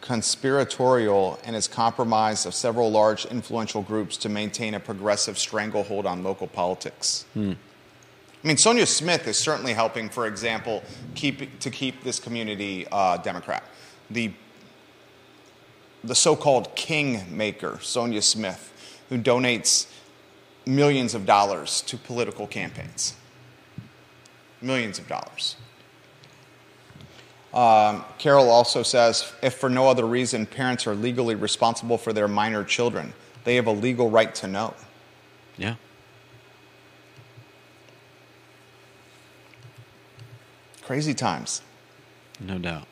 conspiratorial 0.00 1.36
and 1.42 1.56
is 1.56 1.66
comprised 1.66 2.46
of 2.46 2.54
several 2.54 2.88
large 2.92 3.26
influential 3.26 3.82
groups 3.82 4.16
to 4.18 4.28
maintain 4.28 4.74
a 4.74 4.78
progressive 4.78 5.36
stranglehold 5.36 6.06
on 6.06 6.22
local 6.22 6.46
politics. 6.46 7.24
I 7.34 8.46
mean, 8.46 8.56
Sonjia 8.56 8.86
Smith 8.86 9.26
is 9.26 9.36
certainly 9.36 9.72
helping, 9.72 10.08
for 10.08 10.28
example, 10.28 10.84
keep, 11.16 11.58
to 11.58 11.70
keep 11.72 12.04
this 12.04 12.20
community 12.20 12.86
uh, 12.92 13.16
Democrat. 13.16 13.64
The, 14.10 14.32
the 16.04 16.14
so 16.14 16.36
called 16.36 16.72
kingmaker, 16.76 17.78
Sonjia 17.82 18.22
Smith, 18.22 19.02
who 19.08 19.18
donates 19.18 19.88
millions 20.66 21.14
of 21.14 21.24
dollars 21.24 21.80
to 21.82 21.96
political 21.96 22.46
campaigns. 22.46 23.14
Millions 24.60 24.98
of 24.98 25.06
dollars. 25.06 25.56
Um, 27.54 28.04
Carol 28.18 28.50
also 28.50 28.82
says 28.82 29.32
if 29.42 29.54
for 29.54 29.70
no 29.70 29.88
other 29.88 30.04
reason 30.04 30.44
parents 30.44 30.86
are 30.86 30.94
legally 30.94 31.34
responsible 31.34 31.96
for 31.96 32.12
their 32.12 32.28
minor 32.28 32.64
children, 32.64 33.14
they 33.44 33.54
have 33.54 33.66
a 33.66 33.72
legal 33.72 34.10
right 34.10 34.34
to 34.34 34.46
know. 34.46 34.74
Yeah. 35.56 35.76
Crazy 40.82 41.14
times. 41.14 41.62
No 42.40 42.58
doubt. 42.58 42.86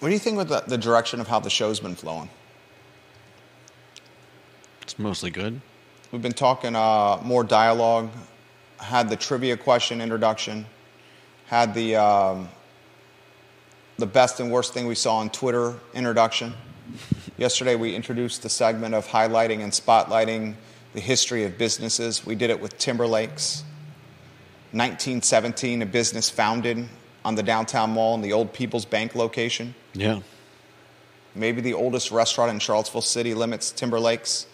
What 0.00 0.08
do 0.08 0.12
you 0.12 0.18
think 0.18 0.36
with 0.36 0.48
the, 0.48 0.62
the 0.66 0.76
direction 0.76 1.20
of 1.20 1.28
how 1.28 1.40
the 1.40 1.48
show's 1.48 1.80
been 1.80 1.94
flowing? 1.94 2.28
It's 4.82 4.98
mostly 4.98 5.30
good. 5.30 5.60
We've 6.12 6.20
been 6.20 6.32
talking 6.32 6.76
uh, 6.76 7.18
more 7.22 7.42
dialogue, 7.42 8.10
had 8.78 9.08
the 9.08 9.16
trivia 9.16 9.56
question 9.56 10.02
introduction, 10.02 10.66
had 11.46 11.72
the, 11.72 11.96
um, 11.96 12.50
the 13.96 14.06
best 14.06 14.38
and 14.38 14.52
worst 14.52 14.74
thing 14.74 14.86
we 14.86 14.94
saw 14.94 15.16
on 15.16 15.30
Twitter 15.30 15.74
introduction. 15.94 16.52
Yesterday, 17.38 17.74
we 17.74 17.94
introduced 17.94 18.42
the 18.42 18.50
segment 18.50 18.94
of 18.94 19.06
highlighting 19.06 19.60
and 19.60 19.72
spotlighting 19.72 20.56
the 20.92 21.00
history 21.00 21.44
of 21.44 21.56
businesses. 21.56 22.24
We 22.24 22.34
did 22.34 22.50
it 22.50 22.60
with 22.60 22.76
Timberlakes. 22.78 23.62
1917, 24.72 25.82
a 25.82 25.86
business 25.86 26.28
founded 26.28 26.86
on 27.26 27.34
the 27.34 27.42
downtown 27.42 27.90
mall 27.90 28.14
in 28.14 28.20
the 28.20 28.32
old 28.32 28.52
People's 28.52 28.84
Bank 28.84 29.16
location. 29.16 29.74
Yeah. 29.94 30.20
Maybe 31.34 31.60
the 31.60 31.74
oldest 31.74 32.12
restaurant 32.12 32.52
in 32.52 32.60
Charlottesville 32.60 33.00
City 33.00 33.34
limits 33.34 33.72
Timberlakes, 33.72 34.46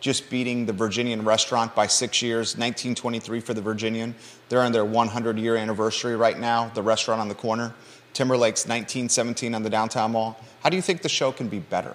just 0.00 0.30
beating 0.30 0.64
the 0.64 0.72
Virginian 0.72 1.26
restaurant 1.26 1.74
by 1.74 1.86
six 1.86 2.22
years. 2.22 2.56
1923 2.56 3.40
for 3.40 3.52
the 3.52 3.60
Virginian. 3.60 4.14
They're 4.48 4.62
on 4.62 4.72
their 4.72 4.86
100 4.86 5.38
year 5.38 5.56
anniversary 5.56 6.16
right 6.16 6.38
now, 6.38 6.70
the 6.70 6.82
restaurant 6.82 7.20
on 7.20 7.28
the 7.28 7.34
corner. 7.34 7.74
Timberlake's 8.14 8.62
1917 8.62 9.54
on 9.54 9.62
the 9.62 9.68
downtown 9.68 10.12
mall. 10.12 10.40
How 10.62 10.70
do 10.70 10.76
you 10.76 10.82
think 10.82 11.02
the 11.02 11.10
show 11.10 11.30
can 11.30 11.48
be 11.48 11.58
better? 11.58 11.94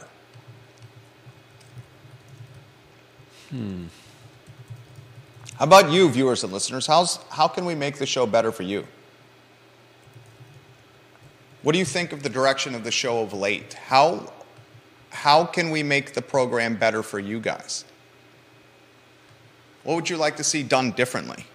Hmm. 3.50 3.86
How 5.58 5.66
about 5.66 5.90
you, 5.90 6.08
viewers 6.08 6.44
and 6.44 6.54
listeners? 6.54 6.86
How's, 6.86 7.18
how 7.32 7.48
can 7.48 7.66
we 7.66 7.74
make 7.74 7.98
the 7.98 8.06
show 8.06 8.28
better 8.28 8.52
for 8.52 8.62
you? 8.62 8.86
What 11.62 11.74
do 11.74 11.80
you 11.80 11.86
think 11.86 12.14
of 12.14 12.24
the 12.24 12.30
direction 12.30 12.74
of 12.74 12.84
the 12.84 12.92
show 12.92 13.22
of 13.22 13.34
late? 13.34 13.74
How, 13.74 14.32
how 15.10 15.46
can 15.46 15.72
we 15.72 15.84
make 15.84 16.14
the 16.14 16.22
program 16.22 16.76
better 16.76 17.04
for 17.04 17.20
you 17.20 17.40
guys? 17.40 17.84
What 19.84 19.96
would 19.96 20.10
you 20.10 20.18
like 20.18 20.38
to 20.38 20.44
see 20.44 20.64
done 20.64 20.92
differently? 20.92 21.46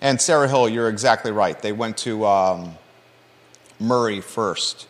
And 0.00 0.20
Sarah 0.20 0.48
Hill, 0.48 0.68
you're 0.68 0.88
exactly 0.88 1.30
right. 1.30 1.60
They 1.60 1.72
went 1.72 1.98
to 1.98 2.24
um, 2.24 2.74
Murray 3.78 4.22
first 4.22 4.86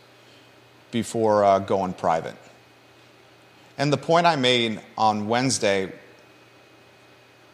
before 0.93 1.45
uh, 1.45 1.59
going 1.59 1.93
private. 1.95 2.37
And 3.77 3.93
the 3.93 3.97
point 3.97 4.27
I 4.27 4.37
made 4.37 4.81
on 4.97 5.27
Wednesday 5.27 5.93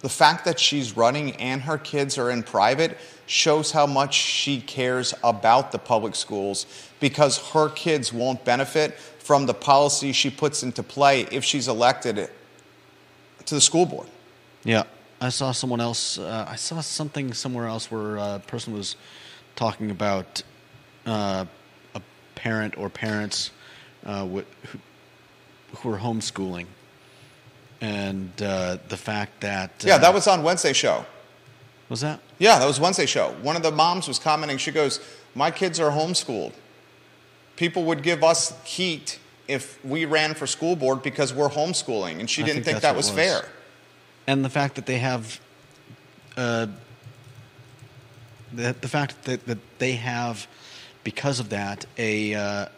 the 0.00 0.08
fact 0.08 0.44
that 0.44 0.60
she's 0.60 0.96
running 0.96 1.36
and 1.36 1.62
her 1.62 1.78
kids 1.78 2.18
are 2.18 2.30
in 2.30 2.42
private 2.42 2.96
shows 3.26 3.72
how 3.72 3.86
much 3.86 4.14
she 4.14 4.60
cares 4.60 5.14
about 5.24 5.72
the 5.72 5.78
public 5.78 6.14
schools 6.14 6.66
because 7.00 7.38
her 7.50 7.68
kids 7.70 8.12
won't 8.12 8.44
benefit 8.44 8.94
from 8.94 9.46
the 9.46 9.54
policy 9.54 10.12
she 10.12 10.30
puts 10.30 10.62
into 10.62 10.82
play 10.82 11.22
if 11.32 11.44
she's 11.44 11.66
elected 11.66 12.30
to 13.44 13.54
the 13.54 13.60
school 13.60 13.86
board. 13.86 14.06
Yeah. 14.64 14.84
I 15.20 15.30
saw 15.30 15.52
someone 15.52 15.80
else. 15.80 16.18
Uh, 16.18 16.46
I 16.48 16.56
saw 16.56 16.80
something 16.80 17.32
somewhere 17.32 17.66
else 17.66 17.90
where 17.90 18.16
a 18.16 18.42
person 18.46 18.74
was 18.74 18.96
talking 19.56 19.90
about 19.90 20.42
uh, 21.06 21.46
a 21.94 22.02
parent 22.34 22.76
or 22.76 22.90
parents 22.90 23.50
uh, 24.04 24.26
wh- 24.26 24.66
who, 24.66 24.78
who 25.78 25.90
are 25.90 25.98
homeschooling, 25.98 26.66
and 27.80 28.30
uh, 28.42 28.78
the 28.88 28.96
fact 28.96 29.40
that 29.40 29.70
Yeah, 29.84 29.96
uh, 29.96 29.98
that 29.98 30.14
was 30.14 30.26
on 30.26 30.42
Wednesday 30.42 30.72
show. 30.72 31.04
was 31.88 32.00
that. 32.00 32.20
Yeah, 32.38 32.58
that 32.58 32.66
was 32.66 32.80
Wednesday 32.80 33.06
show. 33.06 33.34
One 33.42 33.56
of 33.56 33.62
the 33.62 33.70
moms 33.70 34.08
was 34.08 34.18
commenting. 34.18 34.58
She 34.58 34.70
goes, 34.72 35.00
"My 35.34 35.50
kids 35.50 35.78
are 35.80 35.90
homeschooled. 35.90 36.52
People 37.56 37.84
would 37.84 38.02
give 38.02 38.22
us 38.24 38.52
heat 38.64 39.18
if 39.48 39.82
we 39.84 40.04
ran 40.04 40.34
for 40.34 40.46
school 40.46 40.76
board 40.76 41.02
because 41.02 41.32
we're 41.32 41.48
homeschooling," 41.48 42.18
and 42.20 42.28
she 42.28 42.42
I 42.42 42.46
didn't 42.46 42.64
think 42.64 42.76
think, 42.76 42.82
that 42.82 42.96
was, 42.96 43.08
was. 43.10 43.16
fair. 43.16 43.48
and 44.26 44.44
the 44.44 44.50
fact 44.50 44.74
that 44.74 44.86
they 44.86 44.98
have 44.98 45.40
uh, 46.36 46.66
the, 48.52 48.74
the 48.80 48.88
fact 48.88 49.22
that, 49.24 49.46
that 49.46 49.58
they 49.78 49.92
have 49.92 50.46
because 51.04 51.40
of 51.40 51.48
that 51.50 51.84
a 51.98 52.68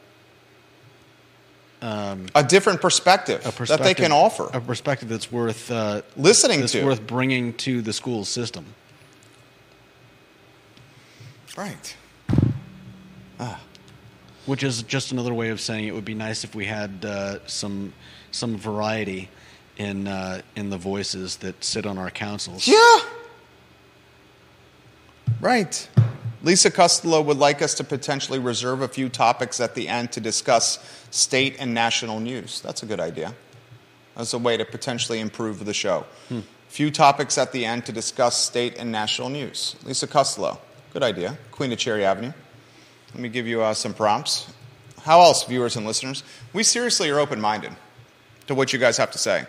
uh, 1.83 2.17
A 2.35 2.43
different 2.43 2.81
perspective, 2.81 3.41
a 3.47 3.53
perspective 3.53 3.79
that 3.79 3.85
they 3.85 3.95
can 3.95 4.13
offer. 4.13 4.49
a 4.53 4.61
perspective 4.61 5.09
that's 5.09 5.31
worth 5.31 5.71
uh, 5.71 6.03
Listening 6.17 6.61
that's 6.61 6.73
to. 6.73 6.85
worth 6.85 7.07
bringing 7.07 7.53
to 7.55 7.83
the 7.83 7.93
school 7.93 8.25
system 8.25 8.65
right. 11.57 11.97
Ah. 13.41 13.61
which 14.47 14.63
is 14.63 14.83
just 14.85 15.13
another 15.13 15.35
way 15.35 15.49
of 15.51 15.61
saying 15.61 15.87
it 15.87 15.95
would 15.95 16.05
be 16.05 16.15
nice 16.15 16.45
if 16.45 16.55
we 16.55 16.65
had 16.67 17.05
uh, 17.05 17.39
some 17.47 17.93
some 18.31 18.57
variety 18.57 19.29
in 19.77 20.07
uh, 20.09 20.41
in 20.57 20.71
the 20.71 20.77
voices 20.79 21.37
that 21.37 21.63
sit 21.63 21.87
on 21.87 21.99
our 21.99 22.11
councils 22.11 22.67
Yeah. 22.67 22.99
Right. 25.41 25.89
Lisa 26.43 26.71
Costello 26.71 27.21
would 27.23 27.37
like 27.37 27.63
us 27.63 27.75
to 27.75 27.85
potentially 27.85 28.39
reserve 28.39 28.83
a 28.83 28.89
few 28.89 29.09
topics 29.09 29.61
at 29.61 29.75
the 29.75 29.89
end 29.89 30.13
to 30.13 30.21
discuss 30.21 30.79
state 31.11 31.57
and 31.59 31.75
national 31.75 32.21
news. 32.21 32.61
That's 32.61 32.83
a 32.83 32.87
good 32.87 33.01
idea. 33.01 33.35
As 34.17 34.35
a 34.35 34.39
way 34.39 34.57
to 34.57 34.65
potentially 34.65 35.21
improve 35.21 35.65
the 35.65 35.75
show. 35.75 36.05
Few 36.69 36.91
topics 36.91 37.39
at 37.39 37.53
the 37.53 37.65
end 37.65 37.87
to 37.87 37.93
discuss 37.93 38.37
state 38.37 38.77
and 38.79 38.93
national 38.93 39.31
news. 39.31 39.75
Lisa 39.85 40.07
Costello, 40.07 40.61
good 40.93 41.03
idea. 41.03 41.37
Queen 41.51 41.73
of 41.73 41.79
Cherry 41.79 42.05
Avenue. 42.05 42.33
Let 43.15 43.21
me 43.21 43.29
give 43.29 43.47
you 43.47 43.63
uh, 43.63 43.75
some 43.75 43.95
prompts. 43.95 44.53
How 45.03 45.21
else, 45.21 45.45
viewers 45.45 45.77
and 45.77 45.87
listeners? 45.87 46.23
We 46.53 46.63
seriously 46.63 47.09
are 47.11 47.19
open 47.19 47.41
minded 47.41 47.73
to 48.49 48.55
what 48.55 48.73
you 48.73 48.79
guys 48.79 48.97
have 48.97 49.11
to 49.13 49.19
say. 49.19 49.47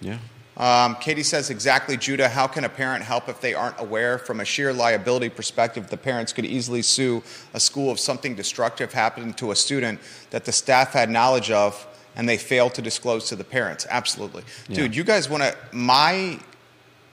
yeah 0.00 0.18
Um, 0.56 0.96
Katie 0.96 1.22
says 1.22 1.50
exactly, 1.50 1.96
Judah. 1.96 2.28
How 2.28 2.46
can 2.46 2.64
a 2.64 2.68
parent 2.68 3.04
help 3.04 3.28
if 3.28 3.40
they 3.40 3.52
aren't 3.52 3.78
aware? 3.78 4.16
From 4.16 4.40
a 4.40 4.44
sheer 4.44 4.72
liability 4.72 5.28
perspective, 5.28 5.88
the 5.88 5.98
parents 5.98 6.32
could 6.32 6.46
easily 6.46 6.80
sue 6.80 7.22
a 7.52 7.60
school 7.60 7.92
if 7.92 7.98
something 7.98 8.34
destructive 8.34 8.92
happened 8.92 9.36
to 9.38 9.50
a 9.50 9.56
student 9.56 10.00
that 10.30 10.46
the 10.46 10.52
staff 10.52 10.92
had 10.92 11.10
knowledge 11.10 11.50
of 11.50 11.86
and 12.16 12.26
they 12.26 12.38
fail 12.38 12.70
to 12.70 12.80
disclose 12.80 13.28
to 13.28 13.36
the 13.36 13.44
parents. 13.44 13.86
Absolutely. 13.90 14.42
Yeah. 14.68 14.76
Dude, 14.76 14.96
you 14.96 15.04
guys 15.04 15.28
want 15.28 15.42
to, 15.42 15.54
my, 15.72 16.40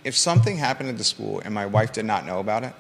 if 0.06 0.16
something 0.16 0.56
happened 0.56 0.88
at 0.88 0.98
the 0.98 1.04
school 1.04 1.42
and 1.44 1.54
my 1.54 1.66
wife 1.66 1.92
did 1.92 2.06
not 2.06 2.26
know 2.26 2.40
about 2.40 2.64
it, 2.64 2.74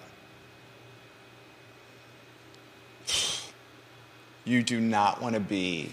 you 4.45 4.64
do 4.64 4.80
not 4.80 5.22
want 5.22 5.34
to 5.34 5.41
be 5.41 5.91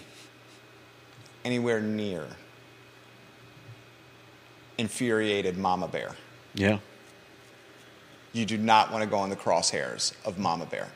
anywhere 1.45 1.81
near 1.81 2.27
infuriated 4.81 5.57
mama 5.57 5.87
bear. 5.87 6.17
Yeah. 6.55 6.79
You 8.33 8.47
do 8.47 8.57
not 8.57 8.91
want 8.91 9.05
to 9.05 9.11
go 9.11 9.23
in 9.25 9.31
the 9.31 9.37
crosshairs 9.37 10.15
of 10.25 10.39
mama 10.39 10.67
bear. 10.67 10.89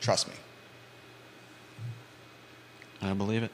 Trust 0.00 0.28
me. 0.28 0.34
I 3.02 3.12
believe 3.12 3.42
it. 3.42 3.50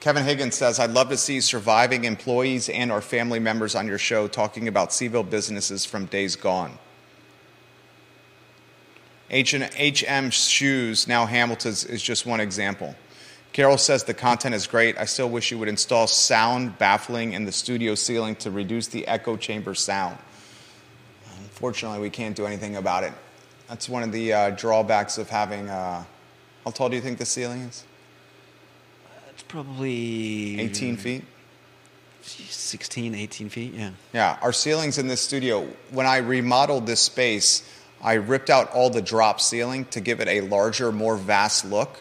Kevin 0.00 0.24
Higgins 0.24 0.56
says, 0.56 0.80
I'd 0.80 0.90
love 0.90 1.10
to 1.10 1.16
see 1.16 1.40
surviving 1.40 2.04
employees 2.04 2.68
and 2.68 2.90
or 2.90 3.00
family 3.00 3.38
members 3.38 3.76
on 3.76 3.86
your 3.86 3.98
show 3.98 4.26
talking 4.26 4.66
about 4.66 4.90
CVille 4.90 5.30
businesses 5.30 5.84
from 5.84 6.06
days 6.06 6.34
gone. 6.34 6.78
H&M 9.30 10.30
Shoes, 10.30 11.06
now 11.06 11.24
Hamilton's, 11.24 11.84
is 11.84 12.02
just 12.02 12.26
one 12.26 12.40
example. 12.40 12.96
Carol 13.52 13.76
says 13.76 14.04
the 14.04 14.14
content 14.14 14.54
is 14.54 14.66
great. 14.66 14.96
I 14.98 15.04
still 15.04 15.28
wish 15.28 15.50
you 15.50 15.58
would 15.58 15.68
install 15.68 16.06
sound 16.06 16.78
baffling 16.78 17.34
in 17.34 17.44
the 17.44 17.52
studio 17.52 17.94
ceiling 17.94 18.34
to 18.36 18.50
reduce 18.50 18.88
the 18.88 19.06
echo 19.06 19.36
chamber 19.36 19.74
sound. 19.74 20.16
Unfortunately, 21.38 22.00
we 22.00 22.10
can't 22.10 22.34
do 22.34 22.46
anything 22.46 22.76
about 22.76 23.04
it. 23.04 23.12
That's 23.68 23.88
one 23.88 24.02
of 24.02 24.12
the 24.12 24.32
uh, 24.32 24.50
drawbacks 24.50 25.18
of 25.18 25.28
having. 25.28 25.68
Uh, 25.68 26.04
how 26.64 26.70
tall 26.70 26.88
do 26.88 26.96
you 26.96 27.02
think 27.02 27.18
the 27.18 27.26
ceiling 27.26 27.62
is? 27.62 27.84
It's 29.30 29.42
probably 29.42 30.58
18 30.60 30.96
feet? 30.96 31.24
16, 32.22 33.14
18 33.14 33.48
feet. 33.48 33.74
Yeah. 33.74 33.90
Yeah, 34.12 34.38
our 34.40 34.52
ceilings 34.52 34.98
in 34.98 35.08
this 35.08 35.20
studio, 35.20 35.66
when 35.90 36.06
I 36.06 36.18
remodeled 36.18 36.86
this 36.86 37.00
space, 37.00 37.68
I 38.02 38.14
ripped 38.14 38.50
out 38.50 38.72
all 38.72 38.90
the 38.90 39.02
drop 39.02 39.40
ceiling 39.40 39.84
to 39.86 40.00
give 40.00 40.20
it 40.20 40.28
a 40.28 40.40
larger, 40.42 40.92
more 40.92 41.16
vast 41.16 41.64
look. 41.64 42.00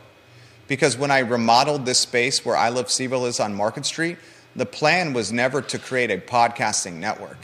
Because 0.67 0.97
when 0.97 1.11
I 1.11 1.19
remodeled 1.19 1.85
this 1.85 1.99
space 1.99 2.45
where 2.45 2.55
I 2.55 2.69
Love 2.69 2.87
CVille 2.87 3.27
is 3.27 3.39
on 3.39 3.53
Market 3.53 3.85
Street, 3.85 4.17
the 4.55 4.65
plan 4.65 5.13
was 5.13 5.31
never 5.31 5.61
to 5.61 5.79
create 5.79 6.11
a 6.11 6.17
podcasting 6.17 6.93
network. 6.93 7.37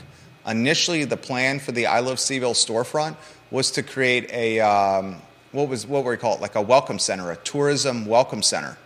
Initially, 0.46 1.04
the 1.04 1.18
plan 1.18 1.60
for 1.60 1.72
the 1.72 1.88
I 1.88 2.00
Love 2.00 2.18
CVille 2.18 2.54
storefront 2.54 3.18
was 3.52 3.72
to 3.72 3.84
create 3.84 4.30
a, 4.32 4.60
um, 4.60 5.22
what 5.52 5.70
was, 5.70 5.86
what 5.86 6.04
were 6.04 6.12
we 6.12 6.18
call 6.18 6.36
it, 6.36 6.42
like 6.42 6.56
a 6.56 6.62
welcome 6.62 7.00
center, 7.00 7.32
a 7.32 7.38
tourism 7.38 8.06
welcome 8.06 8.42
center. 8.42 8.78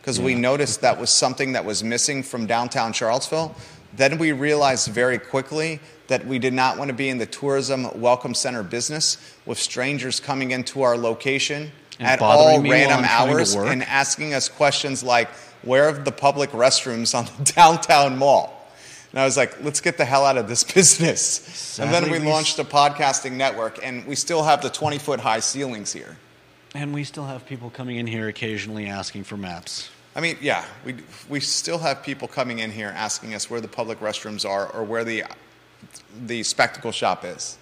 Because 0.00 0.18
we 0.18 0.34
noticed 0.34 0.80
that 0.80 0.98
was 0.98 1.10
something 1.10 1.52
that 1.52 1.64
was 1.64 1.84
missing 1.84 2.22
from 2.22 2.46
downtown 2.46 2.92
Charlottesville. 2.92 3.54
Then 3.94 4.18
we 4.18 4.32
realized 4.32 4.88
very 4.88 5.18
quickly 5.18 5.80
that 6.08 6.26
we 6.26 6.38
did 6.38 6.52
not 6.52 6.76
want 6.76 6.88
to 6.88 6.94
be 6.94 7.08
in 7.08 7.18
the 7.18 7.26
tourism 7.26 8.00
welcome 8.00 8.34
center 8.34 8.62
business 8.62 9.16
with 9.46 9.58
strangers 9.58 10.18
coming 10.18 10.50
into 10.50 10.82
our 10.82 10.96
location 10.96 11.70
And 11.98 12.08
at 12.08 12.20
all 12.22 12.60
random 12.62 12.98
I'm 12.98 13.04
trying 13.04 13.28
to 13.28 13.34
hours 13.34 13.54
and 13.54 13.82
asking 13.82 14.34
us 14.34 14.48
questions 14.48 15.02
like, 15.02 15.28
where 15.62 15.88
are 15.88 15.92
the 15.92 16.12
public 16.12 16.50
restrooms 16.50 17.14
on 17.16 17.26
the 17.26 17.52
downtown 17.56 18.18
mall? 18.18 18.58
And 19.12 19.20
I 19.20 19.24
was 19.24 19.36
like, 19.36 19.62
let's 19.62 19.80
get 19.80 19.98
the 19.98 20.04
hell 20.04 20.24
out 20.24 20.38
of 20.38 20.48
this 20.48 20.64
business. 20.74 21.78
and 21.78 21.92
then 21.92 22.10
we 22.10 22.18
we- 22.18 22.26
launched 22.26 22.58
a 22.58 22.64
podcasting 22.64 23.32
network, 23.32 23.78
and 23.84 24.06
we 24.06 24.14
still 24.16 24.42
have 24.42 24.62
the 24.62 24.70
20 24.70 24.98
foot 24.98 25.20
high 25.20 25.40
ceilings 25.40 25.92
here. 25.92 26.16
And 26.74 26.94
we 26.94 27.04
still 27.04 27.26
have 27.26 27.44
people 27.44 27.68
coming 27.68 27.98
in 27.98 28.06
here 28.06 28.28
occasionally 28.28 28.86
asking 28.86 29.24
for 29.24 29.36
maps. 29.36 29.90
I 30.16 30.20
mean, 30.20 30.36
yeah, 30.40 30.64
we, 30.84 30.96
we 31.28 31.40
still 31.40 31.78
have 31.78 32.02
people 32.02 32.28
coming 32.28 32.58
in 32.60 32.70
here 32.70 32.92
asking 32.94 33.34
us 33.34 33.50
where 33.50 33.60
the 33.60 33.68
public 33.68 34.00
restrooms 34.00 34.48
are 34.48 34.68
or 34.68 34.82
where 34.82 35.04
the, 35.04 35.24
the 36.26 36.42
spectacle 36.42 36.92
shop 36.92 37.24
is. 37.24 37.58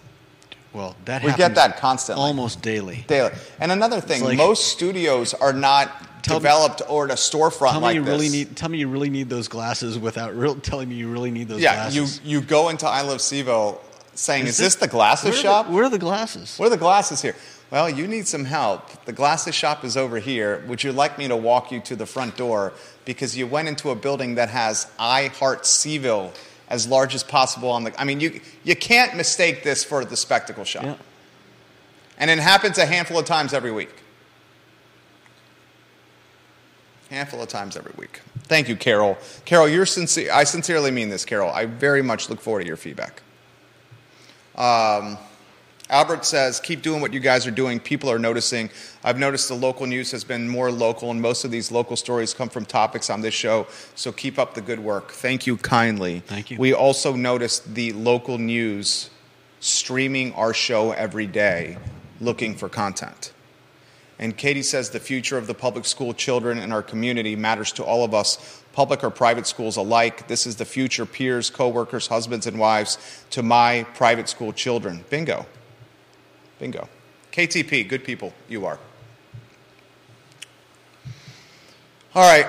Well, 0.73 0.95
that 1.05 1.25
We 1.25 1.33
get 1.33 1.57
that 1.57 1.79
constantly. 1.79 2.25
almost 2.25 2.63
daily. 2.63 3.05
Daily. 3.09 3.33
And 3.59 3.73
another 3.73 4.01
thing, 4.01 4.23
like- 4.23 4.37
most 4.37 4.69
studios 4.69 5.35
are 5.35 5.53
not 5.53 5.91
Tell 6.23 6.37
me- 6.37 6.43
developed 6.43 6.83
or 6.89 7.05
in 7.07 7.11
a 7.11 7.15
storefront 7.15 7.73
Tell 7.73 7.81
like 7.81 7.97
me 7.97 8.03
you 8.03 8.07
really 8.07 8.29
need. 8.29 8.57
Tell 8.57 8.69
me 8.69 8.79
you 8.79 8.89
really 8.89 9.11
need 9.11 9.29
those 9.29 9.49
glasses 9.49 9.99
without 9.99 10.37
real, 10.37 10.55
telling 10.55 10.89
me 10.89 10.95
you 10.95 11.09
really 11.09 11.31
need 11.31 11.49
those 11.49 11.61
yeah, 11.61 11.89
you, 11.89 12.01
glasses. 12.03 12.21
you 12.25 12.41
go 12.41 12.69
into 12.69 12.87
I 12.87 13.01
Love 13.03 13.19
CVille 13.19 13.79
saying, 14.15 14.45
is, 14.45 14.51
Is 14.51 14.59
this 14.59 14.75
it- 14.75 14.81
the 14.81 14.89
glasses 14.89 15.25
where 15.25 15.33
the- 15.33 15.39
shop? 15.43 15.69
where 15.71 15.85
are 15.85 15.89
the 15.89 15.99
glasses? 15.99 16.55
Where 16.57 16.67
are 16.67 16.71
the 16.71 16.77
glasses 16.77 17.21
here? 17.23 17.35
Well, 17.71 17.89
you 17.89 18.07
need 18.09 18.27
some 18.29 18.45
help. 18.45 19.05
The 19.07 19.13
glasses 19.13 19.55
shop 19.55 19.85
is 19.85 19.97
over 19.97 20.19
here. 20.19 20.63
Would 20.69 20.83
you 20.85 20.93
like 20.93 21.19
me 21.19 21.29
to 21.29 21.37
walk 21.37 21.71
you 21.73 21.81
to 21.81 21.95
the 21.97 22.05
front 22.07 22.37
door? 22.37 22.73
Because 23.05 23.37
you 23.37 23.47
went 23.47 23.69
into 23.69 23.91
a 23.91 23.95
building 23.95 24.35
that 24.35 24.51
has 24.51 24.89
I 24.99 25.29
Heart 25.29 25.63
CVille 25.63 26.31
as 26.71 26.87
large 26.87 27.15
as 27.15 27.23
possible 27.23 27.69
on 27.69 27.85
the. 27.85 28.01
I 28.01 28.05
mean, 28.05 28.21
you, 28.21 28.41
you 28.65 28.77
can't 28.77 29.17
mistake 29.17 29.63
this 29.63 29.85
for 29.85 30.05
the 30.05 30.17
spectacle 30.17 30.65
shop. 30.65 30.85
Yeah. 30.85 30.97
And 32.17 32.31
it 32.31 32.39
happens 32.39 32.79
a 32.79 32.87
handful 32.87 33.19
of 33.19 33.27
times 33.27 33.53
every 33.53 33.73
week. 33.73 33.91
Handful 37.11 37.43
of 37.43 37.49
times 37.49 37.77
every 37.77 37.93
week. 37.97 38.21
Thank 38.45 38.69
you, 38.69 38.77
Carol. 38.77 39.19
Carol, 39.45 39.69
you're 39.69 39.87
sincere. 39.87 40.31
I 40.33 40.45
sincerely 40.45 40.93
mean 40.93 41.09
this, 41.09 41.25
Carol. 41.25 41.51
I 41.51 41.67
very 41.67 42.03
much 42.03 42.31
look 42.31 42.41
forward 42.41 42.61
to 42.61 42.67
your 42.67 42.77
feedback. 42.77 43.23
Um, 44.55 45.19
Albert 45.91 46.25
says, 46.25 46.61
keep 46.61 46.83
doing 46.83 47.01
what 47.01 47.13
you 47.13 47.19
guys 47.19 47.49
are 47.49 47.51
doing. 47.51 47.81
People 47.81 48.09
are 48.11 48.19
noticing. 48.19 48.71
I've 49.03 49.19
noticed 49.19 49.49
the 49.49 49.55
local 49.55 49.87
news 49.87 50.13
has 50.13 50.23
been 50.23 50.49
more 50.49 50.71
local, 50.71 51.11
and 51.11 51.21
most 51.21 51.45
of 51.45 51.51
these 51.51 51.73
local 51.73 51.97
stories 51.97 52.33
come 52.33 52.49
from 52.49 52.65
topics 52.65 53.11
on 53.11 53.23
this 53.23 53.35
show. 53.35 53.67
So 53.97 54.13
keep 54.13 54.39
up 54.39 54.55
the 54.55 54.61
good 54.61 54.79
work. 54.79 55.11
Thank 55.11 55.49
you 55.49 55.57
kindly. 55.57 56.21
Thank 56.21 56.53
you. 56.53 56.59
We 56.59 56.73
also 56.73 57.17
noticed 57.17 57.75
the 57.75 57.93
local 57.93 58.39
news 58.39 59.11
streaming 59.59 60.33
our 60.35 60.55
show 60.55 60.93
every 60.93 61.27
day, 61.27 61.77
looking 62.21 62.55
for 62.55 62.69
content. 62.69 63.33
And 64.21 64.37
Katie 64.37 64.63
says 64.63 64.91
the 64.91 65.01
future 65.01 65.39
of 65.39 65.49
the 65.49 65.55
public 65.55 65.87
school 65.87 66.15
children 66.15 66.59
in 66.59 66.71
our 66.71 66.83
community 66.83 67.35
matters 67.35 67.73
to 67.73 67.85
all 67.85 68.05
of 68.05 68.15
us, 68.15 68.63
public 68.75 69.03
or 69.03 69.11
private 69.11 69.47
schools 69.47 69.77
alike. 69.77 70.29
This 70.29 70.47
is 70.47 70.55
the 70.55 70.65
future 70.65 71.05
peers, 71.05 71.51
coworkers, 71.51 72.07
husbands, 72.07 72.47
and 72.47 72.61
wives 72.61 72.97
to 73.31 73.43
my 73.43 73.87
private 73.95 74.29
school 74.29 74.53
children. 74.53 75.05
Bingo. 75.11 75.47
Bingo. 76.61 76.89
KTP, 77.33 77.89
good 77.89 78.05
people, 78.05 78.35
you 78.49 78.67
are. 78.67 78.79
All 82.15 82.23
right, 82.23 82.47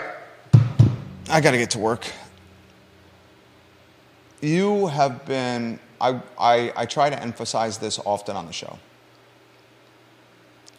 I 1.30 1.39
got 1.39 1.51
to 1.51 1.57
get 1.57 1.72
to 1.72 1.80
work. 1.80 2.05
You 4.41 4.88
have 4.88 5.26
been, 5.26 5.80
I, 6.01 6.20
I, 6.38 6.74
I 6.76 6.86
try 6.86 7.09
to 7.09 7.22
emphasize 7.22 7.78
this 7.78 7.99
often 7.99 8.36
on 8.36 8.47
the 8.47 8.53
show. 8.53 8.80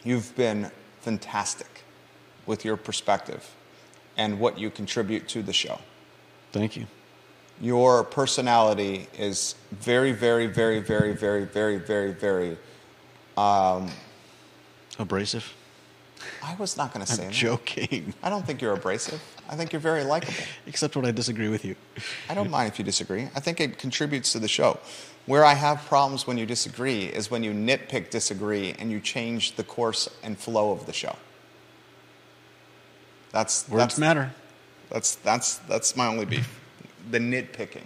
You've 0.03 0.35
been 0.35 0.69
fantastic 0.99 1.85
with 2.45 2.63
your 2.63 2.77
perspective 2.77 3.49
and 4.15 4.39
what 4.39 4.59
you 4.59 4.69
contribute 4.69 5.27
to 5.29 5.41
the 5.41 5.53
show. 5.53 5.79
Thank 6.51 6.75
you. 6.75 6.85
Your 7.61 8.03
personality 8.03 9.07
is 9.17 9.55
very, 9.71 10.11
very, 10.11 10.47
very, 10.47 10.81
very, 10.81 11.13
very, 11.15 11.45
very, 11.45 11.77
very, 11.77 12.11
very. 12.11 12.57
Um, 13.37 13.89
abrasive. 14.99 15.53
I 16.41 16.55
was 16.55 16.77
not 16.77 16.93
going 16.93 17.05
to 17.05 17.11
say 17.11 17.23
I'm 17.23 17.29
that. 17.29 17.35
joking. 17.35 18.13
I 18.23 18.29
don't 18.29 18.45
think 18.45 18.61
you're 18.61 18.73
abrasive. 18.73 19.21
I 19.49 19.55
think 19.55 19.73
you're 19.73 19.81
very 19.81 20.03
likable. 20.03 20.33
Except 20.67 20.95
when 20.95 21.05
I 21.05 21.11
disagree 21.11 21.49
with 21.49 21.65
you. 21.65 21.75
I 22.29 22.33
don't 22.33 22.49
mind 22.49 22.71
if 22.71 22.79
you 22.79 22.85
disagree. 22.85 23.27
I 23.35 23.39
think 23.39 23.59
it 23.59 23.77
contributes 23.77 24.31
to 24.33 24.39
the 24.39 24.47
show. 24.47 24.79
Where 25.25 25.45
I 25.45 25.53
have 25.53 25.85
problems 25.85 26.27
when 26.27 26.37
you 26.37 26.45
disagree 26.45 27.05
is 27.05 27.31
when 27.31 27.43
you 27.43 27.53
nitpick 27.53 28.09
disagree 28.09 28.75
and 28.77 28.91
you 28.91 28.99
change 28.99 29.55
the 29.55 29.63
course 29.63 30.09
and 30.21 30.37
flow 30.37 30.71
of 30.71 30.85
the 30.85 30.93
show. 30.93 31.15
That's 33.31 33.67
Words 33.67 33.79
that's, 33.79 33.97
matter. 33.97 34.31
That's 34.89 35.15
that's 35.15 35.57
that's 35.59 35.95
my 35.95 36.07
only 36.07 36.25
beef, 36.25 36.59
the 37.09 37.19
nitpicking. 37.19 37.83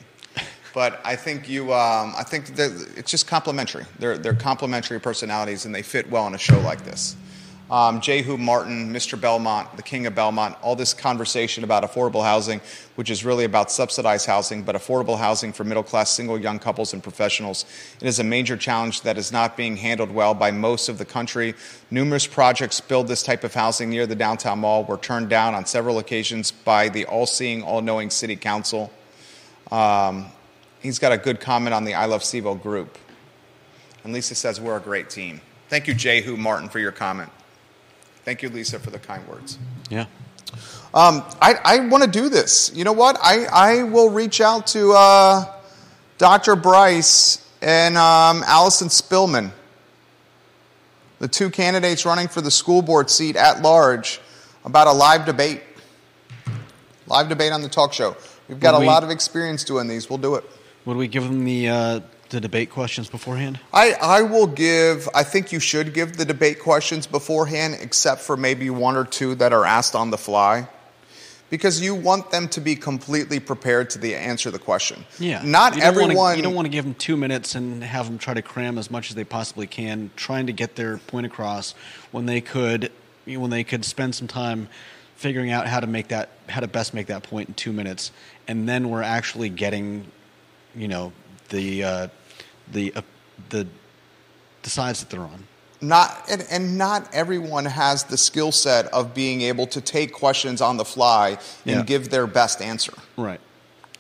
But 0.74 1.00
I 1.04 1.16
think 1.16 1.50
you, 1.50 1.74
um, 1.74 2.14
I 2.18 2.24
think 2.24 2.58
it's 2.58 3.12
just 3.12 3.28
complementary. 3.28 3.86
They're 4.00 4.18
they're 4.18 4.34
complementary 4.34 5.00
personalities, 5.00 5.66
and 5.66 5.74
they 5.74 5.82
fit 5.82 6.10
well 6.10 6.28
in 6.28 6.36
a 6.36 6.38
show 6.38 6.60
like 6.60 6.84
this. 6.84 7.16
Um, 7.70 8.00
Jehu 8.00 8.38
Martin, 8.38 8.94
Mr. 8.94 9.20
Belmont, 9.20 9.76
the 9.76 9.84
King 9.84 10.06
of 10.06 10.16
Belmont, 10.16 10.56
all 10.62 10.78
this 10.78 10.94
conversation 10.94 11.66
about 11.66 11.84
affordable 11.84 12.24
housing, 12.24 12.62
which 12.96 13.10
is 13.10 13.26
really 13.26 13.44
about 13.44 13.70
subsidized 13.72 14.26
housing, 14.26 14.64
but 14.64 14.76
affordable 14.76 15.18
housing 15.18 15.52
for 15.52 15.66
middle 15.66 15.84
class 15.84 16.10
single 16.10 16.40
young 16.40 16.60
couples 16.60 16.94
and 16.94 17.04
professionals. 17.04 17.66
It 18.00 18.08
is 18.08 18.20
a 18.20 18.24
major 18.24 18.56
challenge 18.56 19.02
that 19.02 19.18
is 19.18 19.34
not 19.34 19.58
being 19.58 19.76
handled 19.76 20.12
well 20.12 20.34
by 20.34 20.50
most 20.50 20.88
of 20.88 20.98
the 20.98 21.04
country. 21.04 21.56
Numerous 21.92 22.26
projects 22.26 22.80
build 22.80 23.10
this 23.10 23.22
type 23.22 23.44
of 23.44 23.54
housing 23.54 23.90
near 23.90 24.08
the 24.08 24.16
downtown 24.16 24.60
mall 24.60 24.86
were 24.86 24.98
turned 24.98 25.28
down 25.28 25.54
on 25.54 25.66
several 25.66 26.00
occasions 26.00 26.52
by 26.52 26.88
the 26.88 27.06
all 27.06 27.26
seeing, 27.26 27.64
all 27.64 27.82
knowing 27.82 28.10
city 28.10 28.38
council. 28.38 28.94
Um, 29.72 30.28
he's 30.82 31.00
got 31.00 31.12
a 31.12 31.18
good 31.18 31.40
comment 31.40 31.74
on 31.74 31.84
the 31.84 31.94
I 31.94 32.06
Love 32.06 32.22
CVille 32.22 32.62
group. 32.62 32.98
And 34.04 34.14
Lisa 34.14 34.36
says, 34.36 34.62
We're 34.62 34.78
a 34.78 34.82
great 34.82 35.10
team. 35.10 35.42
Thank 35.70 35.88
you, 35.88 35.94
Jehu 35.94 36.38
Martin, 36.38 36.70
for 36.70 36.80
your 36.80 36.92
comment. 36.92 37.30
Thank 38.24 38.42
you, 38.42 38.50
Lisa, 38.50 38.80
for 38.80 38.90
the 38.90 39.00
kind 39.00 39.26
words. 39.28 39.58
Yeah. 39.90 40.06
Um, 40.94 41.24
I, 41.42 41.56
I 41.64 41.80
want 41.88 42.04
to 42.04 42.10
do 42.10 42.30
this. 42.30 42.72
You 42.74 42.84
know 42.84 42.94
what? 42.94 43.18
I, 43.22 43.46
I 43.46 43.84
will 43.84 44.10
reach 44.10 44.40
out 44.40 44.68
to 44.68 44.94
uh, 44.94 45.54
Dr. 46.18 46.56
Bryce 46.56 47.46
and 47.62 47.98
um, 47.98 48.44
Allison 48.46 48.88
Spillman, 48.88 49.52
the 51.20 51.28
two 51.28 51.50
candidates 51.50 52.06
running 52.06 52.28
for 52.28 52.42
the 52.42 52.52
school 52.52 52.82
board 52.82 53.10
seat 53.10 53.36
at 53.36 53.62
large, 53.62 54.22
about 54.64 54.88
a 54.88 54.94
live 54.94 55.26
debate. 55.26 55.62
Live 57.08 57.30
debate 57.30 57.52
on 57.52 57.62
the 57.62 57.70
talk 57.70 57.94
show. 57.94 58.16
We've 58.48 58.60
got 58.60 58.78
Would 58.78 58.84
a 58.84 58.88
lot 58.88 59.04
of 59.04 59.10
experience 59.10 59.64
doing 59.64 59.88
these. 59.88 60.10
We'll 60.10 60.20
do 60.20 60.36
it. 60.36 60.44
Would 60.88 60.96
we 60.96 61.10
give 61.10 61.26
them 61.26 61.44
the 61.44 61.68
uh, 61.68 62.00
the 62.30 62.40
debate 62.40 62.70
questions 62.70 63.10
beforehand? 63.10 63.60
I, 63.74 63.92
I 64.02 64.22
will 64.22 64.48
give, 64.48 65.10
I 65.14 65.24
think 65.24 65.52
you 65.52 65.60
should 65.60 65.94
give 65.94 66.16
the 66.16 66.24
debate 66.24 66.60
questions 66.62 67.06
beforehand, 67.08 67.78
except 67.82 68.22
for 68.22 68.38
maybe 68.38 68.70
one 68.70 68.96
or 68.96 69.04
two 69.04 69.36
that 69.36 69.52
are 69.52 69.66
asked 69.66 69.96
on 69.96 70.12
the 70.12 70.18
fly. 70.18 70.70
Because 71.50 71.82
you 71.82 71.94
want 71.94 72.32
them 72.32 72.48
to 72.50 72.62
be 72.62 72.76
completely 72.76 73.40
prepared 73.42 73.90
to 73.92 74.00
the 74.00 74.16
answer 74.16 74.50
the 74.50 74.60
question. 74.60 75.04
Yeah. 75.20 75.42
Not 75.44 75.76
You 75.76 75.82
don't 75.82 75.94
wanna- 75.96 76.04
everyone. 76.06 76.38
you 76.38 76.44
don't 76.44 76.56
want 76.56 76.66
to 76.68 76.70
give 76.70 76.84
them 76.86 76.94
two 76.96 77.16
minutes 77.18 77.56
and 77.56 77.84
have 77.84 78.06
them 78.06 78.18
try 78.18 78.34
to 78.34 78.42
cram 78.42 78.78
as 78.78 78.90
much 78.90 79.10
as 79.10 79.16
they 79.16 79.24
possibly 79.26 79.68
can, 79.68 80.10
trying 80.18 80.48
to 80.48 80.54
get 80.54 80.76
their 80.78 80.98
point 81.00 81.26
across 81.26 81.74
when 82.12 82.26
they 82.28 82.40
could, 82.42 82.92
when 83.26 83.50
they 83.50 83.64
could 83.66 83.84
spend 83.86 84.16
some 84.16 84.28
time 84.28 84.68
figuring 85.16 85.52
out 85.52 85.68
how 85.68 85.80
to 85.80 85.88
make 85.88 86.10
that, 86.10 86.30
how 86.50 86.60
to 86.60 86.68
best 86.68 86.94
make 86.94 87.08
that 87.08 87.24
point 87.24 87.48
in 87.50 87.56
two 87.56 87.72
minutes, 87.74 88.12
and 88.50 88.68
then 88.70 88.90
we're 88.90 89.02
actually 89.02 89.48
getting, 89.50 90.06
you 90.78 90.88
know, 90.88 91.12
the 91.50 91.84
uh, 91.84 92.08
the 92.72 92.94
uh, 92.96 93.02
the 93.50 93.68
the 94.64 94.70
sides 94.70 95.00
that 95.00 95.10
they're 95.10 95.22
on. 95.22 95.44
not 95.82 96.24
and, 96.30 96.46
and 96.52 96.78
not 96.78 97.08
everyone 97.14 97.66
has 97.66 98.04
the 98.06 98.18
skill 98.18 98.52
set 98.52 98.86
of 98.88 99.14
being 99.14 99.42
able 99.42 99.68
to 99.68 99.80
take 99.82 100.12
questions 100.14 100.62
on 100.62 100.78
the 100.78 100.86
fly 100.86 101.30
and 101.66 101.78
Yeah. 101.78 101.82
give 101.84 102.10
their 102.10 102.28
best 102.28 102.62
answer. 102.62 102.94
Right. 103.16 103.40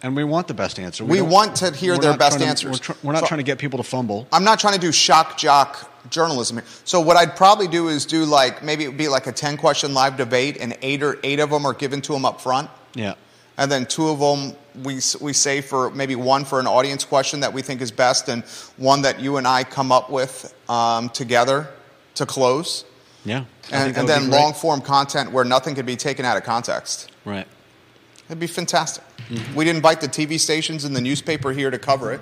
And 0.03 0.15
we 0.15 0.23
want 0.23 0.47
the 0.47 0.53
best 0.53 0.77
answer. 0.79 1.03
We 1.05 1.17
don't- 1.17 1.29
want 1.29 1.55
to 1.57 1.71
hear 1.71 1.97
their 1.97 2.15
best 2.17 2.39
to- 2.39 2.45
answers. 2.45 2.71
we're, 2.71 2.77
tr- 2.77 2.99
we're 3.03 3.13
not 3.13 3.21
So- 3.21 3.27
trying 3.27 3.39
to 3.39 3.43
get 3.43 3.57
people 3.57 3.77
to 3.77 3.83
fumble. 3.83 4.27
I'm 4.31 4.43
not 4.43 4.59
trying 4.59 4.73
to 4.75 4.79
do 4.79 4.91
shock 4.91 5.37
jock 5.37 5.91
journalism 6.11 6.57
here. 6.57 6.65
So 6.83 6.99
what 7.01 7.17
I'd 7.17 7.35
probably 7.35 7.67
do 7.67 7.87
is 7.89 8.05
do 8.05 8.23
like 8.25 8.63
maybe 8.63 8.83
it 8.83 8.87
would 8.89 8.97
be 8.97 9.07
like 9.07 9.25
a 9.27 9.31
10 9.31 9.57
question 9.57 9.93
live 9.93 10.15
debate 10.17 10.57
and 10.59 10.77
eight 10.81 11.01
or 11.03 11.17
eight 11.23 11.39
of 11.39 11.49
them 11.49 11.65
are 11.65 11.73
given 11.73 12.01
to 12.01 12.13
them 12.13 12.25
up 12.25 12.41
front. 12.41 12.69
Yeah. 12.93 13.13
And 13.57 13.71
then 13.71 13.85
two 13.85 14.09
of 14.09 14.19
them 14.19 14.55
we, 14.83 14.99
we 15.19 15.33
say 15.33 15.61
for 15.61 15.89
maybe 15.91 16.15
one 16.15 16.45
for 16.45 16.59
an 16.59 16.67
audience 16.67 17.03
question 17.03 17.39
that 17.39 17.51
we 17.51 17.61
think 17.61 17.81
is 17.81 17.91
best 17.91 18.29
and 18.29 18.43
one 18.77 19.01
that 19.01 19.19
you 19.19 19.37
and 19.37 19.47
I 19.47 19.63
come 19.63 19.91
up 19.91 20.09
with 20.09 20.53
um, 20.69 21.09
together 21.09 21.67
to 22.15 22.25
close. 22.25 22.85
Yeah. 23.25 23.45
And, 23.71 23.97
and 23.97 24.07
then 24.07 24.29
long 24.29 24.53
form 24.53 24.81
content 24.81 25.31
where 25.31 25.43
nothing 25.43 25.75
could 25.75 25.85
be 25.85 25.95
taken 25.95 26.25
out 26.25 26.37
of 26.37 26.43
context. 26.43 27.11
Right. 27.25 27.47
It'd 28.27 28.39
be 28.39 28.47
fantastic. 28.47 29.03
We'd 29.55 29.67
invite 29.67 30.01
the 30.01 30.07
TV 30.07 30.39
stations 30.39 30.83
and 30.83 30.95
the 30.95 31.01
newspaper 31.01 31.51
here 31.51 31.71
to 31.71 31.79
cover 31.79 32.13
it. 32.13 32.21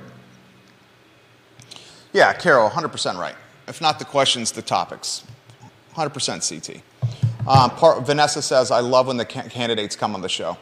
Yeah, 2.13 2.31
Carol, 2.33 2.69
100% 2.69 3.17
right. 3.17 3.35
If 3.67 3.81
not 3.81 3.99
the 3.99 4.05
questions, 4.05 4.51
the 4.51 4.61
topics. 4.61 5.23
100% 5.95 6.47
CT. 6.47 6.81
Um, 7.47 7.69
part, 7.71 8.05
Vanessa 8.05 8.41
says, 8.41 8.71
I 8.71 8.79
love 8.79 9.07
when 9.07 9.17
the 9.17 9.25
ca- 9.25 9.49
candidates 9.49 9.95
come 9.95 10.15
on 10.15 10.21
the 10.21 10.29
show. 10.29 10.57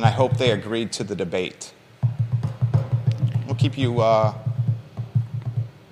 And 0.00 0.06
I 0.06 0.12
hope 0.12 0.38
they 0.38 0.52
agreed 0.52 0.92
to 0.92 1.04
the 1.04 1.14
debate. 1.14 1.74
We'll 3.44 3.54
keep 3.54 3.76
you, 3.76 4.00
uh, 4.00 4.32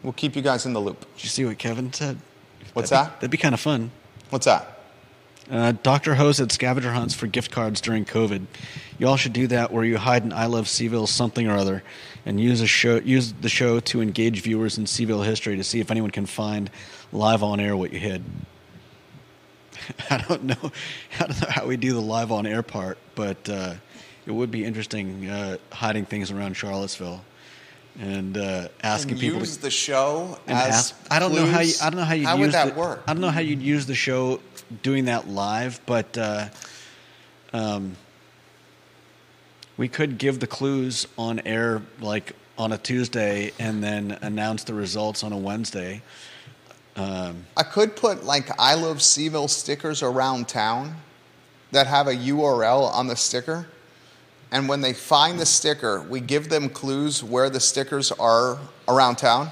we'll 0.03 0.15
keep 0.15 0.35
you 0.35 0.41
guys 0.41 0.65
in 0.65 0.73
the 0.73 0.81
loop. 0.81 1.01
Did 1.17 1.25
you 1.25 1.29
see 1.29 1.45
what 1.45 1.59
Kevin 1.59 1.93
said? 1.93 2.17
What's 2.73 2.89
that'd 2.89 3.07
that? 3.07 3.11
Be, 3.11 3.15
that'd 3.17 3.31
be 3.33 3.37
kind 3.37 3.53
of 3.53 3.61
fun. 3.61 3.91
What's 4.31 4.47
that? 4.47 4.81
Uh, 5.51 5.73
Dr. 5.83 6.15
Ho 6.15 6.33
said 6.33 6.51
scavenger 6.51 6.93
hunts 6.93 7.13
for 7.13 7.27
gift 7.27 7.51
cards 7.51 7.83
during 7.83 8.07
COVID. 8.07 8.47
You 8.99 9.09
all 9.09 9.19
should 9.19 9.35
do 9.35 9.47
that 9.49 9.73
where 9.73 9.85
you 9.85 9.99
hide 9.99 10.25
an 10.25 10.33
I 10.33 10.47
Love 10.47 10.69
CVille 10.69 11.07
something 11.07 11.47
or 11.47 11.59
other 11.59 11.83
and 12.25 12.41
use, 12.41 12.63
a 12.63 12.67
show, 12.67 13.01
use 13.01 13.35
the 13.35 13.51
show 13.51 13.79
to 13.79 14.01
engage 14.01 14.41
viewers 14.41 14.79
in 14.79 14.85
CVille 14.85 15.27
history 15.27 15.57
to 15.57 15.65
see 15.65 15.81
if 15.81 15.91
anyone 15.91 16.13
can 16.13 16.25
find 16.25 16.71
live 17.13 17.43
on 17.43 17.61
air 17.61 17.77
what 17.77 17.93
you 17.93 17.99
hid. 17.99 18.25
I 20.11 20.25
don't 20.27 20.45
know, 20.45 20.57
know 21.21 21.49
how 21.51 21.67
we 21.67 21.77
do 21.77 21.93
the 21.93 22.01
live 22.01 22.33
on 22.33 22.47
air 22.47 22.63
part, 22.63 22.97
but 23.15 23.47
uh, 23.51 23.75
it 24.29 24.35
would 24.35 24.51
be 24.51 24.63
interesting 24.63 25.27
uh, 25.27 25.57
hiding 25.73 26.05
things 26.05 26.31
around 26.31 26.55
Charlottesville 26.55 27.25
and 27.99 28.37
uh, 28.37 28.69
asking 28.83 29.13
And 29.13 29.21
people 29.21 29.39
use 29.41 29.57
to 29.57 29.63
the 29.63 29.71
show 29.71 30.39
and 30.47 30.59
as 30.59 30.75
ask. 30.75 30.97
I 31.11 31.19
don't 31.19 31.35
know 31.35 31.47
how 31.47 31.61
you. 31.61 31.73
clues? 31.73 31.83
I 31.83 31.91
don't 31.91 31.99
know 31.99 32.05
how 32.05 32.15
you. 32.15 32.27
How 32.27 32.37
use 32.37 32.41
would 32.41 32.53
that 32.53 32.75
the, 32.75 32.81
work? 32.81 33.05
I 33.09 33.15
don't 33.15 33.23
know 33.23 33.31
how 33.31 33.41
you'd 33.41 33.63
use 33.63 33.87
the 33.87 33.95
show 33.95 34.41
doing 34.83 35.07
that 35.07 35.29
live, 35.29 35.81
but 35.87 36.19
uh, 36.19 36.49
um, 37.55 37.97
we 39.79 39.89
could 39.89 40.19
give 40.19 40.41
the 40.41 40.47
clues 40.47 41.09
on 41.17 41.41
air 41.47 41.81
like 42.01 42.35
on 42.59 42.73
a 42.73 42.79
Tuesday 42.79 43.53
and 43.59 43.83
then 43.83 44.19
announce 44.21 44.65
the 44.65 44.75
results 44.75 45.25
on 45.25 45.33
a 45.33 45.39
Wednesday. 45.39 46.03
Um, 46.97 47.47
I 47.57 47.63
could 47.63 47.97
put 47.97 48.25
like 48.25 48.51
I 48.61 48.75
love 48.75 48.99
CVille 48.99 49.49
stickers 49.49 50.03
around 50.03 50.49
town 50.49 50.97
that 51.71 51.87
have 51.87 52.09
a 52.09 52.15
URL 52.15 52.93
on 52.93 53.07
the 53.07 53.17
sticker. 53.17 53.67
And 54.51 54.69
when 54.69 54.81
they 54.81 54.93
find 54.95 55.39
the 55.39 55.47
sticker, 55.47 56.01
we 56.01 56.21
give 56.21 56.49
them 56.49 56.69
clues 56.71 57.23
where 57.23 57.51
the 57.51 57.61
stickers 57.61 58.11
are 58.13 58.59
around 58.89 59.17
town. 59.17 59.51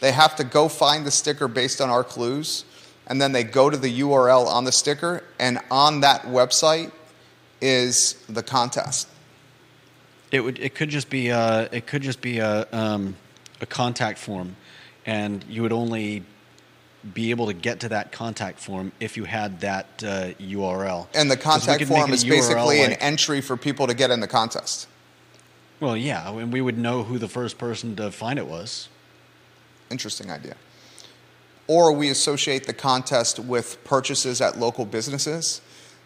They 0.00 0.12
have 0.12 0.34
to 0.36 0.44
go 0.44 0.68
find 0.68 1.06
the 1.06 1.12
sticker 1.12 1.46
based 1.46 1.80
on 1.80 1.90
our 1.90 2.02
clues. 2.02 2.64
And 3.06 3.20
then 3.20 3.32
they 3.32 3.44
go 3.44 3.70
to 3.70 3.76
the 3.76 4.00
URL 4.00 4.46
on 4.46 4.64
the 4.64 4.72
sticker. 4.72 5.22
And 5.38 5.60
on 5.70 6.00
that 6.00 6.22
website 6.22 6.90
is 7.60 8.14
the 8.28 8.42
contest. 8.42 9.08
it 10.32 10.40
would. 10.40 10.58
It 10.58 10.74
could 10.74 10.88
just 10.88 11.08
be. 11.08 11.28
A, 11.28 11.68
it 11.70 11.86
could 11.86 12.02
just 12.02 12.20
be 12.20 12.38
a 12.38 12.66
um, 12.72 13.14
a 13.60 13.66
contact 13.66 14.18
form, 14.18 14.56
and 15.06 15.44
you 15.48 15.62
would 15.62 15.72
only 15.72 16.24
be 17.14 17.30
able 17.30 17.46
to 17.46 17.52
get 17.52 17.80
to 17.80 17.88
that 17.88 18.12
contact 18.12 18.58
form 18.58 18.92
if 19.00 19.16
you 19.16 19.24
had 19.24 19.60
that 19.60 19.86
uh, 20.04 20.32
URL. 20.40 21.08
And 21.14 21.30
the 21.30 21.36
contact 21.36 21.84
form 21.84 22.12
is 22.12 22.24
basically 22.24 22.82
an 22.82 22.92
entry 22.94 23.40
for 23.40 23.56
people 23.56 23.86
to 23.86 23.94
get 23.94 24.10
in 24.10 24.20
the 24.20 24.28
contest. 24.28 24.88
Well, 25.80 25.96
yeah, 25.96 26.30
and 26.30 26.52
we 26.52 26.60
would 26.60 26.78
know 26.78 27.02
who 27.02 27.18
the 27.18 27.28
first 27.28 27.58
person 27.58 27.96
to 27.96 28.12
find 28.12 28.38
it 28.38 28.46
was. 28.46 28.88
Interesting 29.90 30.30
idea. 30.30 30.54
Or 31.66 31.92
we 31.92 32.08
associate 32.08 32.66
the 32.66 32.72
contest 32.72 33.40
with 33.40 33.82
purchases 33.82 34.40
at 34.40 34.58
local 34.58 34.84
businesses 34.84 35.60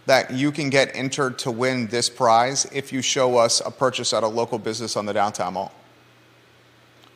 that 0.06 0.30
you 0.32 0.52
can 0.52 0.70
get 0.70 0.90
entered 0.94 1.38
to 1.40 1.50
win 1.50 1.88
this 1.88 2.08
prize 2.08 2.64
if 2.72 2.92
you 2.92 3.02
show 3.02 3.36
us 3.36 3.60
a 3.64 3.70
purchase 3.70 4.12
at 4.14 4.22
a 4.22 4.28
local 4.28 4.58
business 4.58 4.96
on 4.96 5.04
the 5.04 5.12
downtown 5.12 5.54
mall. 5.54 5.72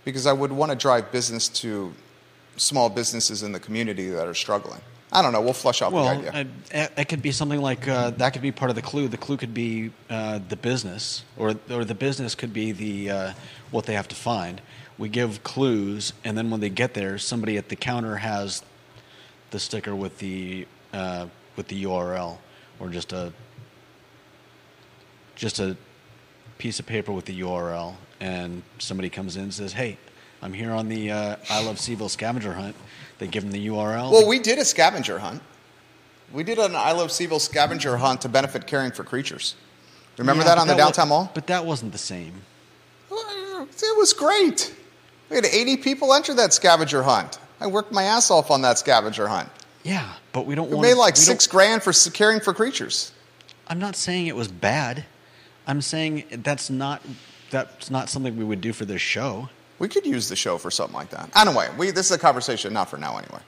Because 0.04 0.26
I 0.26 0.32
would 0.32 0.52
want 0.52 0.70
to 0.70 0.76
drive 0.76 1.12
business 1.12 1.48
to 1.48 1.94
small 2.60 2.90
businesses 2.90 3.42
in 3.42 3.52
the 3.52 3.60
community 3.60 4.08
that 4.10 4.26
are 4.26 4.34
struggling. 4.34 4.80
I 5.12 5.22
don't 5.22 5.32
know. 5.32 5.40
We'll 5.40 5.54
flush 5.54 5.82
out 5.82 5.92
Well, 5.92 6.20
the 6.20 6.36
idea. 6.36 6.50
uh, 6.84 6.88
it 6.96 7.08
could 7.08 7.22
be 7.22 7.32
something 7.32 7.60
like 7.60 7.88
uh, 7.88 8.10
that. 8.10 8.32
Could 8.32 8.42
be 8.42 8.52
part 8.52 8.70
of 8.70 8.76
the 8.76 8.82
clue. 8.82 9.08
The 9.08 9.16
clue 9.16 9.36
could 9.36 9.54
be 9.54 9.90
uh, 10.08 10.38
the 10.48 10.54
business, 10.56 11.24
or 11.36 11.56
or 11.68 11.84
the 11.84 11.96
business 11.96 12.36
could 12.36 12.52
be 12.52 12.70
the 12.70 13.10
uh, 13.10 13.32
what 13.72 13.86
they 13.86 13.94
have 13.94 14.06
to 14.08 14.14
find. 14.14 14.60
We 14.98 15.08
give 15.08 15.42
clues, 15.42 16.12
and 16.24 16.38
then 16.38 16.50
when 16.50 16.60
they 16.60 16.68
get 16.68 16.94
there, 16.94 17.18
somebody 17.18 17.56
at 17.56 17.70
the 17.70 17.76
counter 17.76 18.16
has 18.16 18.62
the 19.50 19.58
sticker 19.58 19.96
with 19.96 20.18
the 20.18 20.68
uh, 20.92 21.26
with 21.56 21.66
the 21.68 21.82
URL, 21.82 22.38
or 22.78 22.88
just 22.88 23.12
a 23.12 23.32
just 25.34 25.58
a 25.58 25.76
piece 26.58 26.78
of 26.78 26.86
paper 26.86 27.10
with 27.10 27.24
the 27.24 27.40
URL, 27.40 27.96
and 28.20 28.62
somebody 28.78 29.08
comes 29.08 29.36
in 29.36 29.44
and 29.44 29.54
says, 29.54 29.72
"Hey, 29.72 29.98
I'm 30.42 30.52
here 30.52 30.72
on 30.72 30.88
the 30.88 31.10
uh, 31.10 31.36
I 31.48 31.64
Love 31.64 31.76
CVille 31.76 32.10
scavenger 32.10 32.54
hunt." 32.54 32.76
They 33.18 33.26
give 33.26 33.42
them 33.42 33.52
the 33.52 33.66
URL. 33.68 34.10
Well, 34.10 34.26
we 34.26 34.38
did 34.38 34.58
a 34.58 34.64
scavenger 34.64 35.18
hunt. 35.18 35.42
We 36.32 36.42
did 36.42 36.58
an 36.58 36.74
I 36.74 36.92
Love 36.92 37.10
CVille 37.10 37.40
scavenger 37.40 37.96
hunt 37.98 38.22
to 38.22 38.28
benefit 38.28 38.66
Caring 38.66 38.92
for 38.92 39.04
Creatures. 39.04 39.56
Remember 40.16 40.42
Yeah, 40.42 40.48
that 40.50 40.58
on 40.58 40.66
the 40.68 40.74
downtown 40.74 41.08
mall? 41.08 41.30
But 41.34 41.46
that 41.48 41.64
wasn't 41.64 41.92
the 41.92 41.98
same. 41.98 42.42
It 43.82 43.96
was 43.96 44.12
great. 44.12 44.74
We 45.28 45.36
had 45.36 45.44
80 45.44 45.76
people 45.78 46.12
enter 46.14 46.34
that 46.34 46.52
scavenger 46.52 47.02
hunt. 47.02 47.38
I 47.60 47.66
worked 47.66 47.92
my 47.92 48.04
ass 48.04 48.30
off 48.30 48.50
on 48.50 48.62
that 48.62 48.78
scavenger 48.78 49.28
hunt. 49.28 49.48
Yeah, 49.82 50.12
but 50.32 50.46
we 50.46 50.54
don't 50.54 50.70
We 50.70 50.80
made 50.80 50.94
like 50.94 51.16
six 51.16 51.46
grand 51.46 51.82
for 51.82 51.92
caring 52.10 52.40
for 52.40 52.52
creatures. 52.52 53.12
I'm 53.66 53.78
not 53.78 53.96
saying 53.96 54.26
it 54.26 54.36
was 54.36 54.48
bad. 54.48 55.04
I'm 55.66 55.80
saying 55.80 56.24
that's 56.42 56.70
not 56.70 57.02
that's 57.50 57.90
not 57.90 58.08
something 58.08 58.36
we 58.36 58.44
would 58.44 58.60
do 58.60 58.72
for 58.72 58.84
this 58.84 59.00
show. 59.00 59.48
We 59.80 59.88
could 59.88 60.06
use 60.06 60.28
the 60.28 60.36
show 60.36 60.58
for 60.58 60.70
something 60.70 60.94
like 60.94 61.10
that. 61.10 61.30
Anyway, 61.34 61.66
we, 61.76 61.90
this 61.90 62.06
is 62.06 62.12
a 62.12 62.18
conversation, 62.18 62.72
not 62.72 62.88
for 62.90 62.98
now 62.98 63.16
anyway. 63.16 63.40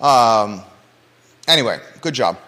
Um, 0.00 0.62
anyway, 1.48 1.78
good 2.02 2.12
job. 2.12 2.38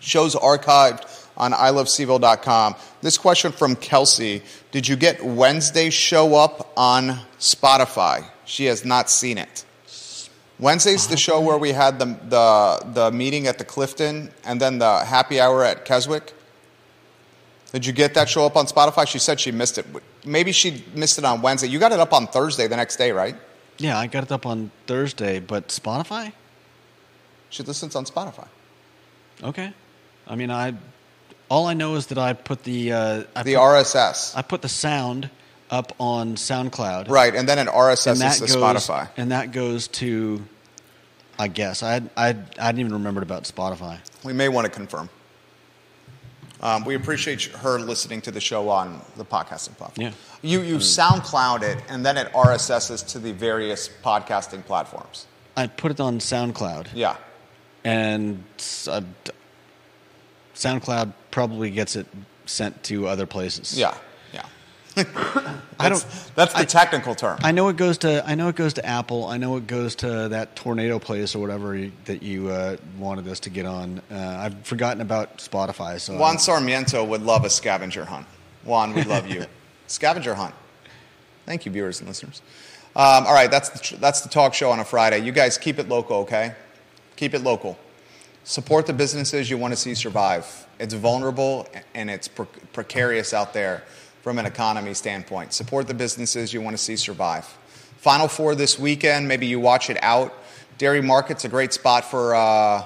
Show's 0.00 0.34
archived 0.34 1.28
on 1.36 1.52
iLoveCVille.com. 1.52 2.74
This 3.02 3.18
question 3.18 3.52
from 3.52 3.76
Kelsey 3.76 4.42
Did 4.72 4.88
you 4.88 4.96
get 4.96 5.22
Wednesday 5.22 5.90
show 5.90 6.34
up 6.34 6.72
on 6.76 7.20
Spotify? 7.38 8.24
She 8.46 8.64
has 8.64 8.84
not 8.84 9.10
seen 9.10 9.36
it. 9.36 9.64
Wednesday's 10.58 11.06
the 11.06 11.18
show 11.18 11.38
where 11.42 11.58
we 11.58 11.72
had 11.72 11.98
the, 11.98 12.06
the, 12.28 12.92
the 12.94 13.12
meeting 13.12 13.46
at 13.46 13.58
the 13.58 13.64
Clifton 13.64 14.30
and 14.42 14.58
then 14.58 14.78
the 14.78 15.04
happy 15.04 15.38
hour 15.38 15.62
at 15.62 15.84
Keswick. 15.84 16.32
Did 17.72 17.84
you 17.84 17.92
get 17.92 18.14
that 18.14 18.30
show 18.30 18.46
up 18.46 18.56
on 18.56 18.64
Spotify? 18.64 19.06
She 19.06 19.18
said 19.18 19.38
she 19.38 19.50
missed 19.50 19.76
it. 19.76 19.84
Maybe 20.26 20.52
she 20.52 20.84
missed 20.94 21.18
it 21.18 21.24
on 21.24 21.40
Wednesday. 21.40 21.68
You 21.68 21.78
got 21.78 21.92
it 21.92 22.00
up 22.00 22.12
on 22.12 22.26
Thursday 22.26 22.66
the 22.66 22.76
next 22.76 22.96
day, 22.96 23.12
right? 23.12 23.36
Yeah, 23.78 23.98
I 23.98 24.06
got 24.06 24.24
it 24.24 24.32
up 24.32 24.44
on 24.44 24.70
Thursday, 24.86 25.38
but 25.38 25.68
Spotify? 25.68 26.32
She 27.50 27.62
listens 27.62 27.94
on 27.94 28.04
Spotify. 28.04 28.48
Okay. 29.42 29.72
I 30.26 30.34
mean, 30.34 30.50
I 30.50 30.74
all 31.48 31.66
I 31.66 31.74
know 31.74 31.94
is 31.94 32.08
that 32.08 32.18
I 32.18 32.32
put 32.32 32.64
the 32.64 32.92
uh, 32.92 33.22
I 33.36 33.42
The 33.44 33.54
put, 33.54 33.60
RSS. 33.60 34.36
I 34.36 34.42
put 34.42 34.62
the 34.62 34.68
sound 34.68 35.30
up 35.70 35.92
on 36.00 36.34
SoundCloud. 36.36 37.08
Right, 37.08 37.34
and 37.34 37.48
then 37.48 37.58
And 37.58 37.68
RSS 37.68 38.12
is 38.24 38.40
to 38.40 38.46
goes 38.46 38.56
Spotify. 38.56 39.08
and 39.16 39.30
that 39.30 39.52
goes 39.52 39.88
to 39.88 40.44
I 41.38 41.48
guess 41.48 41.82
I 41.82 42.02
I 42.16 42.28
I 42.28 42.34
hadn't 42.58 42.80
even 42.80 42.92
remembered 42.94 43.22
about 43.22 43.44
Spotify. 43.44 43.98
We 44.24 44.32
may 44.32 44.48
want 44.48 44.64
to 44.64 44.70
confirm. 44.72 45.08
Um, 46.62 46.84
we 46.84 46.94
appreciate 46.94 47.42
her 47.44 47.78
listening 47.78 48.20
to 48.22 48.30
the 48.30 48.40
show 48.40 48.68
on 48.68 49.00
the 49.16 49.24
podcasting 49.24 49.76
platform. 49.76 50.06
Yeah. 50.06 50.12
You, 50.42 50.62
you 50.62 50.76
SoundCloud 50.76 51.62
it, 51.62 51.78
and 51.88 52.04
then 52.04 52.16
it 52.16 52.32
RSSs 52.32 53.06
to 53.08 53.18
the 53.18 53.32
various 53.32 53.88
podcasting 54.02 54.64
platforms. 54.64 55.26
I 55.56 55.66
put 55.66 55.90
it 55.90 56.00
on 56.00 56.18
SoundCloud, 56.18 56.88
Yeah. 56.94 57.16
and 57.84 58.42
uh, 58.88 59.02
SoundCloud 60.54 61.12
probably 61.30 61.70
gets 61.70 61.96
it 61.96 62.06
sent 62.46 62.82
to 62.84 63.06
other 63.06 63.26
places. 63.26 63.78
Yeah. 63.78 63.94
I 65.78 65.90
That's, 65.90 66.04
don't. 66.04 66.32
that's 66.36 66.52
the 66.54 66.60
I- 66.60 66.64
technical 66.64 67.14
term. 67.14 67.38
I 67.42 67.52
know 67.52 67.68
it 67.68 67.76
goes 67.76 67.98
to. 67.98 68.24
I 68.26 68.34
know 68.34 68.48
it 68.48 68.56
goes 68.56 68.72
to 68.74 68.86
Apple. 68.86 69.26
I 69.26 69.36
know 69.36 69.56
it 69.58 69.66
goes 69.66 69.94
to 69.96 70.28
that 70.28 70.56
tornado 70.56 70.98
place 70.98 71.34
or 71.34 71.38
whatever 71.38 71.76
you, 71.76 71.92
that 72.06 72.22
you 72.22 72.48
uh, 72.48 72.76
wanted 72.98 73.28
us 73.28 73.40
to 73.40 73.50
get 73.50 73.66
on. 73.66 74.00
Uh, 74.10 74.14
I've 74.16 74.66
forgotten 74.66 75.02
about 75.02 75.36
Spotify. 75.38 76.00
So 76.00 76.16
Juan 76.16 76.38
Sarmiento 76.38 77.04
would 77.04 77.20
love 77.22 77.44
a 77.44 77.50
scavenger 77.50 78.06
hunt. 78.06 78.26
Juan, 78.64 78.94
we 78.94 79.02
love 79.02 79.28
you. 79.28 79.44
scavenger 79.86 80.34
hunt. 80.34 80.54
Thank 81.44 81.66
you, 81.66 81.72
viewers 81.72 82.00
and 82.00 82.08
listeners. 82.08 82.40
Um, 82.96 83.26
all 83.26 83.34
right, 83.34 83.50
that's 83.50 83.68
the, 83.68 83.78
tr- 83.78 83.96
that's 83.96 84.22
the 84.22 84.30
talk 84.30 84.54
show 84.54 84.70
on 84.70 84.80
a 84.80 84.84
Friday. 84.84 85.18
You 85.18 85.30
guys 85.30 85.58
keep 85.58 85.78
it 85.78 85.88
local, 85.90 86.16
okay? 86.20 86.54
Keep 87.16 87.34
it 87.34 87.42
local. 87.42 87.78
Support 88.44 88.86
the 88.86 88.94
businesses 88.94 89.50
you 89.50 89.58
want 89.58 89.72
to 89.72 89.76
see 89.76 89.94
survive. 89.94 90.66
It's 90.80 90.94
vulnerable 90.94 91.68
and 91.94 92.08
it's 92.10 92.28
pre- 92.28 92.46
precarious 92.72 93.34
out 93.34 93.52
there 93.52 93.84
from 94.26 94.40
an 94.40 94.46
economy 94.46 94.92
standpoint. 94.92 95.52
Support 95.52 95.86
the 95.86 95.94
businesses 95.94 96.52
you 96.52 96.60
want 96.60 96.76
to 96.76 96.82
see 96.82 96.96
survive. 96.96 97.44
Final 97.98 98.26
four 98.26 98.56
this 98.56 98.76
weekend. 98.76 99.28
Maybe 99.28 99.46
you 99.46 99.60
watch 99.60 99.88
it 99.88 99.96
out. 100.02 100.34
Dairy 100.78 101.00
Market's 101.00 101.44
a 101.44 101.48
great 101.48 101.72
spot 101.72 102.04
for. 102.04 102.34
Uh, 102.34 102.84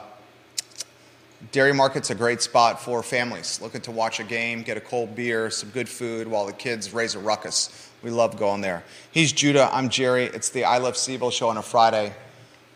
Dairy 1.51 1.73
Market's 1.73 2.11
a 2.11 2.15
great 2.15 2.43
spot 2.43 2.79
for 2.79 3.03
families 3.03 3.59
looking 3.63 3.81
to 3.81 3.91
watch 3.91 4.21
a 4.21 4.23
game, 4.23 4.61
get 4.61 4.77
a 4.77 4.83
cold 4.83 5.17
beer, 5.17 5.49
some 5.49 5.71
good 5.71 5.89
food 5.89 6.29
while 6.29 6.45
the 6.45 6.53
kids 6.53 6.93
raise 6.93 7.15
a 7.15 7.19
ruckus. 7.19 7.89
We 8.03 8.11
love 8.11 8.37
going 8.37 8.61
there. 8.61 8.85
He's 9.11 9.33
Judah. 9.33 9.71
I'm 9.73 9.89
Jerry. 9.89 10.25
It's 10.25 10.51
the 10.51 10.65
I 10.65 10.77
Love 10.77 10.93
CVille 10.93 11.33
show 11.33 11.49
on 11.49 11.57
a 11.57 11.63
Friday. 11.63 12.13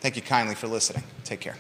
Thank 0.00 0.16
you 0.16 0.22
kindly 0.22 0.54
for 0.54 0.68
listening. 0.68 1.02
Take 1.22 1.40
care. 1.40 1.56